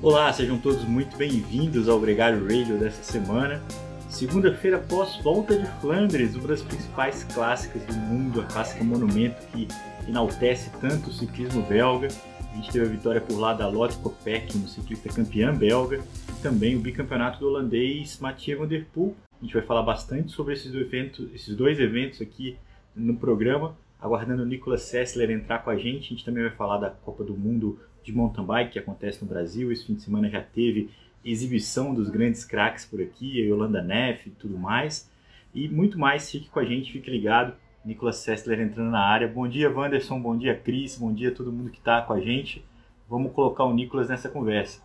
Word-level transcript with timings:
Olá, 0.00 0.32
sejam 0.32 0.56
todos 0.56 0.84
muito 0.84 1.16
bem-vindos 1.16 1.88
ao 1.88 1.98
Gregário 1.98 2.44
Radio 2.44 2.78
dessa 2.78 3.02
semana. 3.02 3.60
Segunda-feira 4.08 4.76
após 4.76 5.16
volta 5.16 5.58
de 5.58 5.66
Flandres, 5.80 6.36
uma 6.36 6.46
das 6.46 6.62
principais 6.62 7.24
clássicas 7.24 7.82
do 7.82 7.94
mundo, 7.94 8.40
a 8.40 8.44
clássica 8.44 8.84
monumento 8.84 9.44
que 9.48 9.66
enaltece 10.06 10.70
tanto 10.80 11.10
o 11.10 11.12
ciclismo 11.12 11.62
belga. 11.62 12.06
A 12.52 12.54
gente 12.54 12.70
teve 12.70 12.86
a 12.86 12.88
vitória 12.88 13.20
por 13.20 13.40
lá 13.40 13.52
da 13.52 13.66
Lotte 13.66 13.98
Kopeck, 13.98 14.56
no 14.56 14.68
ciclista 14.68 15.08
campeã 15.08 15.52
belga, 15.52 15.98
e 16.28 16.42
também 16.42 16.76
o 16.76 16.80
bicampeonato 16.80 17.40
do 17.40 17.48
holandês 17.48 18.20
Mathieu 18.20 18.60
van 18.60 18.68
der 18.68 18.84
Poel. 18.94 19.16
A 19.40 19.44
gente 19.44 19.54
vai 19.54 19.62
falar 19.64 19.82
bastante 19.82 20.30
sobre 20.30 20.54
esses 20.54 20.70
dois 20.70 20.86
eventos, 20.86 21.34
esses 21.34 21.56
dois 21.56 21.80
eventos 21.80 22.22
aqui 22.22 22.56
no 22.94 23.16
programa, 23.16 23.76
aguardando 24.00 24.44
o 24.44 24.46
Nicolas 24.46 24.82
Sessler 24.82 25.28
entrar 25.28 25.58
com 25.58 25.70
a 25.70 25.76
gente. 25.76 26.06
A 26.06 26.08
gente 26.10 26.24
também 26.24 26.44
vai 26.44 26.52
falar 26.52 26.78
da 26.78 26.88
Copa 26.88 27.24
do 27.24 27.36
Mundo 27.36 27.80
de 28.02 28.12
mountain 28.12 28.44
bike 28.44 28.72
que 28.72 28.78
acontece 28.78 29.22
no 29.22 29.28
Brasil. 29.28 29.70
Esse 29.70 29.86
fim 29.86 29.94
de 29.94 30.02
semana 30.02 30.28
já 30.28 30.42
teve 30.42 30.90
exibição 31.24 31.94
dos 31.94 32.08
grandes 32.08 32.44
craques 32.44 32.84
por 32.84 33.00
aqui, 33.00 33.40
a 33.42 33.46
Yolanda 33.46 33.82
Neff 33.82 34.28
e 34.28 34.32
tudo 34.32 34.58
mais. 34.58 35.10
E 35.54 35.68
muito 35.68 35.98
mais, 35.98 36.30
fique 36.30 36.48
com 36.48 36.60
a 36.60 36.64
gente, 36.64 36.92
fique 36.92 37.10
ligado. 37.10 37.54
Nicolas 37.84 38.16
Sessler 38.16 38.60
entrando 38.60 38.90
na 38.90 39.00
área. 39.00 39.26
Bom 39.28 39.48
dia, 39.48 39.70
Wanderson. 39.70 40.20
Bom 40.20 40.36
dia, 40.36 40.54
Cris. 40.56 40.96
Bom 40.98 41.12
dia 41.12 41.30
a 41.30 41.34
todo 41.34 41.52
mundo 41.52 41.70
que 41.70 41.78
está 41.78 42.02
com 42.02 42.12
a 42.12 42.20
gente. 42.20 42.64
Vamos 43.08 43.32
colocar 43.32 43.64
o 43.64 43.72
Nicolas 43.72 44.08
nessa 44.08 44.28
conversa. 44.28 44.82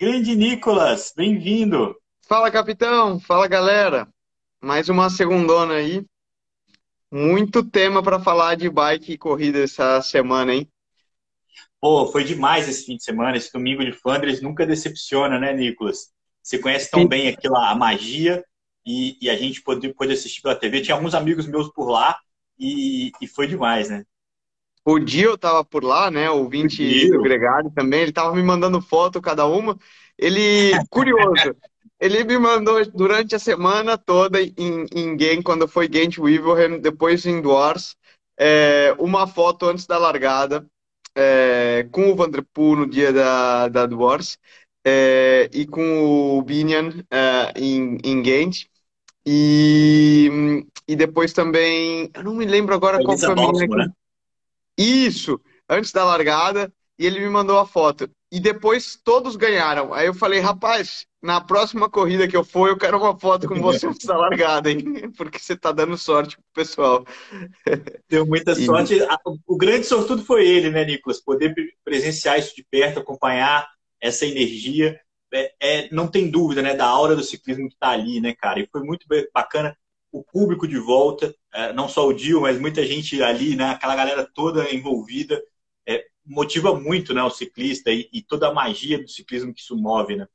Grande 0.00 0.34
Nicolas, 0.34 1.12
bem-vindo. 1.16 1.94
Fala, 2.26 2.50
capitão. 2.50 3.20
Fala, 3.20 3.46
galera. 3.46 4.08
Mais 4.62 4.88
uma 4.88 5.10
segundona 5.10 5.74
aí. 5.74 6.06
Muito 7.10 7.68
tema 7.68 8.00
para 8.00 8.20
falar 8.20 8.54
de 8.54 8.70
bike 8.70 9.12
e 9.12 9.18
corrida 9.18 9.58
essa 9.58 10.00
semana, 10.00 10.54
hein? 10.54 10.70
Pô, 11.80 12.06
foi 12.06 12.22
demais 12.22 12.68
esse 12.68 12.86
fim 12.86 12.96
de 12.96 13.02
semana. 13.02 13.36
Esse 13.36 13.52
domingo 13.52 13.84
de 13.84 13.90
Flandres 13.90 14.40
nunca 14.40 14.64
decepciona, 14.64 15.36
né, 15.36 15.52
Nicolas? 15.52 16.12
Você 16.40 16.60
conhece 16.60 16.88
tão 16.92 17.00
Sim. 17.00 17.08
bem 17.08 17.28
aquela 17.28 17.72
a 17.72 17.74
magia 17.74 18.44
e, 18.86 19.18
e, 19.20 19.28
a 19.28 19.34
gente 19.36 19.60
pôde, 19.62 19.92
pôde 19.92 20.12
assistir 20.12 20.40
pela 20.42 20.54
TV. 20.54 20.80
Tinha 20.80 20.94
alguns 20.94 21.12
amigos 21.12 21.48
meus 21.48 21.68
por 21.72 21.90
lá 21.90 22.16
e, 22.56 23.10
e 23.20 23.26
foi 23.26 23.48
demais, 23.48 23.90
né? 23.90 24.04
O 24.84 25.00
Dio 25.00 25.36
tava 25.36 25.64
por 25.64 25.82
lá, 25.82 26.08
né? 26.08 26.30
O 26.30 26.48
20 26.48 27.10
do 27.10 27.20
Gregário 27.20 27.70
também. 27.72 28.02
Ele 28.02 28.12
tava 28.12 28.32
me 28.32 28.42
mandando 28.44 28.80
foto 28.80 29.20
cada 29.20 29.44
uma. 29.44 29.76
Ele, 30.16 30.70
curioso, 30.88 31.56
ele 32.02 32.24
me 32.24 32.36
mandou 32.36 32.84
durante 32.90 33.36
a 33.36 33.38
semana 33.38 33.96
toda 33.96 34.42
em, 34.42 34.86
em 34.92 35.16
game, 35.16 35.40
quando 35.40 35.68
foi 35.68 35.86
Ghent 35.86 36.18
Weaverham, 36.18 36.80
depois 36.80 37.24
em 37.24 37.40
é, 38.36 38.92
uma 38.98 39.24
foto 39.28 39.66
antes 39.66 39.86
da 39.86 39.98
largada, 39.98 40.66
é, 41.14 41.86
com 41.92 42.10
o 42.10 42.16
Vanderpool 42.16 42.74
no 42.74 42.90
dia 42.90 43.12
da, 43.12 43.68
da 43.68 43.86
Dwars, 43.86 44.36
é, 44.84 45.48
e 45.52 45.64
com 45.64 46.38
o 46.38 46.42
Binion 46.42 46.90
é, 47.08 47.52
em, 47.54 47.98
em 48.02 48.20
Ghent. 48.20 48.64
E, 49.24 50.66
e 50.88 50.96
depois 50.96 51.32
também, 51.32 52.10
eu 52.12 52.24
não 52.24 52.34
me 52.34 52.44
lembro 52.44 52.74
agora 52.74 53.00
qual 53.04 53.16
foi 53.16 53.30
a 53.30 53.34
minha... 53.36 53.52
Né? 53.52 53.92
Isso, 54.76 55.40
antes 55.68 55.92
da 55.92 56.04
largada, 56.04 56.72
e 56.98 57.06
ele 57.06 57.20
me 57.20 57.30
mandou 57.30 57.60
a 57.60 57.66
foto. 57.66 58.10
E 58.32 58.40
depois 58.40 58.98
todos 59.04 59.36
ganharam. 59.36 59.94
Aí 59.94 60.08
eu 60.08 60.14
falei, 60.14 60.40
rapaz, 60.40 61.06
na 61.22 61.40
próxima 61.40 61.88
corrida 61.88 62.26
que 62.26 62.36
eu 62.36 62.42
for, 62.42 62.68
eu 62.68 62.76
quero 62.76 62.98
uma 62.98 63.16
foto 63.16 63.46
com 63.46 63.54
você 63.60 63.86
antes 63.86 64.04
da 64.06 64.16
largada, 64.16 64.70
hein? 64.70 65.10
Porque 65.16 65.38
você 65.38 65.56
tá 65.56 65.70
dando 65.70 65.96
sorte 65.96 66.36
pro 66.36 66.44
pessoal. 66.52 67.06
Deu 68.10 68.26
muita 68.26 68.54
sorte. 68.56 68.96
E... 68.96 69.06
O 69.46 69.56
grande 69.56 69.86
sortudo 69.86 70.24
foi 70.24 70.46
ele, 70.48 70.68
né, 70.70 70.84
Nicolas? 70.84 71.20
Poder 71.20 71.54
presenciar 71.84 72.38
isso 72.38 72.56
de 72.56 72.64
perto, 72.64 72.98
acompanhar 72.98 73.68
essa 74.00 74.26
energia. 74.26 75.00
É, 75.32 75.54
é, 75.60 75.88
não 75.92 76.08
tem 76.08 76.28
dúvida, 76.28 76.60
né, 76.60 76.74
da 76.74 76.86
aura 76.86 77.14
do 77.14 77.22
ciclismo 77.22 77.68
que 77.68 77.76
tá 77.78 77.90
ali, 77.90 78.20
né, 78.20 78.34
cara? 78.34 78.58
E 78.58 78.68
foi 78.70 78.82
muito 78.82 79.06
bacana 79.32 79.76
o 80.10 80.22
público 80.22 80.68
de 80.68 80.78
volta, 80.78 81.34
é, 81.54 81.72
não 81.72 81.88
só 81.88 82.06
o 82.06 82.12
Dio, 82.12 82.42
mas 82.42 82.60
muita 82.60 82.84
gente 82.84 83.22
ali, 83.22 83.56
né, 83.56 83.70
aquela 83.70 83.96
galera 83.96 84.28
toda 84.34 84.70
envolvida. 84.74 85.42
É, 85.88 86.04
motiva 86.26 86.78
muito, 86.78 87.14
né, 87.14 87.22
o 87.22 87.30
ciclista 87.30 87.90
e, 87.90 88.10
e 88.12 88.20
toda 88.20 88.48
a 88.48 88.52
magia 88.52 89.00
do 89.00 89.08
ciclismo 89.08 89.54
que 89.54 89.60
isso 89.60 89.76
move, 89.76 90.16
né? 90.16 90.26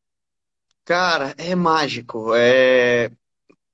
Cara, 0.87 1.35
é 1.37 1.53
mágico. 1.53 2.33
É... 2.33 3.11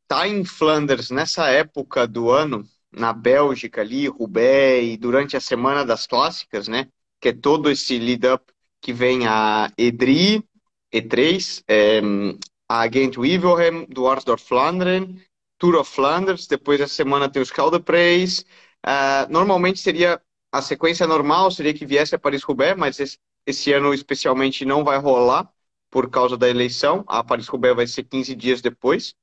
Tá 0.08 0.28
em 0.28 0.44
Flanders 0.44 1.12
nessa 1.12 1.48
época 1.48 2.08
do 2.08 2.32
ano, 2.32 2.68
na 2.92 3.14
Bélgica 3.14 3.82
ali, 3.82 4.08
Roubaix, 4.08 4.94
e 4.94 4.98
durante 4.98 5.38
a 5.38 5.40
Semana 5.40 5.86
das 5.86 6.08
Clássicas, 6.08 6.68
né? 6.68 6.90
Que 7.22 7.30
é 7.30 7.34
todo 7.34 7.70
esse 7.70 8.00
lead-up 8.00 8.44
que 8.82 8.92
vem 8.92 9.28
a 9.28 9.72
Edri, 9.78 10.44
E3, 10.92 11.64
é, 11.68 12.02
a 12.68 12.90
Gent 12.92 13.18
Wevelgem, 13.18 13.86
Dwarsdorf 13.90 14.44
Flanderen, 14.44 15.22
Tour 15.60 15.76
of 15.76 15.92
Flanders, 15.94 16.48
depois 16.48 16.82
a 16.82 16.88
semana 16.88 17.30
tem 17.30 17.44
os 17.44 17.52
Caldepreis. 17.52 18.40
Uh, 18.84 19.30
normalmente 19.30 19.80
seria, 19.80 20.20
a 20.52 20.64
sequência 20.64 21.06
normal 21.06 21.52
seria 21.52 21.76
que 21.76 21.86
viesse 21.86 22.16
a 22.16 22.20
Paris-Roubaix, 22.20 22.76
mas 22.76 23.00
esse, 23.00 23.20
esse 23.46 23.72
ano 23.72 23.94
especialmente 23.94 24.66
não 24.66 24.84
vai 24.84 24.98
rolar 24.98 25.48
por 25.94 26.10
causa 26.10 26.36
da 26.36 26.50
eleição. 26.50 27.04
A 27.08 27.24
Paris-Roubaix 27.24 27.76
vai 27.76 27.86
ser 27.86 28.04
15 28.04 28.34
dias 28.34 28.62
depois. 28.64 29.14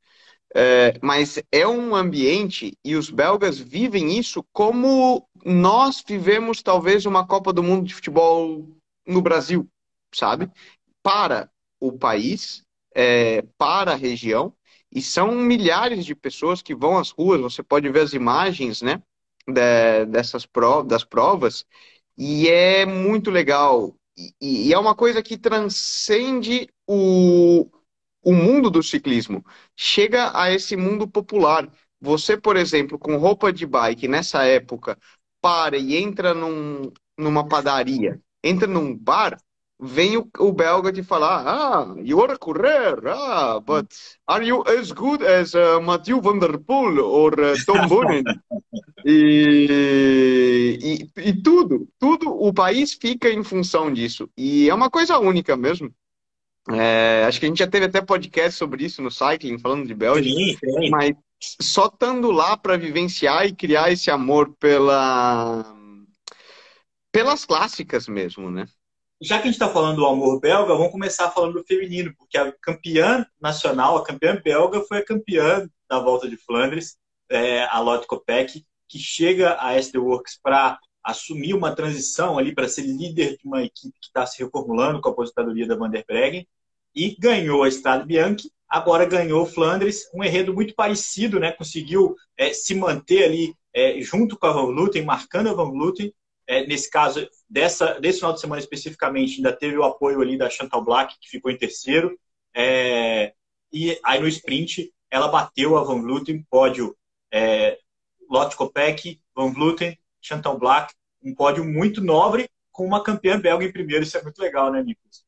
É, 0.54 0.94
mas 1.02 1.42
é 1.50 1.66
um 1.66 1.96
ambiente 1.96 2.76
e 2.84 2.94
os 2.94 3.10
belgas 3.10 3.58
vivem 3.58 4.16
isso 4.16 4.44
como 4.52 5.28
nós 5.44 6.02
vivemos 6.06 6.62
talvez 6.62 7.06
uma 7.06 7.26
Copa 7.26 7.52
do 7.52 7.62
Mundo 7.62 7.86
de 7.86 7.94
futebol 7.94 8.68
no 9.06 9.20
Brasil, 9.20 9.68
sabe? 10.14 10.48
Para 11.02 11.50
o 11.80 11.92
país, 11.92 12.62
é, 12.94 13.42
para 13.58 13.92
a 13.92 13.96
região, 13.96 14.52
e 14.92 15.02
são 15.02 15.32
milhares 15.32 16.04
de 16.04 16.14
pessoas 16.14 16.62
que 16.62 16.74
vão 16.74 16.98
às 16.98 17.10
ruas. 17.10 17.40
Você 17.40 17.62
pode 17.62 17.88
ver 17.88 18.00
as 18.00 18.12
imagens, 18.12 18.80
né? 18.82 19.02
De, 19.46 20.04
dessas 20.06 20.46
provas, 20.46 20.86
das 20.86 21.04
provas, 21.04 21.64
e 22.18 22.48
é 22.48 22.84
muito 22.84 23.30
legal 23.30 23.94
e, 24.40 24.68
e 24.68 24.72
é 24.72 24.78
uma 24.78 24.94
coisa 24.94 25.22
que 25.22 25.38
transcende 25.38 26.68
o, 26.86 27.70
o 28.22 28.32
mundo 28.32 28.70
do 28.70 28.82
ciclismo. 28.82 29.44
Chega 29.76 30.30
a 30.38 30.52
esse 30.52 30.76
mundo 30.76 31.08
popular. 31.08 31.70
Você, 32.00 32.36
por 32.36 32.56
exemplo, 32.56 32.98
com 32.98 33.16
roupa 33.16 33.52
de 33.52 33.66
bike 33.66 34.08
nessa 34.08 34.44
época, 34.44 34.98
para 35.40 35.76
e 35.76 35.96
entra 35.96 36.34
num, 36.34 36.92
numa 37.18 37.46
padaria, 37.46 38.20
entra 38.42 38.66
num 38.66 38.96
bar, 38.96 39.38
vem 39.80 40.16
o, 40.16 40.28
o 40.38 40.52
belga 40.52 40.92
te 40.92 41.02
falar, 41.02 41.44
ah, 41.46 41.94
you 41.98 42.18
want 42.18 42.30
to 42.30 42.38
correr, 42.38 43.06
ah, 43.06 43.60
but 43.60 43.86
are 44.26 44.44
you 44.44 44.62
as 44.66 44.92
good 44.92 45.24
as 45.24 45.54
uh, 45.54 45.80
Mathieu 45.80 46.20
Van 46.20 46.38
Der 46.38 46.58
Poel 46.58 46.98
or 47.00 47.32
uh, 47.32 47.54
Tom 47.64 47.88
Boonen? 47.88 48.24
e, 49.04 50.78
e, 50.82 51.20
e, 51.28 51.42
tudo, 51.42 51.88
tudo, 51.98 52.30
o 52.30 52.52
país 52.52 52.92
fica 52.92 53.30
em 53.30 53.42
função 53.42 53.92
disso. 53.92 54.28
E 54.36 54.68
é 54.68 54.74
uma 54.74 54.90
coisa 54.90 55.18
única 55.18 55.56
mesmo. 55.56 55.92
É, 56.70 57.24
acho 57.26 57.40
que 57.40 57.46
a 57.46 57.48
gente 57.48 57.58
já 57.58 57.66
teve 57.66 57.86
até 57.86 58.02
podcast 58.02 58.58
sobre 58.58 58.84
isso 58.84 59.00
no 59.00 59.10
Cycling, 59.10 59.58
falando 59.58 59.86
de 59.86 59.94
Bélgica. 59.94 60.36
Sim, 60.36 60.56
sim. 60.58 60.90
Mas 60.90 61.12
só 61.60 61.86
estando 61.86 62.30
lá 62.30 62.56
para 62.56 62.76
vivenciar 62.76 63.46
e 63.46 63.54
criar 63.54 63.90
esse 63.90 64.10
amor 64.10 64.54
pela 64.58 65.74
pelas 67.10 67.44
clássicas 67.44 68.06
mesmo, 68.06 68.50
né? 68.50 68.66
Já 69.20 69.36
que 69.36 69.42
a 69.42 69.46
gente 69.46 69.60
está 69.60 69.68
falando 69.68 69.96
do 69.96 70.06
amor 70.06 70.40
belga, 70.40 70.74
vamos 70.74 70.92
começar 70.92 71.30
falando 71.30 71.54
do 71.54 71.64
feminino, 71.64 72.14
porque 72.16 72.38
a 72.38 72.50
campeã 72.52 73.26
nacional, 73.40 73.98
a 73.98 74.04
campeã 74.04 74.40
belga, 74.42 74.80
foi 74.82 74.98
a 74.98 75.04
campeã 75.04 75.68
da 75.88 75.98
Volta 75.98 76.28
de 76.28 76.36
Flandres, 76.36 76.96
é, 77.28 77.64
a 77.64 77.78
Lotte 77.80 78.06
Kopeck, 78.06 78.64
que 78.88 78.98
chega 78.98 79.56
a 79.60 79.74
SD 79.74 79.98
Works 79.98 80.38
para 80.42 80.78
assumir 81.04 81.54
uma 81.54 81.74
transição 81.74 82.38
ali, 82.38 82.54
para 82.54 82.68
ser 82.68 82.82
líder 82.82 83.36
de 83.36 83.46
uma 83.46 83.62
equipe 83.62 83.98
que 84.00 84.06
está 84.06 84.24
se 84.26 84.42
reformulando 84.42 85.00
com 85.00 85.08
a 85.08 85.12
aposentadoria 85.12 85.66
da 85.66 85.76
Van 85.76 85.90
der 85.90 86.04
Breggen, 86.06 86.46
e 86.94 87.14
ganhou 87.18 87.62
a 87.62 87.68
Estrada 87.68 88.04
Bianchi, 88.04 88.50
agora 88.68 89.04
ganhou 89.04 89.44
Flandres, 89.44 90.08
um 90.14 90.24
enredo 90.24 90.54
muito 90.54 90.74
parecido, 90.74 91.38
né? 91.38 91.52
conseguiu 91.52 92.14
é, 92.36 92.52
se 92.52 92.74
manter 92.74 93.24
ali 93.24 93.54
é, 93.74 94.00
junto 94.00 94.38
com 94.38 94.46
a 94.46 94.52
Van 94.52 94.66
Vleuten, 94.66 95.04
marcando 95.04 95.50
a 95.50 95.54
Van 95.54 95.70
Vleuten, 95.70 96.12
é, 96.50 96.66
nesse 96.66 96.90
caso, 96.90 97.24
dessa, 97.48 98.00
desse 98.00 98.18
final 98.18 98.32
de 98.32 98.40
semana 98.40 98.60
especificamente, 98.60 99.36
ainda 99.36 99.52
teve 99.52 99.78
o 99.78 99.84
apoio 99.84 100.20
ali 100.20 100.36
da 100.36 100.50
Chantal 100.50 100.84
Black, 100.84 101.16
que 101.20 101.30
ficou 101.30 101.48
em 101.48 101.56
terceiro. 101.56 102.18
É, 102.52 103.32
e 103.72 103.96
aí 104.04 104.18
no 104.18 104.26
sprint, 104.26 104.92
ela 105.08 105.28
bateu 105.28 105.78
a 105.78 105.84
Van 105.84 106.02
Vleuten, 106.02 106.44
pódio 106.50 106.96
é, 107.32 107.78
Lotte 108.28 108.56
Kopeck, 108.56 109.20
Van 109.32 109.52
Vleuten, 109.52 109.96
Chantal 110.20 110.58
Black, 110.58 110.92
um 111.22 111.32
pódio 111.36 111.64
muito 111.64 112.02
nobre, 112.02 112.50
com 112.72 112.84
uma 112.84 113.00
campeã 113.00 113.38
belga 113.38 113.64
em 113.64 113.72
primeiro. 113.72 114.02
Isso 114.02 114.18
é 114.18 114.22
muito 114.24 114.40
legal, 114.40 114.72
né, 114.72 114.82
Nicolas? 114.82 115.24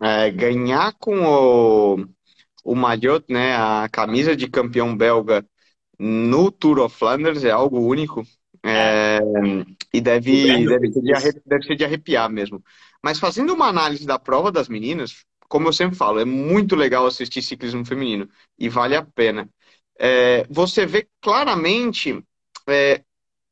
É, 0.00 0.30
ganhar 0.30 0.94
com 0.98 1.22
o, 1.22 2.06
o 2.64 2.74
Maillot, 2.74 3.26
né, 3.28 3.54
a 3.54 3.90
camisa 3.92 4.34
de 4.34 4.48
campeão 4.48 4.96
belga 4.96 5.46
no 5.98 6.50
Tour 6.50 6.78
of 6.78 6.96
Flanders, 6.96 7.44
é 7.44 7.50
algo 7.50 7.78
único. 7.78 8.22
É, 8.68 9.20
e 9.92 10.00
deve, 10.00 10.66
deve, 10.66 10.92
ser 10.92 11.32
de, 11.32 11.42
deve 11.46 11.64
ser 11.64 11.76
de 11.76 11.84
arrepiar 11.84 12.28
mesmo. 12.28 12.62
Mas 13.02 13.20
fazendo 13.20 13.54
uma 13.54 13.68
análise 13.68 14.04
da 14.04 14.18
prova 14.18 14.50
das 14.50 14.68
meninas, 14.68 15.24
como 15.48 15.68
eu 15.68 15.72
sempre 15.72 15.96
falo, 15.96 16.18
é 16.18 16.24
muito 16.24 16.74
legal 16.74 17.06
assistir 17.06 17.42
ciclismo 17.42 17.84
feminino 17.84 18.28
e 18.58 18.68
vale 18.68 18.96
a 18.96 19.02
pena. 19.02 19.48
É, 19.98 20.44
você 20.50 20.84
vê 20.84 21.08
claramente 21.20 22.20
é, 22.66 23.02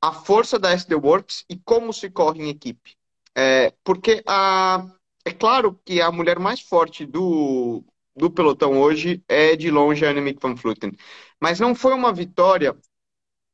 a 0.03 0.13
força 0.13 0.59
da 0.59 0.73
SD 0.73 0.97
Works 0.97 1.45
e 1.49 1.57
como 1.57 1.93
se 1.93 2.11
corre 2.11 2.43
em 2.43 2.49
equipe. 2.49 2.97
É, 3.37 3.73
porque 3.85 4.23
a, 4.27 4.85
é 5.25 5.31
claro 5.31 5.79
que 5.85 6.01
a 6.01 6.11
mulher 6.11 6.41
mais 6.41 6.61
forte 6.61 7.07
do, 7.07 7.85
do 8.17 8.31
pelotão 8.31 8.81
hoje 8.81 9.23
é 9.29 9.55
de 9.57 9.71
longe 9.71 10.05
a 10.05 10.11
Annemiek 10.11 10.41
van 10.41 10.55
Vleuten. 10.55 10.93
Mas 11.41 11.61
não 11.61 11.75
foi 11.75 11.95
uma 11.95 12.13
vitória 12.13 12.77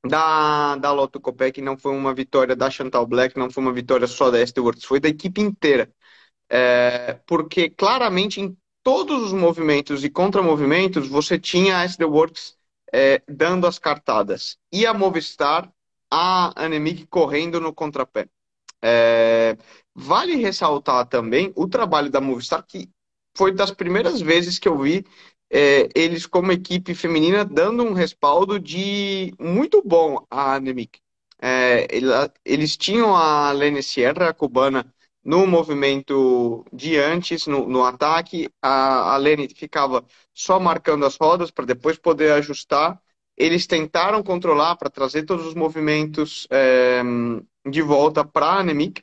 da, 0.06 0.76
da 0.76 0.92
Lotto 0.92 1.20
Copec, 1.20 1.60
não 1.60 1.76
foi 1.76 1.92
uma 1.92 2.14
vitória 2.14 2.56
da 2.56 2.70
Chantal 2.70 3.06
Black, 3.06 3.38
não 3.38 3.50
foi 3.50 3.62
uma 3.62 3.72
vitória 3.72 4.06
só 4.06 4.30
da 4.30 4.38
SD 4.40 4.60
Works, 4.60 4.84
foi 4.84 5.00
da 5.00 5.08
equipe 5.08 5.40
inteira. 5.40 5.92
É, 6.48 7.14
porque 7.26 7.70
claramente 7.70 8.40
em 8.40 8.56
todos 8.82 9.22
os 9.22 9.32
movimentos 9.32 10.04
e 10.04 10.10
contramovimentos 10.10 11.08
você 11.08 11.38
tinha 11.38 11.78
a 11.78 11.84
SD 11.84 12.04
Works 12.04 12.56
é, 12.92 13.22
dando 13.28 13.66
as 13.66 13.78
cartadas. 13.78 14.58
E 14.72 14.86
a 14.86 14.94
Movistar, 14.94 15.70
a 16.10 16.52
Annemiek 16.64 17.06
correndo 17.06 17.60
no 17.60 17.72
contrapé. 17.72 18.28
É, 18.82 19.56
vale 19.94 20.36
ressaltar 20.36 21.06
também 21.06 21.52
o 21.54 21.68
trabalho 21.68 22.10
da 22.10 22.20
Movistar, 22.20 22.64
que 22.66 22.90
foi 23.36 23.52
das 23.52 23.70
primeiras 23.70 24.20
vezes 24.20 24.58
que 24.58 24.68
eu 24.68 24.78
vi 24.78 25.04
é, 25.50 25.88
eles 25.94 26.26
como 26.26 26.52
equipe 26.52 26.94
feminina 26.94 27.44
dando 27.44 27.82
um 27.84 27.92
respaldo 27.92 28.58
de 28.58 29.34
muito 29.38 29.82
bom 29.84 30.24
à 30.30 30.54
Annemiek. 30.54 31.00
É, 31.42 31.88
eles 32.44 32.76
tinham 32.76 33.16
a 33.16 33.50
Lene 33.52 33.82
Sierra, 33.82 34.28
a 34.28 34.34
cubana, 34.34 34.92
no 35.24 35.46
movimento 35.46 36.64
de 36.72 36.96
antes, 36.98 37.46
no, 37.46 37.66
no 37.66 37.84
ataque. 37.84 38.48
A, 38.62 39.14
a 39.14 39.16
Lene 39.16 39.48
ficava 39.48 40.04
só 40.34 40.60
marcando 40.60 41.04
as 41.06 41.16
rodas 41.16 41.50
para 41.50 41.64
depois 41.66 41.98
poder 41.98 42.32
ajustar. 42.32 43.00
Eles 43.36 43.66
tentaram 43.66 44.22
controlar 44.22 44.76
para 44.76 44.90
trazer 44.90 45.24
todos 45.24 45.46
os 45.46 45.54
movimentos 45.54 46.46
é, 46.50 47.02
de 47.68 47.82
volta 47.82 48.24
para 48.24 48.46
a 48.46 48.60
Annemiek. 48.60 49.02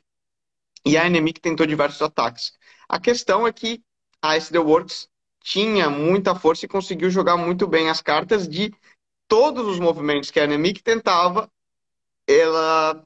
E 0.84 0.96
a 0.96 1.04
Annemiek 1.06 1.40
tentou 1.40 1.66
diversos 1.66 2.00
ataques. 2.02 2.52
A 2.88 2.98
questão 3.00 3.46
é 3.46 3.52
que 3.52 3.82
a 4.22 4.36
SD 4.36 4.58
Works 4.58 5.08
tinha 5.48 5.88
muita 5.88 6.34
força 6.34 6.66
e 6.66 6.68
conseguiu 6.68 7.08
jogar 7.08 7.38
muito 7.38 7.66
bem 7.66 7.88
as 7.88 8.02
cartas 8.02 8.46
de 8.46 8.70
todos 9.26 9.66
os 9.66 9.80
movimentos 9.80 10.30
que 10.30 10.38
a 10.38 10.44
Annemiek 10.44 10.82
tentava, 10.82 11.48
ela 12.26 13.02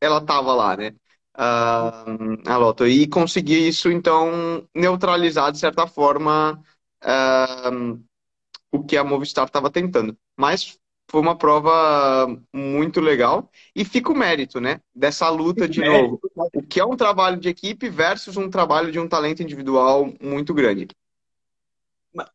ela 0.00 0.18
estava 0.18 0.54
lá, 0.54 0.76
né? 0.76 0.94
Uh, 1.36 2.48
a 2.48 2.56
Lotto. 2.56 2.86
E 2.86 3.08
conseguir 3.08 3.66
isso, 3.66 3.90
então, 3.90 4.66
neutralizar, 4.74 5.50
de 5.50 5.58
certa 5.58 5.86
forma, 5.86 6.62
uh, 7.02 8.00
o 8.70 8.84
que 8.84 8.96
a 8.96 9.02
Movistar 9.02 9.46
estava 9.46 9.68
tentando. 9.68 10.16
Mas 10.38 10.78
foi 11.10 11.20
uma 11.20 11.36
prova 11.36 12.28
muito 12.54 13.00
legal 13.00 13.50
e 13.74 13.84
fica 13.84 14.12
o 14.12 14.16
mérito, 14.16 14.60
né? 14.60 14.80
Dessa 14.94 15.28
luta 15.28 15.68
de 15.68 15.80
novo. 15.80 16.20
O 16.54 16.62
que 16.62 16.78
é 16.78 16.84
um 16.84 16.96
trabalho 16.96 17.38
de 17.38 17.48
equipe 17.48 17.88
versus 17.88 18.36
um 18.36 18.48
trabalho 18.48 18.92
de 18.92 19.00
um 19.00 19.08
talento 19.08 19.42
individual 19.42 20.14
muito 20.22 20.54
grande. 20.54 20.86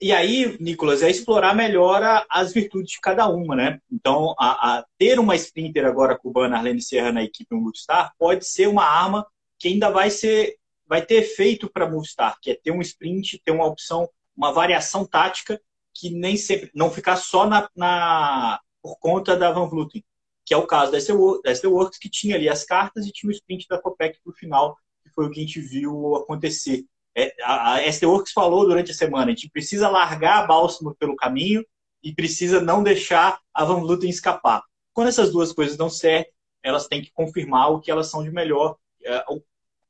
E 0.01 0.13
aí, 0.13 0.57
Nicolas, 0.59 1.03
é 1.03 1.09
explorar 1.09 1.53
melhor 1.53 2.01
as 2.29 2.53
virtudes 2.53 2.91
de 2.91 3.01
cada 3.01 3.27
uma, 3.27 3.55
né? 3.55 3.79
Então, 3.91 4.33
a, 4.39 4.77
a 4.77 4.85
ter 4.97 5.19
uma 5.19 5.35
sprinter 5.35 5.85
agora 5.85 6.17
cubana, 6.17 6.57
Arlene 6.57 6.81
Serra, 6.81 7.11
na 7.11 7.23
equipe 7.23 7.53
Movistar, 7.53 8.13
pode 8.17 8.45
ser 8.45 8.67
uma 8.67 8.85
arma 8.85 9.27
que 9.59 9.67
ainda 9.67 9.89
vai 9.89 10.09
ser, 10.09 10.55
vai 10.87 11.05
ter 11.05 11.15
efeito 11.15 11.69
para 11.69 11.89
Movistar, 11.89 12.37
que 12.41 12.51
é 12.51 12.55
ter 12.55 12.71
um 12.71 12.81
sprint, 12.81 13.41
ter 13.43 13.51
uma 13.51 13.65
opção, 13.65 14.09
uma 14.35 14.53
variação 14.53 15.05
tática 15.05 15.59
que 15.93 16.09
nem 16.09 16.35
sempre, 16.35 16.69
não 16.73 16.91
ficar 16.91 17.15
só 17.15 17.47
na, 17.47 17.69
na 17.75 18.59
por 18.81 18.99
conta 18.99 19.35
da 19.35 19.51
Van 19.51 19.67
Vluten, 19.67 20.03
que 20.45 20.53
é 20.53 20.57
o 20.57 20.67
caso 20.67 20.91
da 20.91 20.97
SD 20.97 21.67
Works, 21.67 21.97
que 21.97 22.09
tinha 22.09 22.35
ali 22.35 22.47
as 22.47 22.63
cartas 22.63 23.07
e 23.07 23.11
tinha 23.11 23.29
o 23.29 23.33
sprint 23.33 23.65
da 23.67 23.81
Copec 23.81 24.19
para 24.21 24.31
o 24.31 24.35
final, 24.35 24.77
que 25.03 25.09
foi 25.09 25.25
o 25.25 25.31
que 25.31 25.39
a 25.39 25.43
gente 25.43 25.59
viu 25.59 26.15
acontecer. 26.17 26.85
É, 27.15 27.33
a, 27.41 27.73
a 27.73 27.81
SD 27.83 28.05
Works 28.05 28.33
falou 28.33 28.67
durante 28.67 28.91
a 28.91 28.93
semana, 28.93 29.25
a 29.25 29.29
gente 29.29 29.49
precisa 29.49 29.89
largar 29.89 30.43
a 30.43 30.47
Bálsamo 30.47 30.95
pelo 30.95 31.15
caminho 31.15 31.65
e 32.03 32.13
precisa 32.13 32.61
não 32.61 32.83
deixar 32.83 33.39
a 33.53 33.63
Van 33.63 33.79
Vluten 33.79 34.09
escapar. 34.09 34.63
Quando 34.93 35.07
essas 35.07 35.31
duas 35.31 35.51
coisas 35.51 35.77
dão 35.77 35.89
certo, 35.89 36.31
elas 36.61 36.87
têm 36.87 37.01
que 37.01 37.11
confirmar 37.11 37.71
o 37.71 37.79
que 37.79 37.89
elas 37.89 38.09
são 38.09 38.23
de 38.23 38.31
melhor, 38.31 38.75
é, 39.03 39.23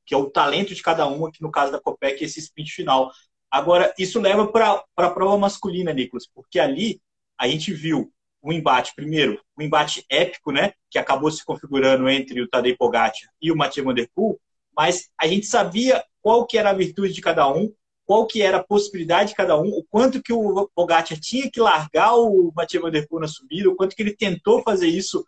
que 0.06 0.13
é 0.13 0.18
o 0.18 0.30
talento 0.30 0.74
de 0.75 0.83
cada 0.83 1.07
uma, 1.07 1.31
que 1.31 1.42
no 1.42 1.51
caso 1.51 1.72
da 1.72 1.80
Copec 1.80 2.24
esse 2.24 2.39
sprint 2.39 2.72
final. 2.72 3.12
Agora, 3.50 3.94
isso 3.98 4.19
leva 4.19 4.48
para 4.48 4.83
a 4.95 5.10
prova 5.10 5.38
masculina, 5.38 5.94
Nicolas, 5.94 6.27
porque 6.27 6.60
ali 6.60 7.01
a 7.38 7.48
gente 7.48 7.74
viu 7.74 8.12
o 8.42 8.54
embate, 8.54 8.94
primeiro, 8.95 9.42
o 9.57 9.62
embate 9.63 10.06
épico, 10.07 10.51
né, 10.51 10.74
que 10.89 11.00
acabou 11.00 11.31
se 11.31 11.44
configurando 11.44 12.07
entre 12.07 12.42
o 12.42 12.48
Tadej 12.48 12.77
Pogacar 12.77 13.12
e 13.42 13.51
o 13.51 13.56
Mathieu 13.56 13.83
Van 13.83 13.94
Der 13.94 14.07
Poel, 14.13 14.39
mas 14.75 15.10
a 15.18 15.25
gente 15.25 15.48
sabia 15.48 16.04
qual 16.25 16.48
que 16.48 16.57
era 16.57 16.72
a 16.72 16.74
virtude 16.74 17.13
de 17.13 17.22
cada 17.22 17.48
um, 17.48 17.72
qual 18.04 18.25
que 18.25 18.42
era 18.42 18.57
a 18.57 18.63
possibilidade 18.63 19.30
de 19.30 19.36
cada 19.36 19.56
um, 19.62 19.68
o 19.68 19.83
quanto 19.83 20.24
que 20.24 20.33
o 20.33 20.68
Pogacar 20.74 21.19
tinha 21.19 21.51
que 21.51 21.60
largar 21.60 22.16
o 22.16 22.51
Mathieu 22.56 22.81
Van 22.81 22.89
Der 22.89 23.07
Poel 23.07 23.22
na 23.22 23.27
subida, 23.27 23.69
o 23.69 23.75
quanto 23.75 23.95
que 23.95 24.01
ele 24.01 24.16
tentou 24.16 24.63
fazer 24.63 24.88
isso 24.88 25.24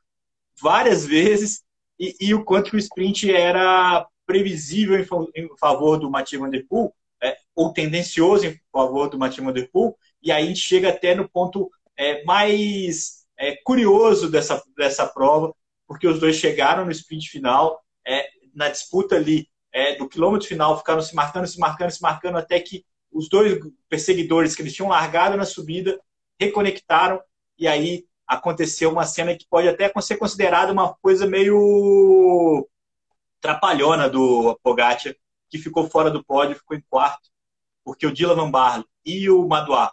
várias 0.59 1.05
vezes 1.05 1.61
e, 1.99 2.15
e 2.19 2.33
o 2.33 2.43
quanto 2.43 2.71
que 2.71 2.77
o 2.77 2.79
sprint 2.79 3.31
era 3.31 4.07
previsível 4.25 4.97
em, 5.35 5.47
favor 5.59 5.99
do 5.99 6.09
Mathieu 6.09 6.41
Van 6.41 6.49
Der 6.49 6.65
Poel, 6.67 6.91
é, 7.21 7.37
ou 7.55 7.71
tendencioso 7.71 8.47
em 8.47 8.59
favor 8.71 9.07
do 9.07 9.19
Mathieu 9.19 9.45
Van 9.45 9.53
Der 9.53 9.69
Poel, 9.69 9.95
e 10.19 10.31
aí 10.31 10.45
a 10.45 10.47
gente 10.47 10.61
chega 10.61 10.89
até 10.89 11.13
no 11.13 11.29
ponto 11.29 11.69
é, 11.95 12.23
mais 12.23 13.23
é, 13.37 13.55
curioso 13.57 14.31
dessa, 14.31 14.59
dessa 14.75 15.05
prova, 15.05 15.53
porque 15.87 16.07
os 16.07 16.19
dois 16.19 16.37
chegaram 16.37 16.85
no 16.85 16.91
sprint 16.91 17.29
final, 17.29 17.79
é, 18.03 18.27
na 18.55 18.67
disputa 18.69 19.15
ali 19.15 19.47
é, 19.77 19.95
do 19.95 20.09
quilômetro 20.09 20.47
final, 20.47 20.75
ficaram 20.75 21.01
se 21.01 21.13
marcando, 21.13 21.45
se 21.45 21.59
marcando, 21.59 21.91
se 21.91 22.01
marcando, 22.01 22.37
até 22.39 22.59
que 22.59 22.83
os 23.11 23.29
dois 23.29 23.59
perseguidores 23.87 24.55
que 24.55 24.63
eles 24.63 24.73
tinham 24.73 24.89
largado 24.89 25.37
na 25.37 25.45
subida 25.45 26.01
reconectaram, 26.39 27.21
e 27.59 27.67
aí 27.67 28.07
aconteceu 28.25 28.91
uma 28.91 29.05
cena 29.05 29.37
que 29.37 29.45
pode 29.47 29.67
até 29.67 29.91
ser 30.01 30.17
considerada 30.17 30.73
uma 30.73 30.95
coisa 30.95 31.27
meio 31.27 32.67
trapalhona 33.39 34.09
do 34.09 34.59
Pogacar, 34.63 35.13
que 35.47 35.59
ficou 35.59 35.87
fora 35.87 36.09
do 36.09 36.23
pódio, 36.23 36.55
ficou 36.55 36.75
em 36.75 36.83
quarto, 36.89 37.29
porque 37.85 38.07
o 38.07 38.11
Dylan 38.11 38.49
Van 38.49 38.83
e 39.05 39.29
o 39.29 39.47
Madouas, 39.47 39.91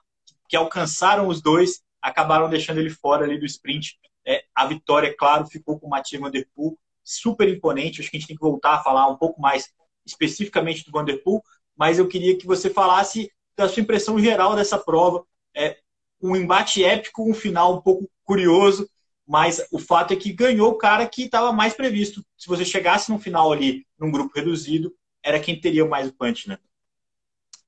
que 0.49 0.57
alcançaram 0.57 1.29
os 1.29 1.43
dois, 1.43 1.83
acabaram 2.01 2.49
deixando 2.49 2.81
ele 2.81 2.91
fora 2.91 3.27
ali 3.27 3.39
do 3.39 3.45
sprint. 3.45 3.99
É, 4.27 4.45
a 4.55 4.65
vitória, 4.65 5.15
claro, 5.15 5.47
ficou 5.47 5.79
com 5.79 5.87
o 5.87 5.91
Mathieu 5.91 6.23
Van 6.23 6.31
Der 6.31 6.49
Poel, 6.55 6.79
super 7.05 7.47
imponente. 7.49 8.01
Acho 8.01 8.11
que 8.11 8.17
a 8.17 8.21
gente 8.21 8.29
tem 8.29 8.37
que 8.37 8.43
voltar 8.43 8.77
a 8.77 8.83
falar 8.83 9.07
um 9.09 9.17
pouco 9.17 9.41
mais 9.41 9.73
especificamente 10.05 10.85
do 10.85 10.93
Van 10.93 11.05
Der 11.05 11.23
Poel, 11.23 11.43
mas 11.77 11.99
eu 11.99 12.07
queria 12.07 12.37
que 12.37 12.47
você 12.47 12.71
falasse 12.71 13.31
da 13.57 13.69
sua 13.69 13.83
impressão 13.83 14.19
geral 14.19 14.55
dessa 14.55 14.79
prova. 14.79 15.25
É 15.55 15.79
um 16.21 16.37
embate 16.37 16.85
épico, 16.85 17.29
um 17.29 17.35
final 17.35 17.77
um 17.77 17.81
pouco 17.81 18.09
curioso, 18.25 18.89
mas 19.27 19.67
o 19.71 19.79
fato 19.79 20.13
é 20.13 20.17
que 20.17 20.33
ganhou 20.33 20.71
o 20.71 20.79
cara 20.79 21.07
que 21.07 21.25
estava 21.25 21.53
mais 21.53 21.75
previsto. 21.75 22.25
Se 22.37 22.47
você 22.47 22.65
chegasse 22.65 23.11
no 23.11 23.19
final 23.19 23.53
ali, 23.53 23.87
num 23.99 24.11
grupo 24.11 24.33
reduzido, 24.35 24.95
era 25.23 25.41
quem 25.41 25.59
teria 25.59 25.85
mais 25.85 26.09
o 26.09 26.13
punch, 26.13 26.49
né? 26.49 26.59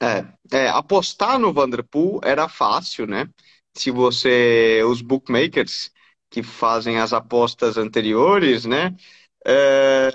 É, 0.00 0.26
é, 0.52 0.69
apostar 0.69 1.38
no 1.38 1.52
Vanderpool 1.52 2.21
era 2.23 2.49
fácil, 2.49 3.07
né? 3.07 3.28
Se 3.75 3.90
você, 3.90 4.83
os 4.87 5.00
bookmakers 5.00 5.90
que 6.28 6.43
fazem 6.43 6.99
as 6.99 7.12
apostas 7.12 7.78
anteriores, 7.78 8.64
né? 8.66 8.95
É, 9.47 10.11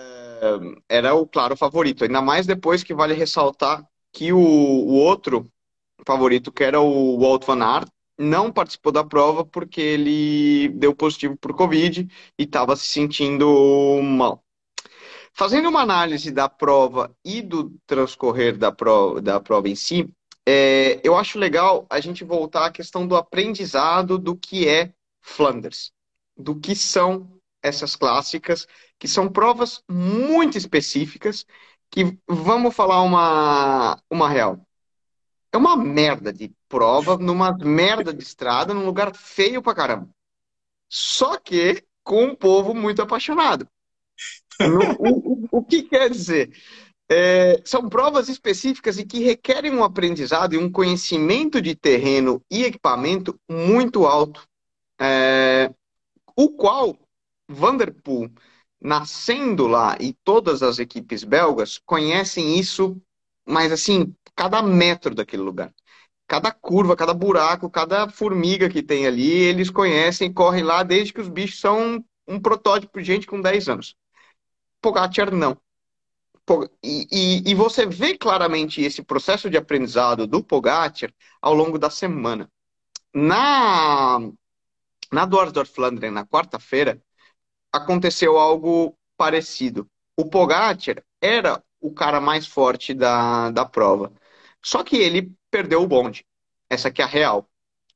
era 0.90 1.14
o 1.14 1.28
claro 1.28 1.56
favorito. 1.56 2.04
Ainda 2.04 2.22
mais 2.22 2.46
depois 2.46 2.84
que 2.84 2.94
vale 2.94 3.14
ressaltar 3.14 3.86
que 4.12 4.34
o, 4.34 4.40
o 4.40 4.94
outro 4.94 5.48
favorito, 6.06 6.52
que 6.52 6.64
era 6.64 6.80
o 6.80 7.20
Walt 7.20 7.46
Van 7.46 7.64
Aert, 7.64 7.90
não 8.18 8.52
participou 8.52 8.92
da 8.92 9.04
prova 9.04 9.46
porque 9.46 9.82
ele 9.82 10.70
deu 10.70 10.96
positivo 10.96 11.36
por 11.38 11.56
Covid 11.56 12.08
e 12.38 12.44
estava 12.44 12.76
se 12.76 12.86
sentindo 12.86 14.00
mal. 14.04 14.44
Fazendo 15.34 15.70
uma 15.70 15.82
análise 15.82 16.30
da 16.32 16.50
prova 16.50 17.16
e 17.24 17.42
do 17.42 17.74
transcorrer 17.88 18.58
da 18.58 18.72
prova, 18.72 19.22
da 19.22 19.40
prova 19.40 19.70
em 19.70 19.76
si, 19.76 20.10
é, 20.46 21.00
eu 21.04 21.16
acho 21.16 21.40
legal 21.40 21.86
a 21.90 22.00
gente 22.00 22.24
voltar 22.24 22.66
à 22.66 22.72
questão 22.72 23.08
do 23.08 23.16
aprendizado 23.16 24.18
do 24.18 24.36
que 24.36 24.68
é 24.68 24.94
Flanders, 25.22 25.92
do 26.36 26.60
que 26.60 26.76
são 26.76 27.41
essas 27.62 27.96
clássicas, 27.96 28.68
que 28.98 29.08
são 29.08 29.30
provas 29.30 29.84
muito 29.90 30.58
específicas, 30.58 31.46
que 31.90 32.18
vamos 32.28 32.76
falar 32.76 33.02
uma, 33.02 33.98
uma 34.10 34.30
real. 34.30 34.60
É 35.52 35.58
uma 35.58 35.76
merda 35.76 36.32
de 36.32 36.54
prova, 36.70 37.18
numa 37.18 37.52
merda 37.58 38.14
de 38.14 38.24
estrada, 38.24 38.74
num 38.74 38.86
lugar 38.86 39.14
feio 39.16 39.62
pra 39.62 39.76
caramba. 39.76 40.10
só 40.90 41.38
que 41.38 41.84
com 42.04 42.26
um 42.26 42.36
povo 42.36 42.74
muito 42.74 43.02
apaixonado. 43.02 43.68
No, 44.60 44.80
o, 45.00 45.48
o, 45.52 45.64
que 45.64 45.84
quer 45.84 46.10
dizer? 46.10 46.52
É, 47.10 47.62
são 47.66 47.90
provas 47.90 48.30
específicas 48.30 48.98
e 48.98 49.06
que 49.06 49.20
requerem 49.20 49.72
um 49.72 49.84
aprendizado 49.84 50.54
e 50.54 50.58
um 50.58 50.72
conhecimento 50.72 51.62
de 51.62 51.76
terreno 51.76 52.42
e 52.50 52.64
equipamento 52.64 53.40
muito 53.50 54.06
alto, 54.06 54.48
é, 55.00 55.74
o 56.36 56.50
qual 56.50 56.98
Vanderpool, 57.52 58.32
nascendo 58.80 59.68
lá, 59.68 59.98
e 60.00 60.14
todas 60.24 60.64
as 60.64 60.80
equipes 60.80 61.24
belgas 61.24 61.78
conhecem 61.86 62.58
isso, 62.58 63.00
mas 63.46 63.72
assim, 63.72 64.16
cada 64.36 64.62
metro 64.62 65.14
daquele 65.14 65.44
lugar. 65.44 65.74
Cada 66.28 66.52
curva, 66.52 66.96
cada 66.96 67.14
buraco, 67.14 67.70
cada 67.70 68.10
formiga 68.10 68.70
que 68.70 68.82
tem 68.82 69.06
ali, 69.06 69.30
eles 69.30 69.70
conhecem, 69.70 70.34
correm 70.34 70.64
lá 70.64 70.82
desde 70.82 71.14
que 71.14 71.22
os 71.22 71.28
bichos 71.28 71.60
são 71.60 72.04
um 72.28 72.40
protótipo 72.40 73.00
de 73.00 73.06
gente 73.06 73.28
com 73.28 73.42
10 73.42 73.68
anos. 73.70 73.96
Pogacar 74.82 75.32
não. 75.34 75.58
E, 76.84 77.08
e, 77.12 77.52
e, 77.52 77.56
você 77.56 77.86
vê 77.86 78.18
claramente 78.18 78.82
esse 78.82 79.04
processo 79.04 79.50
de 79.50 79.58
aprendizado 79.58 80.28
do 80.28 80.44
Pogacar 80.44 81.14
ao 81.42 81.54
longo 81.54 81.78
da 81.78 81.90
semana. 81.90 82.50
Na, 83.14 84.20
na 85.12 85.26
Dwarsdorf 85.26 85.74
Flandern, 85.74 86.14
na 86.14 86.26
quarta-feira, 86.26 87.02
aconteceu 87.72 88.38
algo 88.38 88.96
parecido. 89.18 89.88
O 90.18 90.26
Pogacar 90.26 90.78
era 91.22 91.64
o 91.80 91.92
cara 91.92 92.20
mais 92.20 92.46
forte 92.46 92.94
da, 92.94 93.50
da 93.52 93.66
prova. 93.66 94.12
Só 94.64 94.84
que 94.84 94.98
ele 94.98 95.32
perdeu 95.50 95.82
o 95.82 95.88
bonde. 95.88 96.26
Essa 96.70 96.90
aqui 96.90 97.02
é 97.02 97.06
a 97.06 97.08
real. 97.08 97.50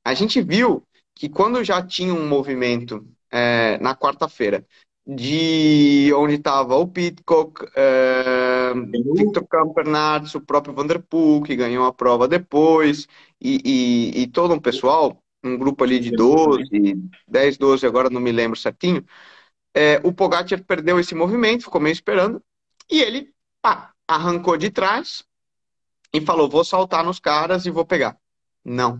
A 0.03 0.13
gente 0.13 0.41
viu 0.41 0.83
que 1.13 1.29
quando 1.29 1.63
já 1.63 1.81
tinha 1.81 2.13
um 2.13 2.27
movimento 2.27 3.07
é, 3.31 3.77
na 3.79 3.95
quarta-feira 3.95 4.65
de 5.07 6.11
onde 6.15 6.35
estava 6.35 6.75
o 6.77 6.87
Pitcock, 6.87 7.67
é, 7.75 8.73
Victor 9.13 9.45
Kampernarts, 9.47 10.33
o 10.33 10.41
próprio 10.41 10.73
Vanderpool, 10.73 11.43
que 11.43 11.55
ganhou 11.55 11.85
a 11.85 11.93
prova 11.93 12.27
depois, 12.27 13.07
e, 13.39 13.61
e, 13.63 14.23
e, 14.23 14.27
todo 14.27 14.53
um 14.53 14.59
pessoal, 14.59 15.21
um 15.43 15.57
grupo 15.57 15.83
ali 15.83 15.99
de 15.99 16.09
12, 16.09 16.67
10, 17.27 17.57
12, 17.57 17.85
agora 17.85 18.09
não 18.09 18.19
me 18.19 18.31
lembro 18.31 18.57
certinho, 18.57 19.05
é, 19.75 19.99
o 20.05 20.13
Pogacar 20.13 20.63
perdeu 20.63 20.97
esse 20.97 21.13
movimento, 21.13 21.65
ficou 21.65 21.81
meio 21.81 21.91
esperando, 21.91 22.41
e 22.89 23.01
ele 23.01 23.33
pá, 23.61 23.91
arrancou 24.07 24.55
de 24.55 24.69
trás 24.69 25.23
e 26.13 26.21
falou, 26.21 26.49
vou 26.49 26.63
saltar 26.63 27.03
nos 27.03 27.19
caras 27.19 27.65
e 27.65 27.69
vou 27.69 27.85
pegar. 27.85 28.17
Não. 28.63 28.99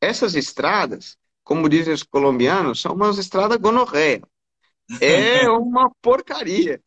Essas 0.00 0.36
estradas, 0.36 1.18
como 1.42 1.68
dizem 1.68 1.92
os 1.92 2.04
colombianos, 2.04 2.80
são 2.80 2.94
umas 2.94 3.18
estradas 3.18 3.58
gonorreia. 3.58 4.22
É 5.00 5.48
uma 5.50 5.90
porcaria. 6.00 6.80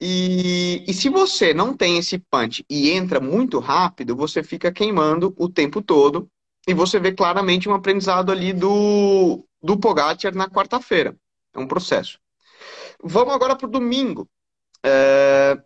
E, 0.00 0.84
e, 0.88 0.94
se 0.94 1.10
você 1.10 1.52
não 1.52 1.76
tem 1.76 1.98
esse 1.98 2.18
punch 2.30 2.64
e 2.70 2.90
entra 2.90 3.20
muito 3.20 3.58
rápido, 3.58 4.16
você 4.16 4.42
fica 4.42 4.72
queimando 4.72 5.34
o 5.36 5.48
tempo 5.48 5.82
todo 5.82 6.30
e 6.66 6.72
você 6.72 6.98
vê 6.98 7.12
claramente 7.12 7.68
um 7.68 7.74
aprendizado 7.74 8.30
ali 8.32 8.52
do, 8.52 9.44
do 9.62 9.78
Pogacar 9.78 10.34
na 10.34 10.48
quarta-feira. 10.48 11.14
É 11.52 11.58
um 11.58 11.66
processo. 11.66 12.18
Vamos 13.02 13.34
agora 13.34 13.56
para 13.56 13.66
o 13.66 13.70
domingo. 13.70 14.28
É, 14.84 15.56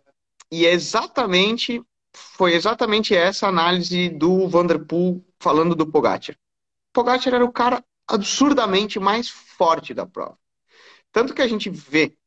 e 0.51 0.65
é 0.65 0.71
exatamente 0.71 1.81
foi 2.15 2.53
exatamente 2.53 3.13
essa 3.13 3.47
análise 3.47 4.09
do 4.09 4.47
Vanderpool 4.47 5.25
falando 5.39 5.75
do 5.75 5.89
Pogacar. 5.89 6.37
Pogacar 6.93 7.33
era 7.33 7.43
o 7.45 7.51
cara 7.51 7.83
absurdamente 8.07 8.99
mais 8.99 9.29
forte 9.29 9.93
da 9.93 10.05
prova. 10.05 10.37
Tanto 11.11 11.33
que 11.33 11.41
a 11.41 11.47
gente 11.47 11.69
vê 11.69 12.17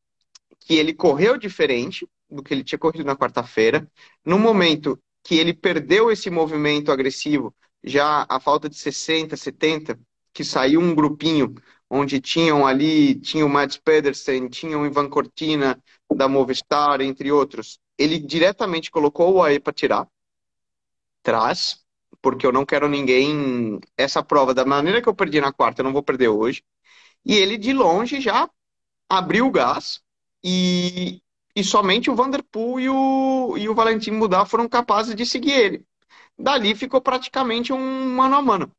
que 0.59 0.75
ele 0.75 0.93
correu 0.93 1.37
diferente 1.37 2.07
do 2.29 2.43
que 2.43 2.53
ele 2.53 2.63
tinha 2.63 2.77
corrido 2.77 3.05
na 3.05 3.15
quarta-feira. 3.15 3.89
No 4.23 4.37
momento 4.37 4.99
que 5.23 5.35
ele 5.35 5.53
perdeu 5.53 6.11
esse 6.11 6.29
movimento 6.29 6.91
agressivo, 6.91 7.53
já 7.83 8.25
a 8.29 8.39
falta 8.39 8.69
de 8.69 8.75
60, 8.75 9.35
70, 9.35 9.99
que 10.33 10.43
saiu 10.43 10.79
um 10.79 10.93
grupinho 10.93 11.55
onde 11.89 12.21
tinham 12.21 12.65
ali, 12.67 13.15
tinha 13.15 13.45
o 13.45 13.49
Mads 13.49 13.77
Pedersen, 13.77 14.47
tinha 14.47 14.77
o 14.77 14.85
Ivan 14.85 15.09
Cortina 15.09 15.81
da 16.13 16.27
Movistar, 16.27 17.01
entre 17.01 17.31
outros. 17.31 17.79
Ele 17.97 18.19
diretamente 18.19 18.91
colocou 18.91 19.35
o 19.35 19.43
AE 19.43 19.59
para 19.59 19.73
tirar, 19.73 20.07
traz, 21.23 21.83
porque 22.21 22.45
eu 22.45 22.51
não 22.51 22.65
quero 22.65 22.87
ninguém. 22.87 23.79
Essa 23.97 24.23
prova, 24.23 24.53
da 24.53 24.65
maneira 24.65 25.01
que 25.01 25.09
eu 25.09 25.15
perdi 25.15 25.41
na 25.41 25.51
quarta, 25.51 25.81
eu 25.81 25.85
não 25.85 25.93
vou 25.93 26.03
perder 26.03 26.29
hoje. 26.29 26.63
E 27.25 27.35
ele, 27.35 27.57
de 27.57 27.73
longe, 27.73 28.21
já 28.21 28.49
abriu 29.09 29.47
o 29.47 29.51
gás 29.51 30.01
e, 30.43 31.21
e 31.55 31.63
somente 31.63 32.09
o 32.09 32.15
Vanderpool 32.15 32.79
e 32.79 32.89
o, 32.89 33.57
e 33.57 33.67
o 33.67 33.75
Valentim 33.75 34.11
Mudar 34.11 34.45
foram 34.45 34.69
capazes 34.69 35.15
de 35.15 35.25
seguir 35.25 35.51
ele. 35.51 35.85
Dali 36.37 36.73
ficou 36.75 37.01
praticamente 37.01 37.73
um 37.73 38.15
mano 38.15 38.35
a 38.35 38.41
mano. 38.41 38.71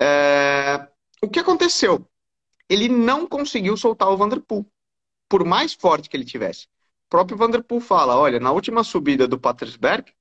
É... 0.00 0.89
O 1.22 1.28
que 1.28 1.38
aconteceu? 1.38 2.06
Ele 2.68 2.88
não 2.88 3.26
conseguiu 3.26 3.76
soltar 3.76 4.08
o 4.08 4.16
Vanderpool, 4.16 4.66
por 5.28 5.44
mais 5.44 5.74
forte 5.74 6.08
que 6.08 6.16
ele 6.16 6.24
tivesse. 6.24 6.66
O 7.06 7.10
próprio 7.10 7.36
Vanderpool 7.36 7.80
fala: 7.80 8.16
olha, 8.16 8.40
na 8.40 8.52
última 8.52 8.84
subida 8.84 9.26
do 9.26 9.38
Patersberg, 9.38 10.12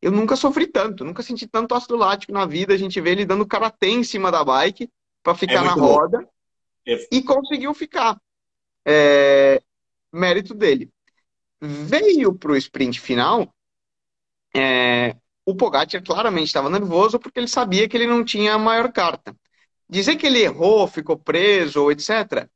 eu 0.00 0.10
nunca 0.10 0.36
sofri 0.36 0.66
tanto, 0.66 1.04
nunca 1.04 1.22
senti 1.22 1.46
tanto 1.46 1.74
ácido 1.74 1.96
lático 1.96 2.32
na 2.32 2.44
vida. 2.44 2.74
A 2.74 2.76
gente 2.76 3.00
vê 3.00 3.10
ele 3.12 3.24
dando 3.24 3.46
karatê 3.46 3.88
em 3.88 4.02
cima 4.02 4.30
da 4.30 4.44
bike 4.44 4.90
para 5.22 5.34
ficar 5.34 5.62
é 5.62 5.64
na 5.64 5.72
roda 5.72 6.28
é. 6.86 7.06
e 7.10 7.22
conseguiu 7.22 7.72
ficar 7.72 8.20
é, 8.84 9.62
mérito 10.12 10.54
dele. 10.54 10.90
Veio 11.60 12.34
para 12.34 12.52
o 12.52 12.56
sprint 12.56 13.00
final, 13.00 13.54
é, 14.54 15.16
o 15.46 15.54
Pogacar 15.54 16.02
claramente 16.02 16.48
estava 16.48 16.68
nervoso 16.68 17.18
porque 17.18 17.38
ele 17.38 17.48
sabia 17.48 17.88
que 17.88 17.96
ele 17.96 18.06
não 18.06 18.24
tinha 18.24 18.54
a 18.54 18.58
maior 18.58 18.92
carta. 18.92 19.34
Dizer 19.88 20.16
que 20.16 20.26
ele 20.26 20.40
errou, 20.40 20.86
ficou 20.86 21.16
preso, 21.18 21.90
etc., 21.90 22.48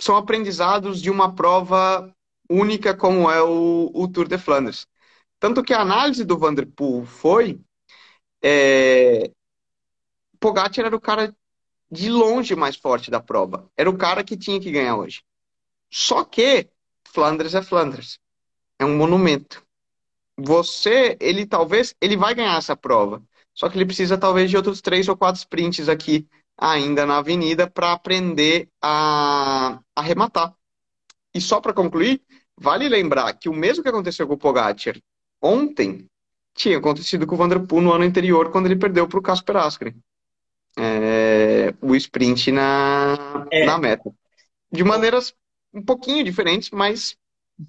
são 0.00 0.16
aprendizados 0.16 1.00
de 1.00 1.10
uma 1.10 1.34
prova 1.34 2.14
única 2.50 2.94
como 2.94 3.30
é 3.30 3.42
o, 3.42 3.90
o 3.94 4.08
Tour 4.08 4.28
de 4.28 4.38
Flandres. 4.38 4.86
Tanto 5.38 5.62
que 5.62 5.72
a 5.72 5.80
análise 5.80 6.24
do 6.24 6.38
Vanderpool 6.38 7.04
foi 7.04 7.60
é, 8.42 9.30
Pogacar 10.38 10.86
era 10.86 10.94
o 10.94 11.00
cara 11.00 11.34
de 11.90 12.08
longe 12.10 12.54
mais 12.54 12.76
forte 12.76 13.10
da 13.10 13.20
prova. 13.20 13.70
Era 13.76 13.90
o 13.90 13.96
cara 13.96 14.24
que 14.24 14.36
tinha 14.36 14.60
que 14.60 14.70
ganhar 14.70 14.96
hoje. 14.96 15.22
Só 15.90 16.24
que 16.24 16.68
Flandres 17.04 17.54
é 17.54 17.62
Flandres. 17.62 18.18
É 18.78 18.84
um 18.84 18.96
monumento. 18.96 19.64
Você, 20.36 21.16
ele 21.20 21.46
talvez, 21.46 21.94
ele 22.00 22.16
vai 22.16 22.34
ganhar 22.34 22.56
essa 22.56 22.76
prova. 22.76 23.22
Só 23.54 23.68
que 23.68 23.78
ele 23.78 23.86
precisa 23.86 24.18
talvez 24.18 24.50
de 24.50 24.56
outros 24.56 24.82
três 24.82 25.08
ou 25.08 25.16
quatro 25.16 25.38
sprints 25.38 25.88
aqui 25.88 26.28
ainda 26.58 27.04
na 27.04 27.18
avenida 27.18 27.68
para 27.68 27.92
aprender 27.92 28.68
a 28.82 29.80
arrematar. 29.94 30.54
E 31.34 31.40
só 31.40 31.60
para 31.60 31.74
concluir, 31.74 32.22
vale 32.56 32.88
lembrar 32.88 33.32
que 33.34 33.48
o 33.48 33.54
mesmo 33.54 33.82
que 33.82 33.88
aconteceu 33.88 34.26
com 34.26 34.34
o 34.34 34.38
Pogacar 34.38 34.96
ontem 35.40 36.08
tinha 36.54 36.78
acontecido 36.78 37.26
com 37.26 37.34
o 37.34 37.38
Vanderpool 37.38 37.82
no 37.82 37.92
ano 37.92 38.04
anterior 38.04 38.50
quando 38.50 38.66
ele 38.66 38.76
perdeu 38.76 39.06
para 39.06 39.18
o 39.18 39.22
Casper 39.22 39.56
Asgreen. 39.56 39.94
É, 40.78 41.74
o 41.80 41.94
sprint 41.94 42.50
na, 42.52 43.46
é. 43.50 43.64
na 43.64 43.78
meta. 43.78 44.10
De 44.72 44.82
maneiras 44.82 45.34
um 45.72 45.82
pouquinho 45.82 46.24
diferentes, 46.24 46.70
mas. 46.70 47.16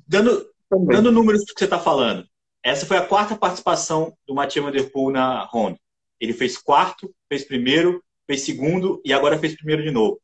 Dando, 0.07 0.49
dando 0.69 1.11
números 1.11 1.41
do 1.41 1.53
que 1.53 1.59
você 1.59 1.65
está 1.65 1.79
falando. 1.79 2.25
Essa 2.63 2.85
foi 2.85 2.97
a 2.97 3.05
quarta 3.05 3.35
participação 3.35 4.17
do 4.25 4.33
Mathieu 4.33 4.63
Van 4.63 4.71
Der 4.71 4.89
Poel 4.91 5.11
na 5.11 5.45
Honda. 5.53 5.79
Ele 6.19 6.33
fez 6.33 6.57
quarto, 6.57 7.13
fez 7.29 7.45
primeiro, 7.45 8.03
fez 8.27 8.41
segundo 8.41 9.01
e 9.03 9.11
agora 9.11 9.39
fez 9.39 9.55
primeiro 9.55 9.81
de 9.81 9.89
novo. 9.89 10.21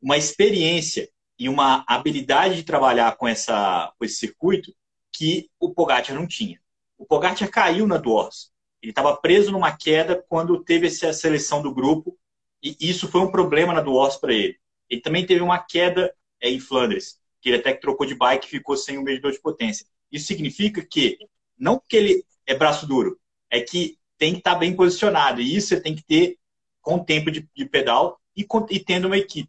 Uma 0.00 0.16
experiência 0.16 1.08
e 1.38 1.48
uma 1.48 1.84
habilidade 1.86 2.56
de 2.56 2.64
trabalhar 2.64 3.16
com, 3.16 3.28
essa, 3.28 3.92
com 3.96 4.04
esse 4.04 4.16
circuito 4.16 4.74
que 5.12 5.48
o 5.60 5.72
Pogacar 5.72 6.16
não 6.16 6.26
tinha. 6.26 6.60
O 6.98 7.06
Pogacar 7.06 7.48
caiu 7.50 7.86
na 7.86 7.98
Dwarfs. 7.98 8.50
Ele 8.82 8.90
estava 8.90 9.16
preso 9.16 9.52
numa 9.52 9.76
queda 9.76 10.24
quando 10.28 10.64
teve 10.64 10.88
essa 10.88 11.12
seleção 11.12 11.62
do 11.62 11.72
grupo 11.72 12.18
e 12.62 12.76
isso 12.80 13.06
foi 13.08 13.20
um 13.20 13.30
problema 13.30 13.72
na 13.72 13.80
Dwarfs 13.80 14.18
para 14.18 14.32
ele. 14.32 14.58
Ele 14.88 15.00
também 15.00 15.24
teve 15.24 15.40
uma 15.40 15.58
queda 15.58 16.12
é, 16.40 16.50
em 16.50 16.58
Flandres 16.58 17.22
que 17.42 17.48
ele 17.48 17.58
até 17.58 17.74
que 17.74 17.80
trocou 17.80 18.06
de 18.06 18.14
bike 18.14 18.46
e 18.46 18.50
ficou 18.50 18.76
sem 18.76 18.96
o 18.96 19.02
medidor 19.02 19.32
de 19.32 19.40
potência. 19.40 19.84
Isso 20.10 20.26
significa 20.26 20.80
que, 20.80 21.18
não 21.58 21.76
porque 21.76 21.96
ele 21.96 22.24
é 22.46 22.54
braço 22.54 22.86
duro, 22.86 23.18
é 23.50 23.60
que 23.60 23.98
tem 24.16 24.32
que 24.32 24.38
estar 24.38 24.52
tá 24.52 24.58
bem 24.58 24.74
posicionado. 24.74 25.40
E 25.40 25.56
isso 25.56 25.68
você 25.68 25.80
tem 25.80 25.94
que 25.94 26.04
ter 26.04 26.38
com 26.82 26.98
tempo 26.98 27.30
de, 27.30 27.48
de 27.54 27.64
pedal 27.64 28.18
e, 28.36 28.44
com, 28.44 28.66
e, 28.68 28.78
tendo 28.80 29.06
uma 29.06 29.16
equipe. 29.16 29.48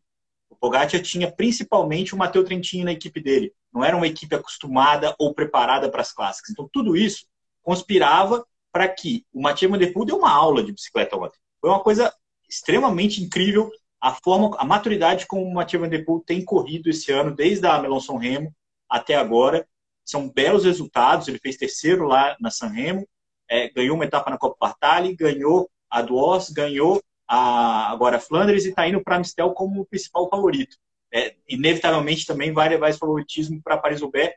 O 0.49 0.55
Pogacar 0.55 1.01
tinha 1.01 1.31
principalmente 1.31 2.13
o 2.13 2.17
Matteo 2.17 2.43
Trentini 2.43 2.83
na 2.83 2.91
equipe 2.93 3.19
dele. 3.19 3.51
Não 3.73 3.83
era 3.83 3.97
uma 3.97 4.07
equipe 4.07 4.35
acostumada 4.35 5.15
ou 5.19 5.33
preparada 5.33 5.89
para 5.89 6.01
as 6.01 6.13
clássicas. 6.13 6.51
Então, 6.51 6.69
tudo 6.71 6.95
isso 6.95 7.25
conspirava 7.63 8.45
para 8.71 8.87
que 8.87 9.25
o 9.33 9.41
Mathieu 9.41 9.69
Van 9.69 9.77
Der 9.77 9.91
Poel 9.91 10.05
deu 10.05 10.17
uma 10.17 10.31
aula 10.31 10.63
de 10.63 10.71
bicicleta 10.71 11.17
ontem. 11.17 11.37
Foi 11.59 11.69
uma 11.69 11.79
coisa 11.79 12.13
extremamente 12.47 13.21
incrível 13.21 13.71
a 13.99 14.13
forma, 14.13 14.55
a 14.57 14.65
maturidade 14.65 15.25
como 15.25 15.43
o 15.43 15.53
Mathieu 15.53 15.79
Van 15.79 15.89
Der 15.89 16.03
Poel 16.03 16.23
tem 16.25 16.43
corrido 16.43 16.89
esse 16.89 17.11
ano, 17.11 17.33
desde 17.33 17.65
a 17.65 17.79
Melonson 17.79 18.17
Remo 18.17 18.53
até 18.89 19.15
agora. 19.15 19.67
São 20.03 20.29
belos 20.29 20.65
resultados. 20.65 21.27
Ele 21.27 21.39
fez 21.39 21.55
terceiro 21.55 22.05
lá 22.05 22.35
na 22.39 22.51
San 22.51 22.67
Remo, 22.67 23.07
é, 23.49 23.69
ganhou 23.69 23.95
uma 23.95 24.05
etapa 24.05 24.29
na 24.29 24.37
Copa 24.37 24.57
Bartali, 24.59 25.15
ganhou 25.15 25.69
a 25.89 26.01
Duos, 26.01 26.49
ganhou 26.49 27.01
a, 27.27 27.91
agora 27.91 28.19
Flandres 28.19 28.65
está 28.65 28.87
indo 28.87 29.03
para 29.03 29.15
a 29.15 29.19
Mistel 29.19 29.51
como 29.51 29.81
o 29.81 29.85
principal 29.85 30.29
favorito. 30.29 30.77
É, 31.13 31.35
inevitavelmente 31.47 32.25
também 32.25 32.51
vai 32.51 32.69
levar 32.69 32.89
esse 32.89 32.99
favoritismo 32.99 33.61
para 33.63 33.77
Paris-Roubaix. 33.77 34.33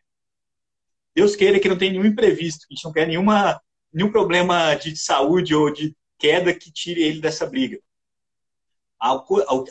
Deus 1.14 1.34
queira 1.34 1.58
que 1.58 1.68
não 1.68 1.78
tenha 1.78 1.92
nenhum 1.92 2.04
imprevisto, 2.04 2.66
que 2.66 2.74
a 2.74 2.76
gente 2.76 2.84
não 2.84 2.92
quer 2.92 3.06
nenhuma, 3.06 3.60
nenhum 3.92 4.12
problema 4.12 4.74
de 4.74 4.96
saúde 4.96 5.54
ou 5.54 5.72
de 5.72 5.96
queda 6.18 6.52
que 6.52 6.70
tire 6.70 7.02
ele 7.02 7.20
dessa 7.20 7.46
briga. 7.46 7.80
A, 9.00 9.22